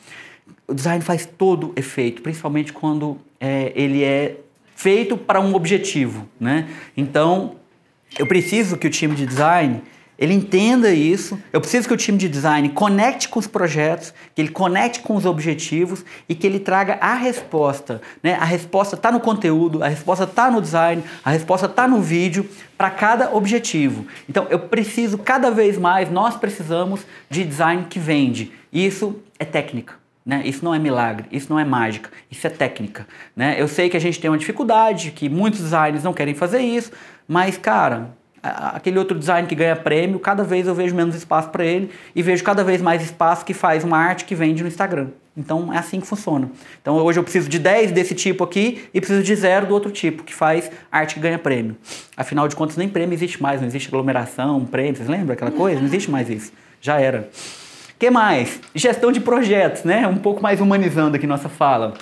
[0.68, 4.38] O design faz todo efeito, principalmente quando é, ele é
[4.76, 6.68] feito para um objetivo, né?
[6.98, 7.58] Então,
[8.18, 9.84] eu preciso que o time de design
[10.22, 11.42] ele entenda isso.
[11.52, 15.16] Eu preciso que o time de design conecte com os projetos, que ele conecte com
[15.16, 18.00] os objetivos e que ele traga a resposta.
[18.22, 18.36] Né?
[18.36, 22.48] A resposta está no conteúdo, a resposta está no design, a resposta está no vídeo
[22.78, 24.06] para cada objetivo.
[24.30, 28.52] Então eu preciso cada vez mais, nós precisamos de design que vende.
[28.72, 29.96] Isso é técnica.
[30.24, 30.44] Né?
[30.46, 33.08] Isso não é milagre, isso não é mágica, isso é técnica.
[33.36, 33.56] Né?
[33.60, 36.92] Eu sei que a gente tem uma dificuldade, que muitos designers não querem fazer isso,
[37.28, 38.12] mas, cara,
[38.42, 42.22] aquele outro design que ganha prêmio, cada vez eu vejo menos espaço para ele e
[42.22, 45.08] vejo cada vez mais espaço que faz uma arte que vende no Instagram.
[45.36, 46.50] Então é assim que funciona.
[46.82, 49.92] Então hoje eu preciso de 10 desse tipo aqui e preciso de zero do outro
[49.92, 51.78] tipo, que faz arte que ganha prêmio.
[52.18, 55.80] Afinal de contas, nem prêmio existe mais, não existe aglomeração, prêmio, vocês lembram aquela coisa?
[55.80, 56.52] Não existe mais isso.
[56.82, 57.30] Já era.
[57.98, 58.60] que mais?
[58.74, 60.08] Gestão de projetos, né?
[60.08, 61.94] Um pouco mais humanizando aqui nossa fala.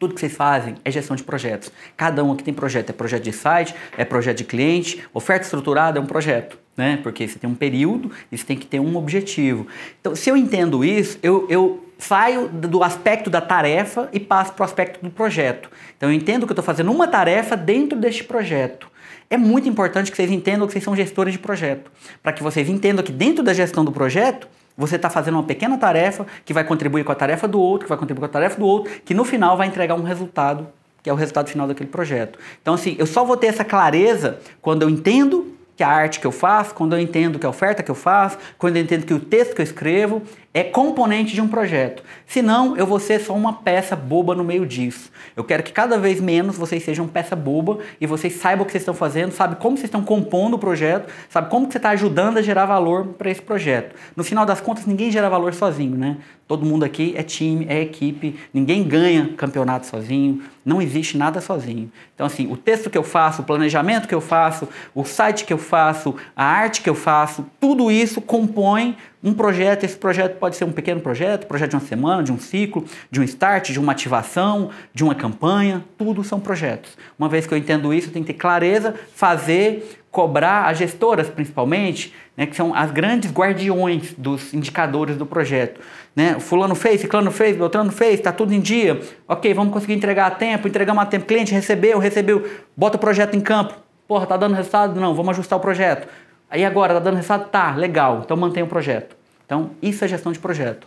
[0.00, 1.70] Tudo que vocês fazem é gestão de projetos.
[1.94, 2.88] Cada um aqui tem projeto.
[2.88, 6.58] É projeto de site, é projeto de cliente, oferta estruturada é um projeto.
[6.74, 6.98] Né?
[7.02, 9.66] Porque você tem um período e você tem que ter um objetivo.
[10.00, 14.62] Então, se eu entendo isso, eu, eu saio do aspecto da tarefa e passo para
[14.62, 15.70] o aspecto do projeto.
[15.98, 18.90] Então, eu entendo que eu estou fazendo uma tarefa dentro deste projeto.
[19.28, 21.92] É muito importante que vocês entendam que vocês são gestores de projeto.
[22.22, 24.48] Para que vocês entendam que dentro da gestão do projeto,
[24.80, 27.88] você está fazendo uma pequena tarefa que vai contribuir com a tarefa do outro, que
[27.90, 30.68] vai contribuir com a tarefa do outro, que no final vai entregar um resultado,
[31.02, 32.38] que é o resultado final daquele projeto.
[32.62, 36.26] Então, assim, eu só vou ter essa clareza quando eu entendo que a arte que
[36.26, 39.14] eu faço, quando eu entendo que a oferta que eu faço, quando eu entendo que
[39.14, 42.02] o texto que eu escrevo é componente de um projeto.
[42.26, 45.10] Senão, eu vou ser só uma peça boba no meio disso.
[45.36, 48.72] Eu quero que cada vez menos vocês sejam peça boba e vocês saibam o que
[48.72, 51.90] vocês estão fazendo, sabe como vocês estão compondo o projeto, sabe como que você está
[51.90, 53.94] ajudando a gerar valor para esse projeto.
[54.16, 56.16] No final das contas, ninguém gera valor sozinho, né?
[56.48, 61.92] Todo mundo aqui é time, é equipe, ninguém ganha campeonato sozinho, não existe nada sozinho.
[62.12, 65.52] Então, assim, o texto que eu faço, o planejamento que eu faço, o site que
[65.52, 70.56] eu faço, a arte que eu faço, tudo isso compõe um projeto, esse projeto pode
[70.56, 73.78] ser um pequeno projeto, projeto de uma semana, de um ciclo, de um start, de
[73.78, 76.96] uma ativação, de uma campanha, tudo são projetos.
[77.18, 81.28] Uma vez que eu entendo isso, eu tenho que ter clareza, fazer, cobrar as gestoras
[81.28, 85.80] principalmente, né, que são as grandes guardiões dos indicadores do projeto.
[86.16, 86.40] Né?
[86.40, 89.00] Fulano fez, ciclano fez, Beltrano fez, está tudo em dia.
[89.28, 93.36] Ok, vamos conseguir entregar a tempo, entregamos a tempo, cliente recebeu, recebeu, bota o projeto
[93.36, 93.74] em campo.
[94.08, 94.98] Porra, tá dando resultado?
[94.98, 96.08] Não, vamos ajustar o projeto.
[96.50, 97.48] Aí agora, tá dando resultado?
[97.48, 99.16] Tá, legal, então mantém o projeto.
[99.46, 100.86] Então, isso é gestão de projeto.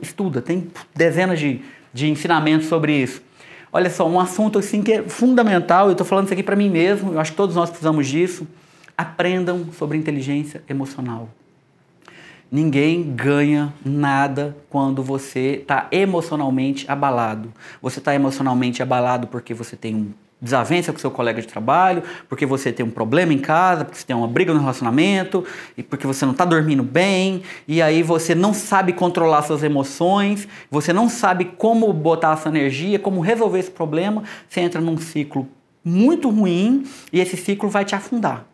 [0.00, 1.60] Estuda, tem dezenas de,
[1.92, 3.22] de ensinamentos sobre isso.
[3.72, 6.70] Olha só, um assunto assim que é fundamental, eu estou falando isso aqui para mim
[6.70, 8.46] mesmo, eu acho que todos nós precisamos disso.
[8.96, 11.28] Aprendam sobre inteligência emocional.
[12.50, 17.52] Ninguém ganha nada quando você está emocionalmente abalado.
[17.82, 20.12] Você está emocionalmente abalado porque você tem um
[20.44, 24.06] desavença com seu colega de trabalho, porque você tem um problema em casa, porque você
[24.06, 25.44] tem uma briga no relacionamento,
[25.76, 30.46] e porque você não está dormindo bem, e aí você não sabe controlar suas emoções,
[30.70, 35.48] você não sabe como botar essa energia, como resolver esse problema, você entra num ciclo
[35.82, 38.46] muito ruim e esse ciclo vai te afundar.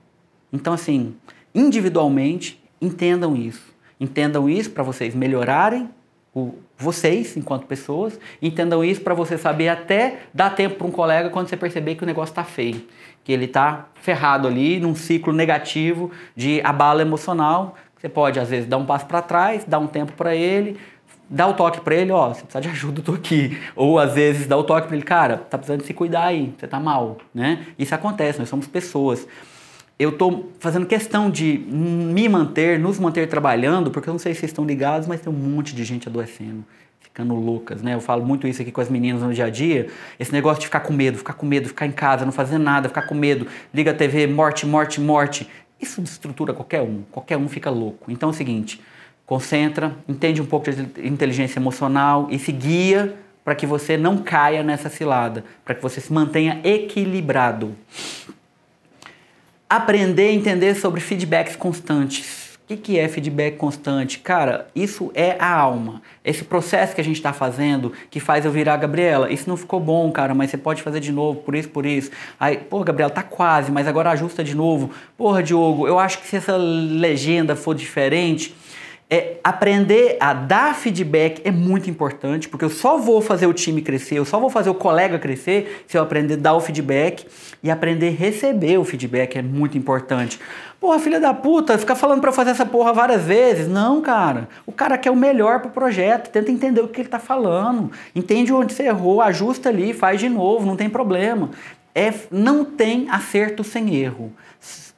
[0.53, 1.15] Então, assim,
[1.55, 3.63] individualmente, entendam isso.
[3.99, 5.91] Entendam isso para vocês melhorarem
[6.35, 11.29] o, vocês, enquanto pessoas, entendam isso para você saber até dar tempo para um colega
[11.29, 12.87] quando você perceber que o negócio está feio,
[13.23, 17.77] que ele está ferrado ali num ciclo negativo de abalo emocional.
[17.99, 20.79] Você pode, às vezes, dar um passo para trás, dar um tempo para ele,
[21.29, 23.61] dar o toque para ele, ó, você precisa de ajuda, eu tô aqui.
[23.77, 26.67] Ou às vezes dar o toque para ele, cara, tá precisando se cuidar aí, você
[26.67, 27.67] tá mal, né?
[27.79, 29.29] Isso acontece, nós somos pessoas
[30.01, 34.41] eu estou fazendo questão de me manter, nos manter trabalhando, porque eu não sei se
[34.41, 36.65] vocês estão ligados, mas tem um monte de gente adoecendo,
[37.01, 37.95] ficando loucas, né?
[37.95, 40.69] Eu falo muito isso aqui com as meninas no dia a dia, esse negócio de
[40.69, 43.47] ficar com medo, ficar com medo, ficar em casa, não fazer nada, ficar com medo,
[43.75, 45.47] liga a TV, morte, morte, morte.
[45.79, 48.11] Isso destrutura qualquer um, qualquer um fica louco.
[48.11, 48.81] Então é o seguinte,
[49.27, 54.63] concentra, entende um pouco de inteligência emocional e se guia para que você não caia
[54.63, 57.77] nessa cilada, para que você se mantenha equilibrado
[59.71, 62.59] aprender a entender sobre feedbacks constantes.
[62.65, 64.19] O que, que é feedback constante?
[64.19, 66.03] Cara, isso é a alma.
[66.25, 69.33] Esse processo que a gente está fazendo que faz eu virar Gabriela.
[69.33, 72.11] Isso não ficou bom, cara, mas você pode fazer de novo, por isso, por isso.
[72.39, 74.91] Aí, pô, Gabriela, tá quase, mas agora ajusta de novo.
[75.17, 78.55] Porra, Diogo, eu acho que se essa legenda for diferente,
[79.11, 83.83] é, aprender a dar feedback é muito importante, porque eu só vou fazer o time
[83.83, 87.27] crescer, eu só vou fazer o colega crescer se eu aprender a dar o feedback
[87.61, 90.39] e aprender a receber o feedback é muito importante.
[90.79, 93.69] Porra, filha da puta, fica falando para fazer essa porra várias vezes.
[93.69, 94.49] Não, cara.
[94.65, 98.53] O cara quer o melhor pro projeto, tenta entender o que ele tá falando, entende
[98.53, 101.51] onde você errou, ajusta ali, faz de novo, não tem problema.
[101.93, 104.33] É, não tem acerto sem erro.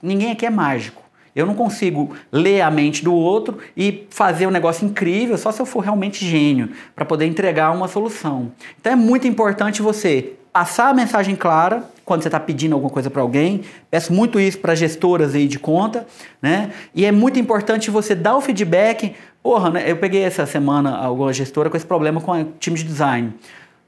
[0.03, 1.02] Ninguém aqui é mágico.
[1.35, 5.61] Eu não consigo ler a mente do outro e fazer um negócio incrível só se
[5.61, 8.53] eu for realmente gênio para poder entregar uma solução.
[8.81, 13.09] Então é muito importante você passar a mensagem clara, quando você está pedindo alguma coisa
[13.09, 13.63] para alguém.
[13.91, 16.07] Peço muito isso para gestoras aí de conta,
[16.43, 16.73] né?
[16.95, 19.15] E é muito importante você dar o feedback.
[19.43, 19.85] Porra, né?
[19.91, 23.33] Eu peguei essa semana alguma gestora com esse problema com o time de design.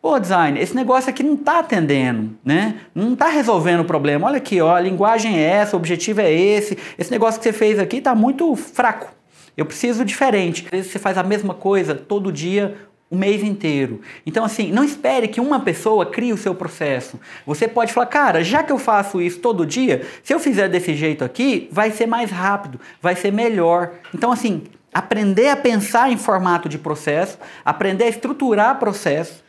[0.04, 2.74] Pô, design, esse negócio aqui não está atendendo, né?
[2.94, 4.26] Não está resolvendo o problema.
[4.26, 6.76] Olha aqui, ó, a linguagem é essa, o objetivo é esse.
[6.98, 9.10] Esse negócio que você fez aqui está muito fraco.
[9.56, 10.66] Eu preciso diferente.
[10.66, 12.76] Às vezes você faz a mesma coisa todo dia,
[13.10, 14.02] o mês inteiro.
[14.26, 17.18] Então, assim, não espere que uma pessoa crie o seu processo.
[17.46, 20.92] Você pode falar, cara, já que eu faço isso todo dia, se eu fizer desse
[20.92, 23.92] jeito aqui, vai ser mais rápido, vai ser melhor.
[24.14, 29.43] Então, assim, aprender a pensar em formato de processo, aprender a estruturar processo,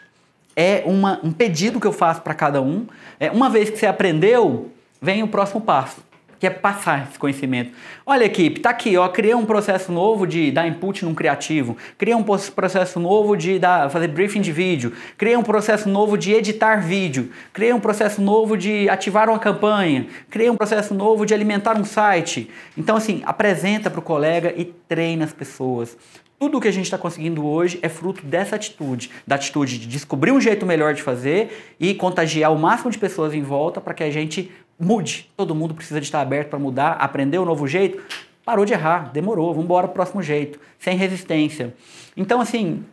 [0.55, 2.87] é uma, um pedido que eu faço para cada um.
[3.19, 4.71] É, uma vez que você aprendeu,
[5.01, 6.05] vem o próximo passo
[6.39, 7.71] que é passar esse conhecimento.
[8.05, 12.15] Olha, equipe, tá aqui, ó, criei um processo novo de dar input num criativo, criei
[12.15, 16.81] um processo novo de dar, fazer briefing de vídeo, criei um processo novo de editar
[16.81, 21.77] vídeo, criei um processo novo de ativar uma campanha, criei um processo novo de alimentar
[21.77, 22.49] um site.
[22.77, 25.97] Então, assim, apresenta para o colega e treina as pessoas.
[26.45, 29.87] Tudo o que a gente está conseguindo hoje é fruto dessa atitude, da atitude de
[29.87, 33.95] descobrir um jeito melhor de fazer e contagiar o máximo de pessoas em volta para
[33.95, 35.27] que a gente mude.
[35.35, 37.99] Todo mundo precisa de estar aberto para mudar, aprender um novo jeito.
[38.45, 41.73] Parou de errar, demorou, vamos embora pro próximo jeito, sem resistência.
[42.15, 42.85] Então, assim,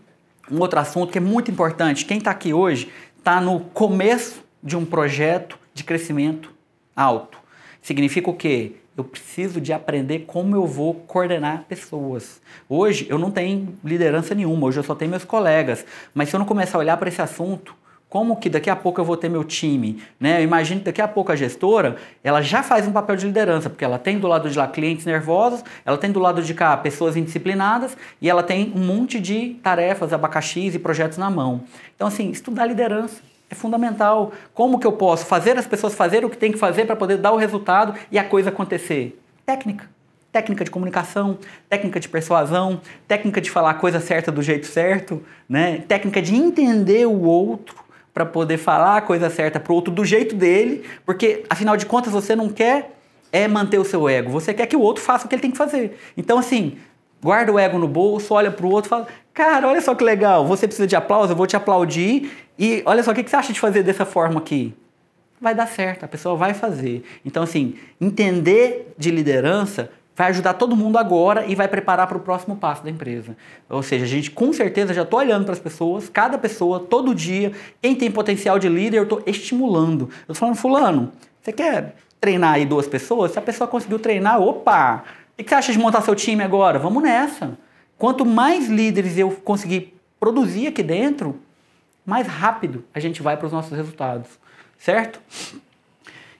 [0.50, 4.78] um outro assunto que é muito importante, quem está aqui hoje está no começo de
[4.78, 6.54] um projeto de crescimento
[6.96, 7.36] alto.
[7.82, 8.76] Significa o quê?
[8.97, 12.43] Eu preciso de aprender como eu vou coordenar pessoas.
[12.69, 15.85] Hoje eu não tenho liderança nenhuma, hoje eu só tenho meus colegas.
[16.14, 17.74] Mas se eu não começar a olhar para esse assunto,
[18.12, 20.02] como que daqui a pouco eu vou ter meu time?
[20.20, 20.40] Né?
[20.40, 23.70] Eu imagino que daqui a pouco a gestora ela já faz um papel de liderança,
[23.70, 26.77] porque ela tem do lado de lá clientes nervosos, ela tem do lado de cá
[26.77, 31.62] pessoas indisciplinadas e ela tem um monte de tarefas, abacaxis e projetos na mão.
[31.97, 34.32] Então, assim, estudar liderança é fundamental.
[34.54, 37.18] Como que eu posso fazer as pessoas fazer o que tem que fazer para poder
[37.18, 39.20] dar o resultado e a coisa acontecer?
[39.46, 39.90] Técnica
[40.32, 41.36] técnica de comunicação,
[41.68, 45.84] técnica de persuasão, técnica de falar a coisa certa do jeito certo, né?
[45.86, 47.76] técnica de entender o outro,
[48.14, 51.86] para poder falar a coisa certa para o outro do jeito dele, porque afinal de
[51.86, 52.96] contas você não quer
[53.30, 55.50] é manter o seu ego, você quer que o outro faça o que ele tem
[55.50, 55.98] que fazer.
[56.16, 56.78] Então assim,
[57.22, 60.04] guarda o ego no bolso, olha para o outro e fala: Cara, olha só que
[60.04, 63.36] legal, você precisa de aplauso, eu vou te aplaudir e olha só o que você
[63.36, 64.74] acha de fazer dessa forma aqui.
[65.40, 67.02] Vai dar certo, a pessoa vai fazer.
[67.24, 72.20] Então, assim, entender de liderança vai ajudar todo mundo agora e vai preparar para o
[72.20, 73.36] próximo passo da empresa.
[73.68, 77.14] Ou seja, a gente com certeza já estou olhando para as pessoas, cada pessoa, todo
[77.14, 80.10] dia, quem tem potencial de líder, eu estou estimulando.
[80.28, 83.32] Eu estou falando, fulano, você quer treinar aí duas pessoas?
[83.32, 85.02] Se a pessoa conseguiu treinar, opa!
[85.38, 86.78] O que você acha de montar seu time agora?
[86.78, 87.59] Vamos nessa.
[88.02, 91.38] Quanto mais líderes eu conseguir produzir aqui dentro,
[92.04, 94.28] mais rápido a gente vai para os nossos resultados.
[94.76, 95.20] Certo?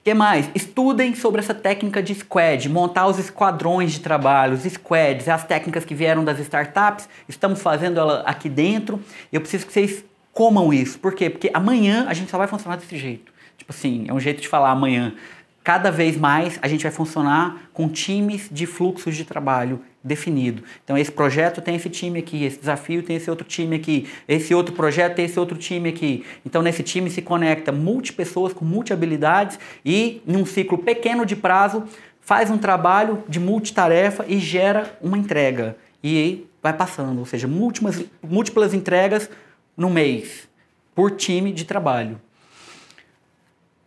[0.02, 0.51] que mais?
[0.56, 5.84] Estudem sobre essa técnica de squad, montar os esquadrões de trabalho, os squads, as técnicas
[5.84, 9.01] que vieram das startups, estamos fazendo ela aqui dentro.
[9.32, 10.98] Eu preciso que vocês comam isso.
[10.98, 11.30] Por quê?
[11.30, 13.32] Porque amanhã a gente só vai funcionar desse jeito.
[13.56, 15.14] Tipo assim, é um jeito de falar amanhã
[15.62, 20.62] cada vez mais a gente vai funcionar com times de fluxos de trabalho definido.
[20.83, 24.55] Então esse projeto tem esse time aqui, esse desafio tem esse outro time aqui, esse
[24.55, 26.24] outro projeto tem esse outro time aqui.
[26.45, 31.24] Então nesse time se conecta multi pessoas com multi habilidades e em um ciclo pequeno
[31.24, 31.85] de prazo
[32.20, 35.77] faz um trabalho de multitarefa e gera uma entrega.
[36.03, 39.29] E aí vai passando, ou seja, múltiplas, múltiplas entregas
[39.77, 40.49] no mês
[40.95, 42.20] por time de trabalho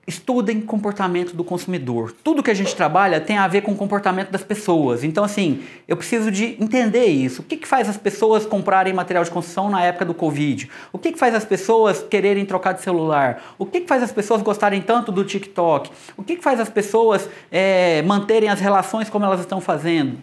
[0.07, 2.13] estudem comportamento do consumidor.
[2.23, 5.03] Tudo que a gente trabalha tem a ver com o comportamento das pessoas.
[5.03, 7.41] Então, assim, eu preciso de entender isso.
[7.41, 10.69] O que, que faz as pessoas comprarem material de construção na época do Covid?
[10.93, 13.55] O que, que faz as pessoas quererem trocar de celular?
[13.57, 15.89] O que, que faz as pessoas gostarem tanto do TikTok?
[16.15, 20.19] O que, que faz as pessoas é, manterem as relações como elas estão fazendo?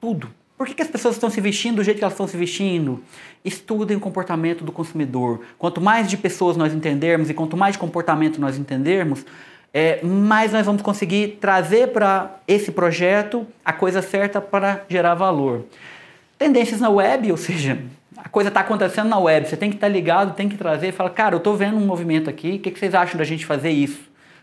[0.00, 0.41] Tudo.
[0.62, 3.02] Por que, que as pessoas estão se vestindo do jeito que elas estão se vestindo?
[3.44, 5.40] Estudem o comportamento do consumidor.
[5.58, 9.26] Quanto mais de pessoas nós entendermos e quanto mais de comportamento nós entendermos,
[9.74, 15.64] é, mais nós vamos conseguir trazer para esse projeto a coisa certa para gerar valor.
[16.38, 17.82] Tendências na web, ou seja,
[18.16, 20.90] a coisa está acontecendo na web, você tem que estar tá ligado, tem que trazer
[20.90, 23.24] e falar, cara, eu estou vendo um movimento aqui, o que, que vocês acham da
[23.24, 23.98] gente fazer isso?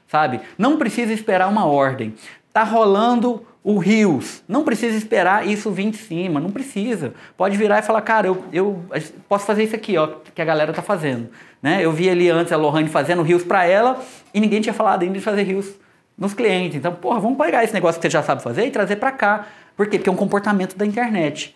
[0.05, 0.41] Sabe?
[0.57, 2.13] Não precisa esperar uma ordem.
[2.49, 4.41] Está rolando o rios.
[4.47, 7.13] Não precisa esperar isso vir de cima, não precisa.
[7.37, 8.83] Pode virar e falar, cara, eu, eu
[9.27, 11.29] posso fazer isso aqui, ó, que a galera tá fazendo.
[11.61, 11.85] Né?
[11.85, 15.13] Eu vi ali antes a Lohane fazendo rios para ela e ninguém tinha falado ainda
[15.13, 15.69] de fazer rios
[16.17, 16.77] nos clientes.
[16.77, 19.45] Então, porra, vamos pegar esse negócio que você já sabe fazer e trazer para cá.
[19.77, 19.99] Por quê?
[19.99, 21.55] Porque é um comportamento da internet.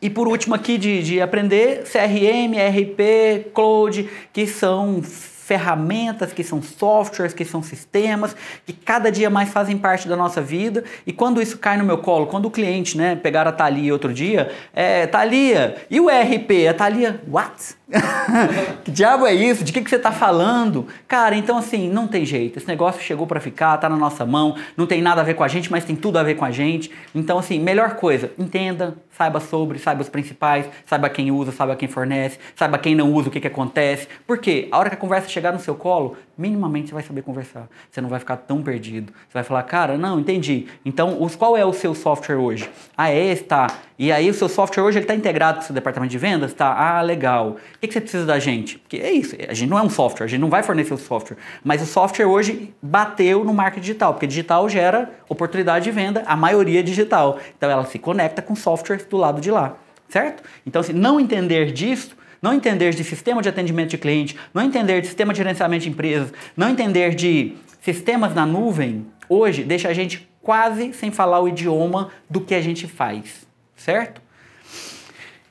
[0.00, 5.02] E por último aqui de, de aprender, CRM, RP, Cloud, que são
[5.48, 10.42] ferramentas, que são softwares, que são sistemas, que cada dia mais fazem parte da nossa
[10.42, 10.84] vida.
[11.06, 14.12] E quando isso cai no meu colo, quando o cliente, né, pegar a Thalia outro
[14.12, 16.68] dia, é, Thalia, e o ERP?
[16.68, 17.78] A Thalia, what?
[18.84, 19.64] que diabo é isso?
[19.64, 20.86] De que, que você está falando?
[21.06, 22.58] Cara, então assim, não tem jeito.
[22.58, 25.42] Esse negócio chegou para ficar, tá na nossa mão, não tem nada a ver com
[25.42, 26.90] a gente, mas tem tudo a ver com a gente.
[27.14, 31.88] Então, assim, melhor coisa, entenda, saiba sobre, saiba os principais, saiba quem usa, saiba quem
[31.88, 34.06] fornece, saiba quem não usa, o que, que acontece.
[34.26, 37.68] Porque a hora que a conversa chegar no seu colo, minimamente você vai saber conversar.
[37.90, 39.12] Você não vai ficar tão perdido.
[39.12, 40.66] Você vai falar, cara, não, entendi.
[40.84, 42.68] Então, os, qual é o seu software hoje?
[42.96, 43.66] Ah, é esse, tá.
[43.98, 46.54] E aí o seu software hoje está integrado com o seu departamento de vendas?
[46.54, 46.72] Tá.
[46.72, 47.56] Ah, legal.
[47.74, 48.78] O que, que você precisa da gente?
[48.78, 50.98] Porque é isso, a gente não é um software, a gente não vai fornecer o
[50.98, 51.36] software.
[51.64, 56.36] Mas o software hoje bateu no marketing digital, porque digital gera oportunidade de venda, a
[56.36, 57.40] maioria é digital.
[57.56, 59.76] Então ela se conecta com software do lado de lá,
[60.08, 60.44] certo?
[60.64, 65.00] Então, se não entender disso, não entender de sistema de atendimento de cliente, não entender
[65.00, 69.92] de sistema de gerenciamento de empresas, não entender de sistemas na nuvem, hoje deixa a
[69.92, 73.47] gente quase sem falar o idioma do que a gente faz,
[73.78, 74.20] certo?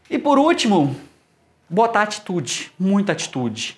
[0.09, 0.95] E por último,
[1.69, 3.77] botar atitude, muita atitude.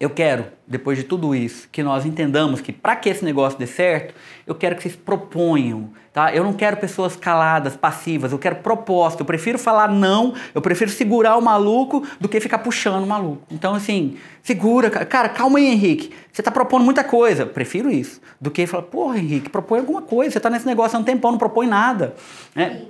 [0.00, 3.66] Eu quero, depois de tudo isso, que nós entendamos que para que esse negócio dê
[3.66, 4.14] certo,
[4.46, 6.34] eu quero que vocês proponham, tá?
[6.34, 9.20] Eu não quero pessoas caladas, passivas, eu quero proposta.
[9.20, 13.42] Eu prefiro falar não, eu prefiro segurar o maluco do que ficar puxando o maluco.
[13.50, 16.14] Então, assim, segura, cara, calma aí, Henrique.
[16.32, 17.44] Você tá propondo muita coisa.
[17.44, 18.22] Prefiro isso.
[18.40, 20.32] Do que falar, porra, Henrique, propõe alguma coisa.
[20.32, 22.14] Você tá nesse negócio há um tempão, não propõe nada.
[22.54, 22.86] Né?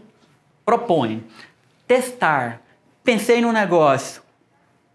[0.65, 1.24] Propõe.
[1.87, 2.61] Testar.
[3.03, 4.23] Pensei no negócio.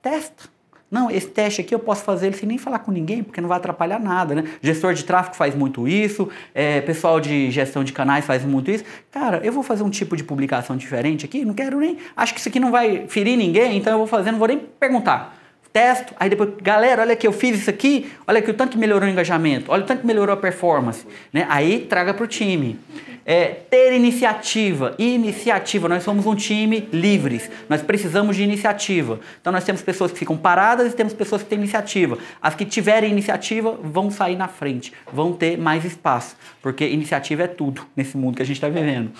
[0.02, 0.56] Testa
[0.90, 3.50] não, esse teste aqui eu posso fazer ele sem nem falar com ninguém, porque não
[3.50, 4.44] vai atrapalhar nada, né?
[4.62, 8.86] Gestor de tráfego faz muito isso, é, pessoal de gestão de canais faz muito isso.
[9.12, 11.98] Cara, eu vou fazer um tipo de publicação diferente aqui, não quero nem.
[12.16, 14.58] Acho que isso aqui não vai ferir ninguém, então eu vou fazer, não vou nem
[14.58, 15.36] perguntar.
[15.76, 18.78] Testo, aí depois, galera, olha aqui, eu fiz isso aqui, olha aqui o tanto que
[18.78, 21.06] melhorou o engajamento, olha o tanto que melhorou a performance.
[21.34, 21.46] Né?
[21.50, 22.80] Aí traga para o time.
[23.26, 24.96] É, ter iniciativa.
[24.98, 25.90] Iniciativa.
[25.90, 27.52] Nós somos um time livres.
[27.68, 29.20] Nós precisamos de iniciativa.
[29.42, 32.18] Então nós temos pessoas que ficam paradas e temos pessoas que têm iniciativa.
[32.42, 37.48] As que tiverem iniciativa vão sair na frente, vão ter mais espaço, porque iniciativa é
[37.48, 39.12] tudo nesse mundo que a gente está vivendo.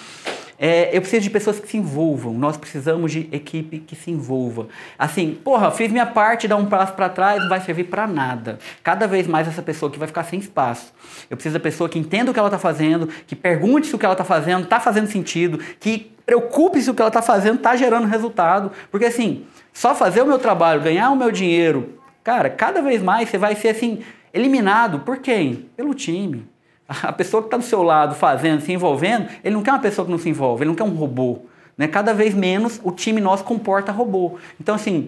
[0.58, 2.34] É, eu preciso de pessoas que se envolvam.
[2.34, 4.68] Nós precisamos de equipe que se envolva.
[4.98, 8.60] Assim, porra, fiz minha parte, dar um passo para trás, não vai servir para nada.
[8.84, 10.94] Cada vez mais essa pessoa que vai ficar sem espaço.
[11.30, 14.00] Eu preciso da pessoa que entenda o que ela está fazendo, que pergunte se o
[14.00, 17.58] que ela está fazendo está fazendo sentido, que preocupe se o que ela está fazendo
[17.58, 18.72] está gerando resultado.
[18.90, 23.30] Porque assim, só fazer o meu trabalho, ganhar o meu dinheiro, cara, cada vez mais
[23.30, 24.00] você vai ser assim
[24.34, 25.70] eliminado por quem?
[25.76, 26.55] Pelo time.
[26.88, 30.06] A pessoa que está do seu lado fazendo, se envolvendo, ele não quer uma pessoa
[30.06, 31.40] que não se envolve, ele não quer um robô.
[31.78, 31.88] Né?
[31.88, 34.38] Cada vez menos o time nosso comporta robô.
[34.60, 35.08] Então, assim,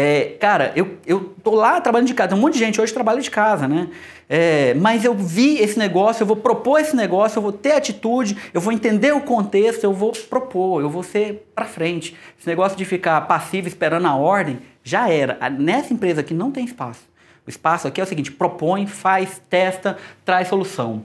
[0.00, 3.20] é, cara, eu, eu tô lá trabalhando de casa, um monte de gente hoje trabalha
[3.20, 3.88] de casa, né?
[4.28, 8.36] É, mas eu vi esse negócio, eu vou propor esse negócio, eu vou ter atitude,
[8.54, 12.16] eu vou entender o contexto, eu vou propor, eu vou ser para frente.
[12.38, 15.36] Esse negócio de ficar passivo esperando a ordem, já era.
[15.50, 17.07] Nessa empresa aqui não tem espaço.
[17.48, 21.02] O espaço aqui é o seguinte: propõe, faz, testa, traz solução.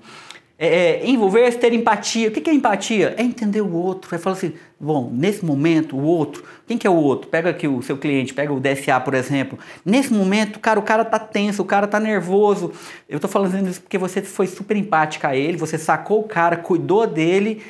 [0.59, 2.27] É, é, envolver-se, ter empatia.
[2.27, 3.15] O que é empatia?
[3.17, 4.13] É entender o outro.
[4.13, 7.29] É falar assim, bom, nesse momento, o outro, quem que é o outro?
[7.29, 9.57] Pega aqui o seu cliente, pega o DSA, por exemplo.
[9.85, 12.73] Nesse momento, cara, o cara tá tenso, o cara tá nervoso.
[13.07, 16.57] Eu tô falando isso porque você foi super empática a ele, você sacou o cara,
[16.57, 17.63] cuidou dele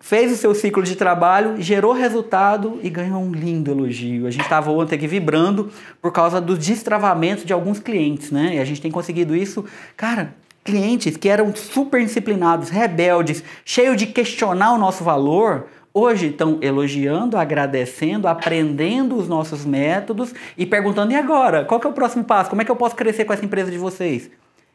[0.00, 4.26] fez o seu ciclo de trabalho, gerou resultado e ganhou um lindo elogio.
[4.26, 5.70] A gente estava ontem aqui vibrando
[6.00, 8.56] por causa do destravamento de alguns clientes, né?
[8.56, 9.64] E a gente tem conseguido isso,
[9.96, 10.34] cara.
[10.64, 17.36] Clientes que eram super disciplinados, rebeldes, cheios de questionar o nosso valor, hoje estão elogiando,
[17.36, 21.64] agradecendo, aprendendo os nossos métodos e perguntando: e agora?
[21.64, 22.50] Qual é o próximo passo?
[22.50, 24.30] Como é que eu posso crescer com essa empresa de vocês?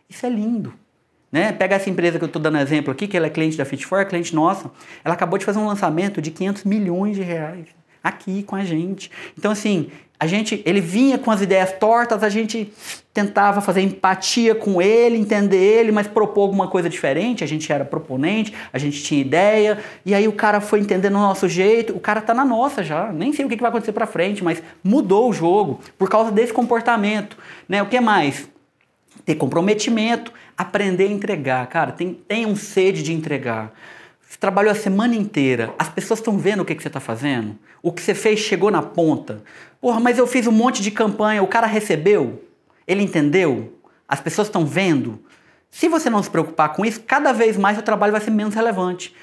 [0.09, 0.73] Isso é lindo.
[1.35, 1.51] Né?
[1.51, 4.03] Pega essa empresa que eu estou dando exemplo aqui, que ela é cliente da Fit4,
[4.03, 4.71] é cliente nossa.
[5.03, 7.65] Ela acabou de fazer um lançamento de 500 milhões de reais
[8.01, 9.11] aqui com a gente.
[9.37, 12.71] Então, assim, a gente, ele vinha com as ideias tortas, a gente
[13.13, 17.43] tentava fazer empatia com ele, entender ele, mas propor alguma coisa diferente.
[17.43, 21.19] A gente era proponente, a gente tinha ideia, e aí o cara foi entendendo o
[21.19, 21.93] nosso jeito.
[21.93, 24.63] O cara tá na nossa já, nem sei o que vai acontecer para frente, mas
[24.81, 27.37] mudou o jogo por causa desse comportamento.
[27.67, 27.83] Né?
[27.83, 28.47] O que mais?
[29.25, 31.67] Ter comprometimento aprender a entregar.
[31.67, 33.73] Cara, tem, um sede de entregar.
[34.21, 37.57] Você trabalhou a semana inteira, as pessoas estão vendo o que, que você está fazendo?
[37.81, 39.43] O que você fez chegou na ponta.
[39.79, 42.43] Porra, mas eu fiz um monte de campanha, o cara recebeu?
[42.87, 43.73] Ele entendeu?
[44.07, 45.19] As pessoas estão vendo?
[45.69, 48.55] Se você não se preocupar com isso, cada vez mais o trabalho vai ser menos
[48.55, 49.13] relevante.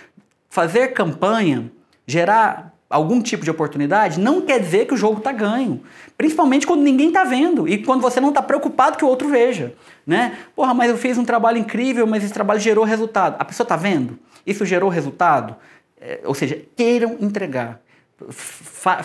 [0.49, 1.71] Fazer campanha,
[2.07, 5.81] gerar algum tipo de oportunidade, não quer dizer que o jogo está ganho.
[6.17, 9.75] Principalmente quando ninguém está vendo e quando você não está preocupado que o outro veja.
[10.07, 10.37] Né?
[10.55, 13.37] Porra, mas eu fiz um trabalho incrível, mas esse trabalho gerou resultado.
[13.39, 14.19] A pessoa está vendo?
[14.47, 15.57] Isso gerou resultado?
[16.01, 17.81] É, ou seja, queiram entregar.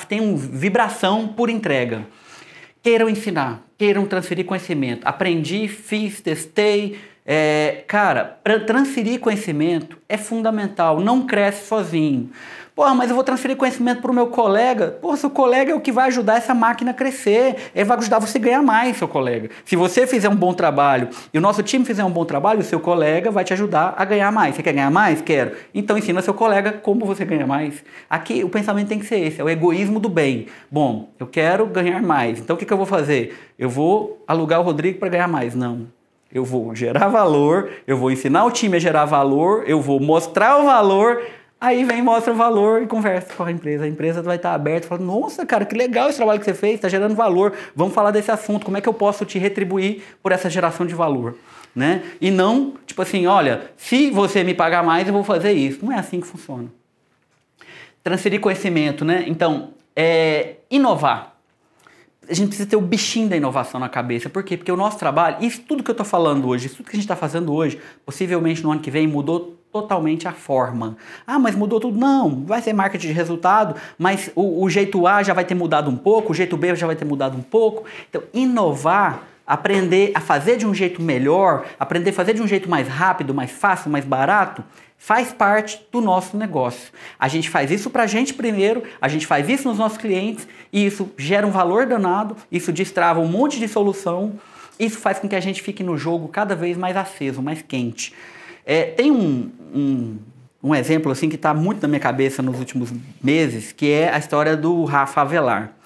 [0.07, 2.05] Tenham vibração por entrega.
[2.83, 5.05] Queiram ensinar, queiram transferir conhecimento.
[5.05, 6.99] Aprendi, fiz, testei,
[7.29, 12.31] é, cara, transferir conhecimento é fundamental, não cresce sozinho.
[12.73, 14.99] Porra, mas eu vou transferir conhecimento para o meu colega.
[15.01, 17.71] Porra, seu colega é o que vai ajudar essa máquina a crescer.
[17.75, 19.49] Ele vai ajudar você a ganhar mais, seu colega.
[19.65, 22.63] Se você fizer um bom trabalho e o nosso time fizer um bom trabalho, o
[22.63, 24.55] seu colega vai te ajudar a ganhar mais.
[24.55, 25.21] Você quer ganhar mais?
[25.21, 25.53] Quero.
[25.73, 27.83] Então ensina seu colega como você ganha mais.
[28.07, 30.45] Aqui o pensamento tem que ser esse, é o egoísmo do bem.
[30.71, 32.39] Bom, eu quero ganhar mais.
[32.39, 33.37] Então o que, que eu vou fazer?
[33.57, 35.55] Eu vou alugar o Rodrigo para ganhar mais.
[35.55, 35.96] Não.
[36.31, 40.57] Eu vou gerar valor, eu vou ensinar o time a gerar valor, eu vou mostrar
[40.57, 41.21] o valor,
[41.59, 43.85] aí vem, mostra o valor e conversa com a empresa.
[43.85, 46.75] A empresa vai estar aberta, falando, nossa, cara, que legal esse trabalho que você fez,
[46.75, 50.31] está gerando valor, vamos falar desse assunto, como é que eu posso te retribuir por
[50.31, 51.35] essa geração de valor?
[51.75, 52.03] Né?
[52.19, 55.85] E não, tipo assim, olha, se você me pagar mais, eu vou fazer isso.
[55.85, 56.67] Não é assim que funciona.
[58.03, 59.25] Transferir conhecimento, né?
[59.27, 61.36] Então, é, inovar
[62.29, 64.29] a gente precisa ter o bichinho da inovação na cabeça.
[64.29, 64.57] Por quê?
[64.57, 66.95] Porque o nosso trabalho, isso tudo que eu estou falando hoje, isso tudo que a
[66.95, 70.97] gente está fazendo hoje, possivelmente no ano que vem mudou totalmente a forma.
[71.25, 71.97] Ah, mas mudou tudo?
[71.97, 75.89] Não, vai ser marketing de resultado, mas o, o jeito A já vai ter mudado
[75.89, 77.83] um pouco, o jeito B já vai ter mudado um pouco.
[78.09, 82.69] Então, inovar aprender a fazer de um jeito melhor, aprender a fazer de um jeito
[82.69, 84.61] mais rápido, mais fácil, mais barato,
[84.97, 86.91] faz parte do nosso negócio.
[87.19, 90.47] A gente faz isso para a gente primeiro, a gente faz isso nos nossos clientes
[90.73, 94.33] e isso gera um valor danado, isso destrava um monte de solução,
[94.79, 98.13] isso faz com que a gente fique no jogo cada vez mais aceso, mais quente.
[98.65, 100.17] É, tem um, um,
[100.61, 102.91] um, exemplo assim que está muito na minha cabeça nos últimos
[103.23, 105.76] meses, que é a história do Rafa Avelar.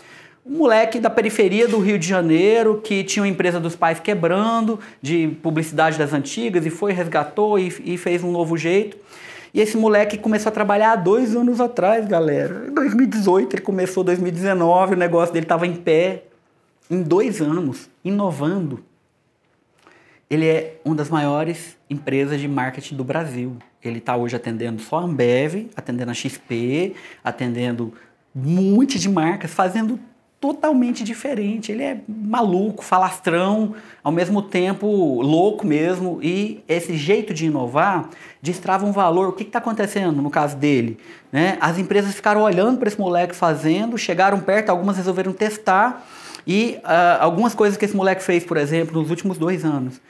[0.52, 4.82] Um moleque da periferia do Rio de Janeiro que tinha uma empresa dos pais quebrando,
[5.02, 8.98] de publicidade das antigas, e foi, resgatou e, e fez um novo jeito.
[9.54, 12.66] E esse moleque começou a trabalhar há dois anos atrás, galera.
[12.68, 16.24] Em 2018, ele começou 2019, o negócio dele estava em pé.
[16.90, 18.84] Em dois anos, inovando.
[20.30, 23.56] Ele é uma das maiores empresas de marketing do Brasil.
[23.82, 27.94] Ele está hoje atendendo só a Ambev, atendendo a XP, atendendo
[28.36, 29.98] um monte de marcas, fazendo
[30.42, 31.72] totalmente diferente.
[31.72, 36.20] Ele é maluco, falastrão, ao mesmo tempo louco mesmo.
[36.22, 38.10] E esse jeito de inovar
[38.42, 39.30] destrava um valor.
[39.30, 40.98] O que está acontecendo no caso dele?
[41.32, 41.58] Né?
[41.62, 46.06] As empresas ficaram olhando para esse moleque fazendo, chegaram perto, algumas resolveram testar.
[46.46, 50.02] E uh, algumas coisas que esse moleque fez, por exemplo, nos últimos dois anos.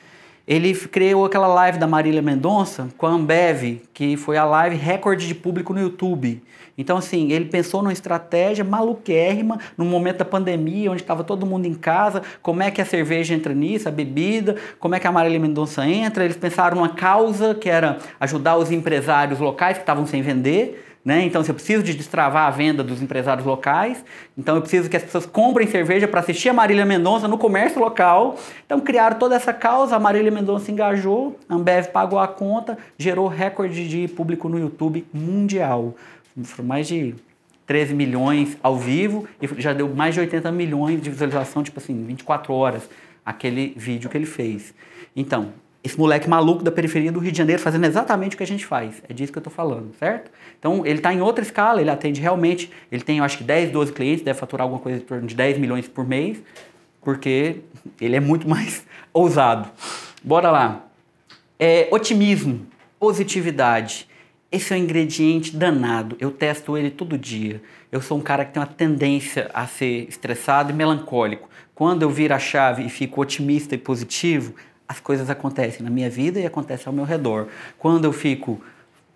[0.47, 5.27] Ele criou aquela live da Marília Mendonça com a Ambev, que foi a live recorde
[5.27, 6.41] de público no YouTube.
[6.77, 11.65] Então, assim, ele pensou numa estratégia maluquérrima, no momento da pandemia, onde estava todo mundo
[11.65, 15.11] em casa, como é que a cerveja entra nisso, a bebida, como é que a
[15.11, 16.23] Marília Mendonça entra.
[16.23, 20.90] Eles pensaram numa causa que era ajudar os empresários locais que estavam sem vender.
[21.03, 21.26] Né?
[21.26, 24.06] Então, se eu preciso de destravar a venda dos empresários locais,
[24.38, 27.80] então eu preciso que as pessoas comprem cerveja para assistir a Marília Mendonça no comércio
[27.80, 28.38] local.
[28.65, 33.28] Então, criaram toda essa causa, a Marília Mendonça engajou, a Ambev pagou a conta, gerou
[33.28, 35.95] recorde de público no YouTube mundial.
[36.44, 37.15] Foram mais de
[37.65, 42.06] 13 milhões ao vivo e já deu mais de 80 milhões de visualização, tipo assim,
[42.06, 42.88] 24 horas,
[43.26, 44.73] aquele vídeo que ele fez.
[45.15, 45.49] Então,
[45.84, 48.66] esse moleque maluco da periferia do Rio de Janeiro fazendo exatamente o que a gente
[48.66, 49.02] faz.
[49.10, 50.30] É disso que eu estou falando, certo?
[50.60, 53.72] Então, ele está em outra escala, ele atende realmente, ele tem, eu acho que 10,
[53.72, 56.38] 12 clientes, deve faturar alguma coisa em torno de 10 milhões por mês,
[57.02, 57.62] porque
[57.99, 59.70] ele é muito mais ousado.
[60.24, 60.86] Bora lá.
[61.58, 62.68] É, otimismo,
[62.99, 64.08] positividade.
[64.52, 66.16] Esse é um ingrediente danado.
[66.20, 67.62] Eu testo ele todo dia.
[67.91, 71.49] Eu sou um cara que tem uma tendência a ser estressado e melancólico.
[71.74, 74.53] Quando eu viro a chave e fico otimista e positivo,
[74.91, 77.47] as coisas acontecem na minha vida e acontecem ao meu redor.
[77.80, 78.61] Quando eu fico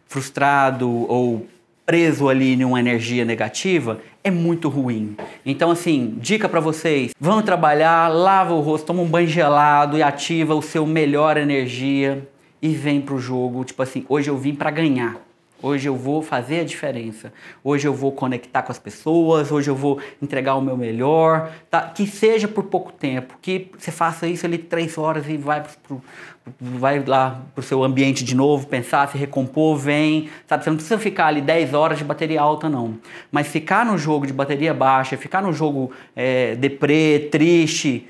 [0.08, 1.46] frustrado ou
[1.86, 5.18] preso ali em uma energia negativa, é muito ruim.
[5.46, 10.02] Então, assim, dica para vocês: vão trabalhar, lava o rosto, toma um banho gelado e
[10.02, 12.26] ativa o seu melhor energia
[12.62, 13.66] e vem pro jogo.
[13.66, 15.25] Tipo assim, hoje eu vim para ganhar.
[15.66, 17.34] Hoje eu vou fazer a diferença.
[17.64, 19.52] Hoje eu vou conectar com as pessoas.
[19.52, 21.52] Hoje eu vou entregar o meu melhor.
[21.72, 21.82] Tá?
[21.82, 23.36] Que seja por pouco tempo.
[23.42, 26.00] Que você faça isso ali três horas e vai pro,
[26.60, 30.30] vai lá pro seu ambiente de novo, pensar, se recompor, vem.
[30.46, 30.64] Sabe?
[30.64, 33.00] Você não precisa ficar ali 10 horas de bateria alta, não.
[33.32, 38.08] Mas ficar no jogo de bateria baixa, ficar no jogo é, deprê, triste,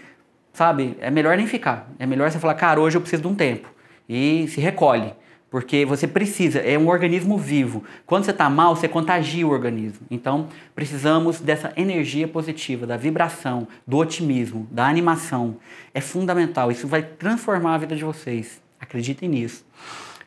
[0.51, 0.97] sabe?
[0.99, 1.89] É melhor nem ficar.
[1.99, 3.69] É melhor você falar, cara, hoje eu preciso de um tempo.
[4.09, 5.13] E se recolhe
[5.55, 7.81] Porque você precisa, é um organismo vivo.
[8.05, 10.05] Quando você está mal, você contagia o organismo.
[10.11, 15.55] Então, precisamos dessa energia positiva, da vibração, do otimismo, da animação.
[15.93, 16.73] É fundamental.
[16.73, 18.61] Isso vai transformar a vida de vocês.
[18.81, 19.65] Acreditem nisso.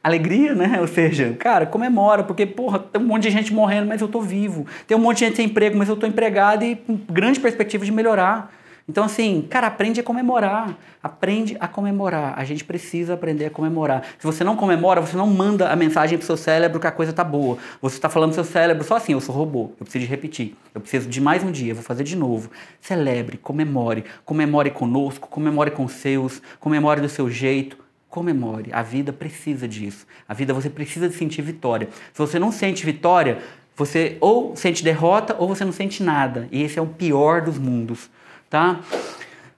[0.03, 0.81] Alegria, né?
[0.81, 4.23] Ou seja, cara, comemora, porque, porra, tem um monte de gente morrendo, mas eu tô
[4.23, 4.67] vivo.
[4.87, 7.85] Tem um monte de gente sem emprego, mas eu tô empregado e com grande perspectiva
[7.85, 8.51] de melhorar.
[8.89, 10.75] Então, assim, cara, aprende a comemorar.
[11.03, 12.33] Aprende a comemorar.
[12.39, 14.03] A gente precisa aprender a comemorar.
[14.19, 17.13] Se você não comemora, você não manda a mensagem pro seu cérebro que a coisa
[17.13, 17.59] tá boa.
[17.83, 20.57] Você está falando pro seu cérebro só assim, eu sou robô, eu preciso de repetir.
[20.75, 22.51] Eu preciso de mais um dia, vou fazer de novo.
[22.81, 24.05] Celebre, comemore.
[24.25, 27.77] Comemore conosco, comemore com seus, comemore do seu jeito.
[28.09, 28.71] Comemore.
[28.73, 30.07] A vida precisa disso.
[30.27, 31.91] A vida você precisa de sentir vitória.
[32.15, 33.37] Se você não sente vitória,
[33.77, 36.49] você ou sente derrota ou você não sente nada.
[36.51, 38.09] E esse é o pior dos mundos
[38.49, 38.81] tá?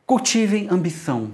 [0.06, 1.32] Cultivem ambição.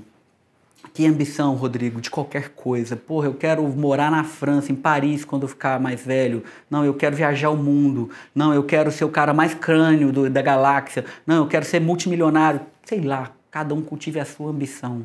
[0.92, 2.96] Que ambição, Rodrigo, de qualquer coisa.
[2.96, 6.42] Porra, eu quero morar na França, em Paris, quando eu ficar mais velho.
[6.70, 8.08] Não, eu quero viajar o mundo.
[8.34, 11.04] Não, eu quero ser o cara mais crânio do, da galáxia.
[11.26, 12.62] Não, eu quero ser multimilionário.
[12.82, 15.04] Sei lá, cada um cultive a sua ambição.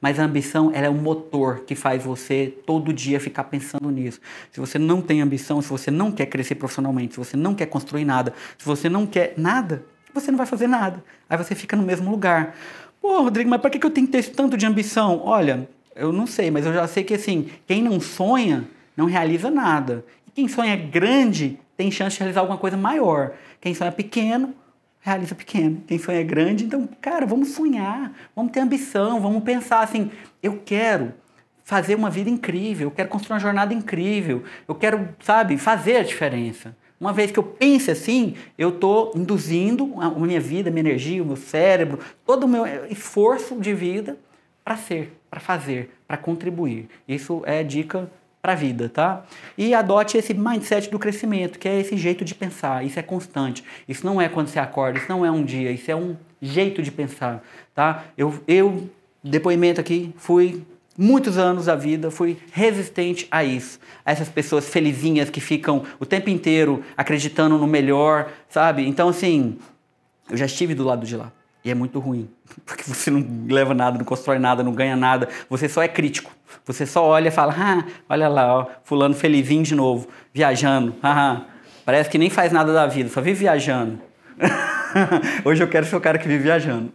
[0.00, 4.20] Mas a ambição ela é um motor que faz você todo dia ficar pensando nisso.
[4.50, 7.66] Se você não tem ambição, se você não quer crescer profissionalmente, se você não quer
[7.66, 11.02] construir nada, se você não quer nada, você não vai fazer nada.
[11.28, 12.54] Aí você fica no mesmo lugar.
[13.00, 15.20] Pô, Rodrigo, mas para que eu tenho que ter tanto de ambição?
[15.24, 18.64] Olha, eu não sei, mas eu já sei que assim, quem não sonha
[18.96, 20.04] não realiza nada.
[20.26, 23.32] E quem sonha grande tem chance de realizar alguma coisa maior.
[23.60, 24.54] Quem sonha pequeno
[25.02, 25.82] realiza pequeno.
[25.86, 30.10] Quem sonha grande, então, cara, vamos sonhar, vamos ter ambição, vamos pensar assim,
[30.42, 31.12] eu quero
[31.64, 36.02] fazer uma vida incrível, eu quero construir uma jornada incrível, eu quero, sabe, fazer a
[36.02, 36.76] diferença.
[37.02, 41.20] Uma vez que eu pense assim, eu estou induzindo a minha vida, a minha energia,
[41.20, 44.16] o meu cérebro, todo o meu esforço de vida
[44.64, 46.88] para ser, para fazer, para contribuir.
[47.08, 48.08] Isso é dica
[48.40, 49.24] para a vida, tá?
[49.58, 52.86] E adote esse mindset do crescimento, que é esse jeito de pensar.
[52.86, 53.64] Isso é constante.
[53.88, 56.80] Isso não é quando você acorda, isso não é um dia, isso é um jeito
[56.84, 57.42] de pensar,
[57.74, 58.04] tá?
[58.16, 58.88] Eu, eu
[59.24, 60.62] depoimento aqui, fui
[60.96, 63.78] muitos anos da vida fui resistente a isso.
[64.04, 68.86] A essas pessoas felizinhas que ficam o tempo inteiro acreditando no melhor, sabe?
[68.86, 69.58] Então, assim,
[70.30, 71.32] eu já estive do lado de lá.
[71.64, 72.28] E é muito ruim.
[72.66, 75.28] Porque você não leva nada, não constrói nada, não ganha nada.
[75.48, 76.30] Você só é crítico.
[76.64, 80.94] Você só olha e fala, ah, olha lá, ó, fulano felizinho de novo, viajando.
[81.02, 81.42] Ah,
[81.84, 83.98] parece que nem faz nada da vida, só vive viajando.
[85.44, 86.92] Hoje eu quero ser o cara que vive viajando.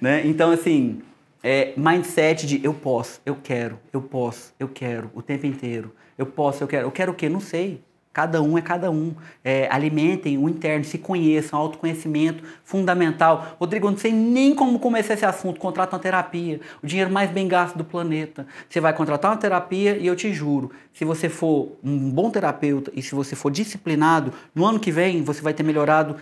[0.00, 0.24] né?
[0.24, 1.00] Então, assim,
[1.42, 5.92] é, mindset de eu posso, eu quero, eu posso, eu quero, o tempo inteiro.
[6.18, 6.86] Eu posso, eu quero.
[6.86, 7.28] Eu quero o quê?
[7.28, 7.82] Não sei.
[8.12, 9.14] Cada um é cada um.
[9.44, 13.56] É, alimentem o interno, se conheçam, autoconhecimento fundamental.
[13.60, 15.60] Rodrigo, eu não sei nem como começar esse assunto.
[15.60, 18.46] Contrata uma terapia, o dinheiro mais bem gasto do planeta.
[18.70, 22.90] Você vai contratar uma terapia e eu te juro, se você for um bom terapeuta
[22.94, 26.16] e se você for disciplinado, no ano que vem você vai ter melhorado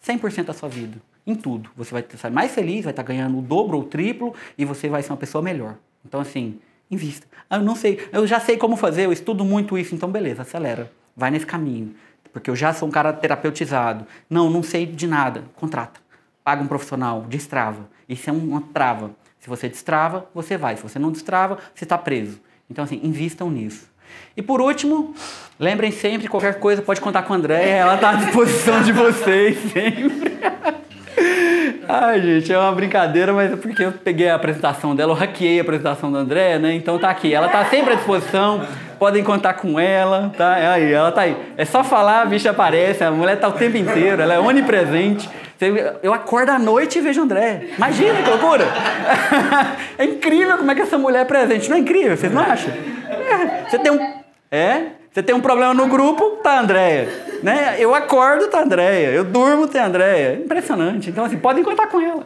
[0.00, 1.70] 100% da sua vida em tudo.
[1.76, 4.88] Você vai estar mais feliz, vai estar ganhando o dobro ou o triplo e você
[4.88, 5.76] vai ser uma pessoa melhor.
[6.04, 6.58] Então, assim,
[6.90, 7.26] invista.
[7.48, 10.42] Ah, eu não sei, eu já sei como fazer, eu estudo muito isso, então beleza,
[10.42, 10.90] acelera.
[11.16, 11.94] Vai nesse caminho.
[12.32, 14.06] Porque eu já sou um cara terapeutizado.
[14.28, 15.44] Não, não sei de nada.
[15.54, 16.00] Contrata.
[16.42, 17.88] Paga um profissional, destrava.
[18.08, 19.10] Isso é uma trava.
[19.38, 20.76] Se você destrava, você vai.
[20.76, 22.40] Se você não destrava, você está preso.
[22.70, 23.90] Então, assim, invistam nisso.
[24.36, 25.14] E por último,
[25.58, 29.58] lembrem sempre, qualquer coisa pode contar com a André, ela está à disposição de vocês
[29.72, 30.32] sempre.
[31.88, 35.58] Ai, gente, é uma brincadeira, mas é porque eu peguei a apresentação dela, eu hackeei
[35.58, 36.74] a apresentação da André, né?
[36.74, 37.34] Então tá aqui.
[37.34, 38.62] Ela tá sempre à disposição,
[38.98, 40.58] podem contar com ela, tá?
[40.58, 41.36] É aí, ela tá aí.
[41.56, 45.28] É só falar, a bicha aparece, a mulher tá o tempo inteiro, ela é onipresente.
[46.02, 47.68] Eu acordo à noite e vejo o André.
[47.76, 48.66] Imagina que loucura!
[49.98, 51.68] É incrível como é que essa mulher é presente.
[51.68, 52.16] Não é incrível?
[52.16, 52.72] Vocês não acham?
[53.08, 54.00] É, você tem um.
[54.50, 54.82] É?
[55.12, 57.31] Você tem um problema no grupo, tá, Andréia.
[57.42, 57.76] Né?
[57.78, 59.08] Eu acordo, tá, Andréia.
[59.08, 60.34] Eu durmo, tem Andréia.
[60.36, 61.10] Impressionante.
[61.10, 62.24] Então, assim, podem contar com ela.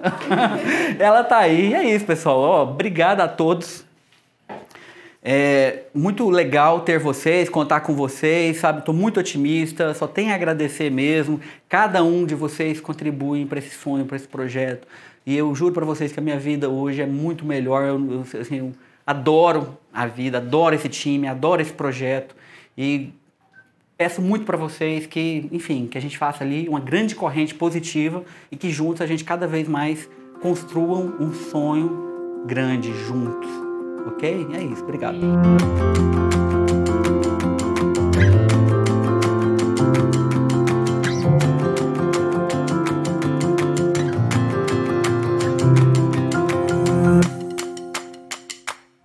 [0.98, 1.72] ela tá aí.
[1.72, 2.38] É isso, pessoal.
[2.38, 3.84] Ó, obrigado a todos.
[5.28, 8.78] É muito legal ter vocês, contar com vocês, sabe?
[8.78, 11.40] Estou muito otimista, só tenho a agradecer mesmo.
[11.68, 14.86] Cada um de vocês contribui para esse sonho, para esse projeto.
[15.26, 17.82] E eu juro para vocês que a minha vida hoje é muito melhor.
[17.82, 18.72] Eu, assim, eu
[19.04, 22.36] adoro a vida, adoro esse time, adoro esse projeto.
[22.78, 23.12] E
[23.96, 28.24] peço muito para vocês que, enfim, que a gente faça ali uma grande corrente positiva
[28.50, 30.08] e que juntos a gente cada vez mais
[30.40, 33.48] construam um sonho grande juntos.
[34.06, 34.46] Ok?
[34.54, 34.82] É isso.
[34.82, 35.18] Obrigado.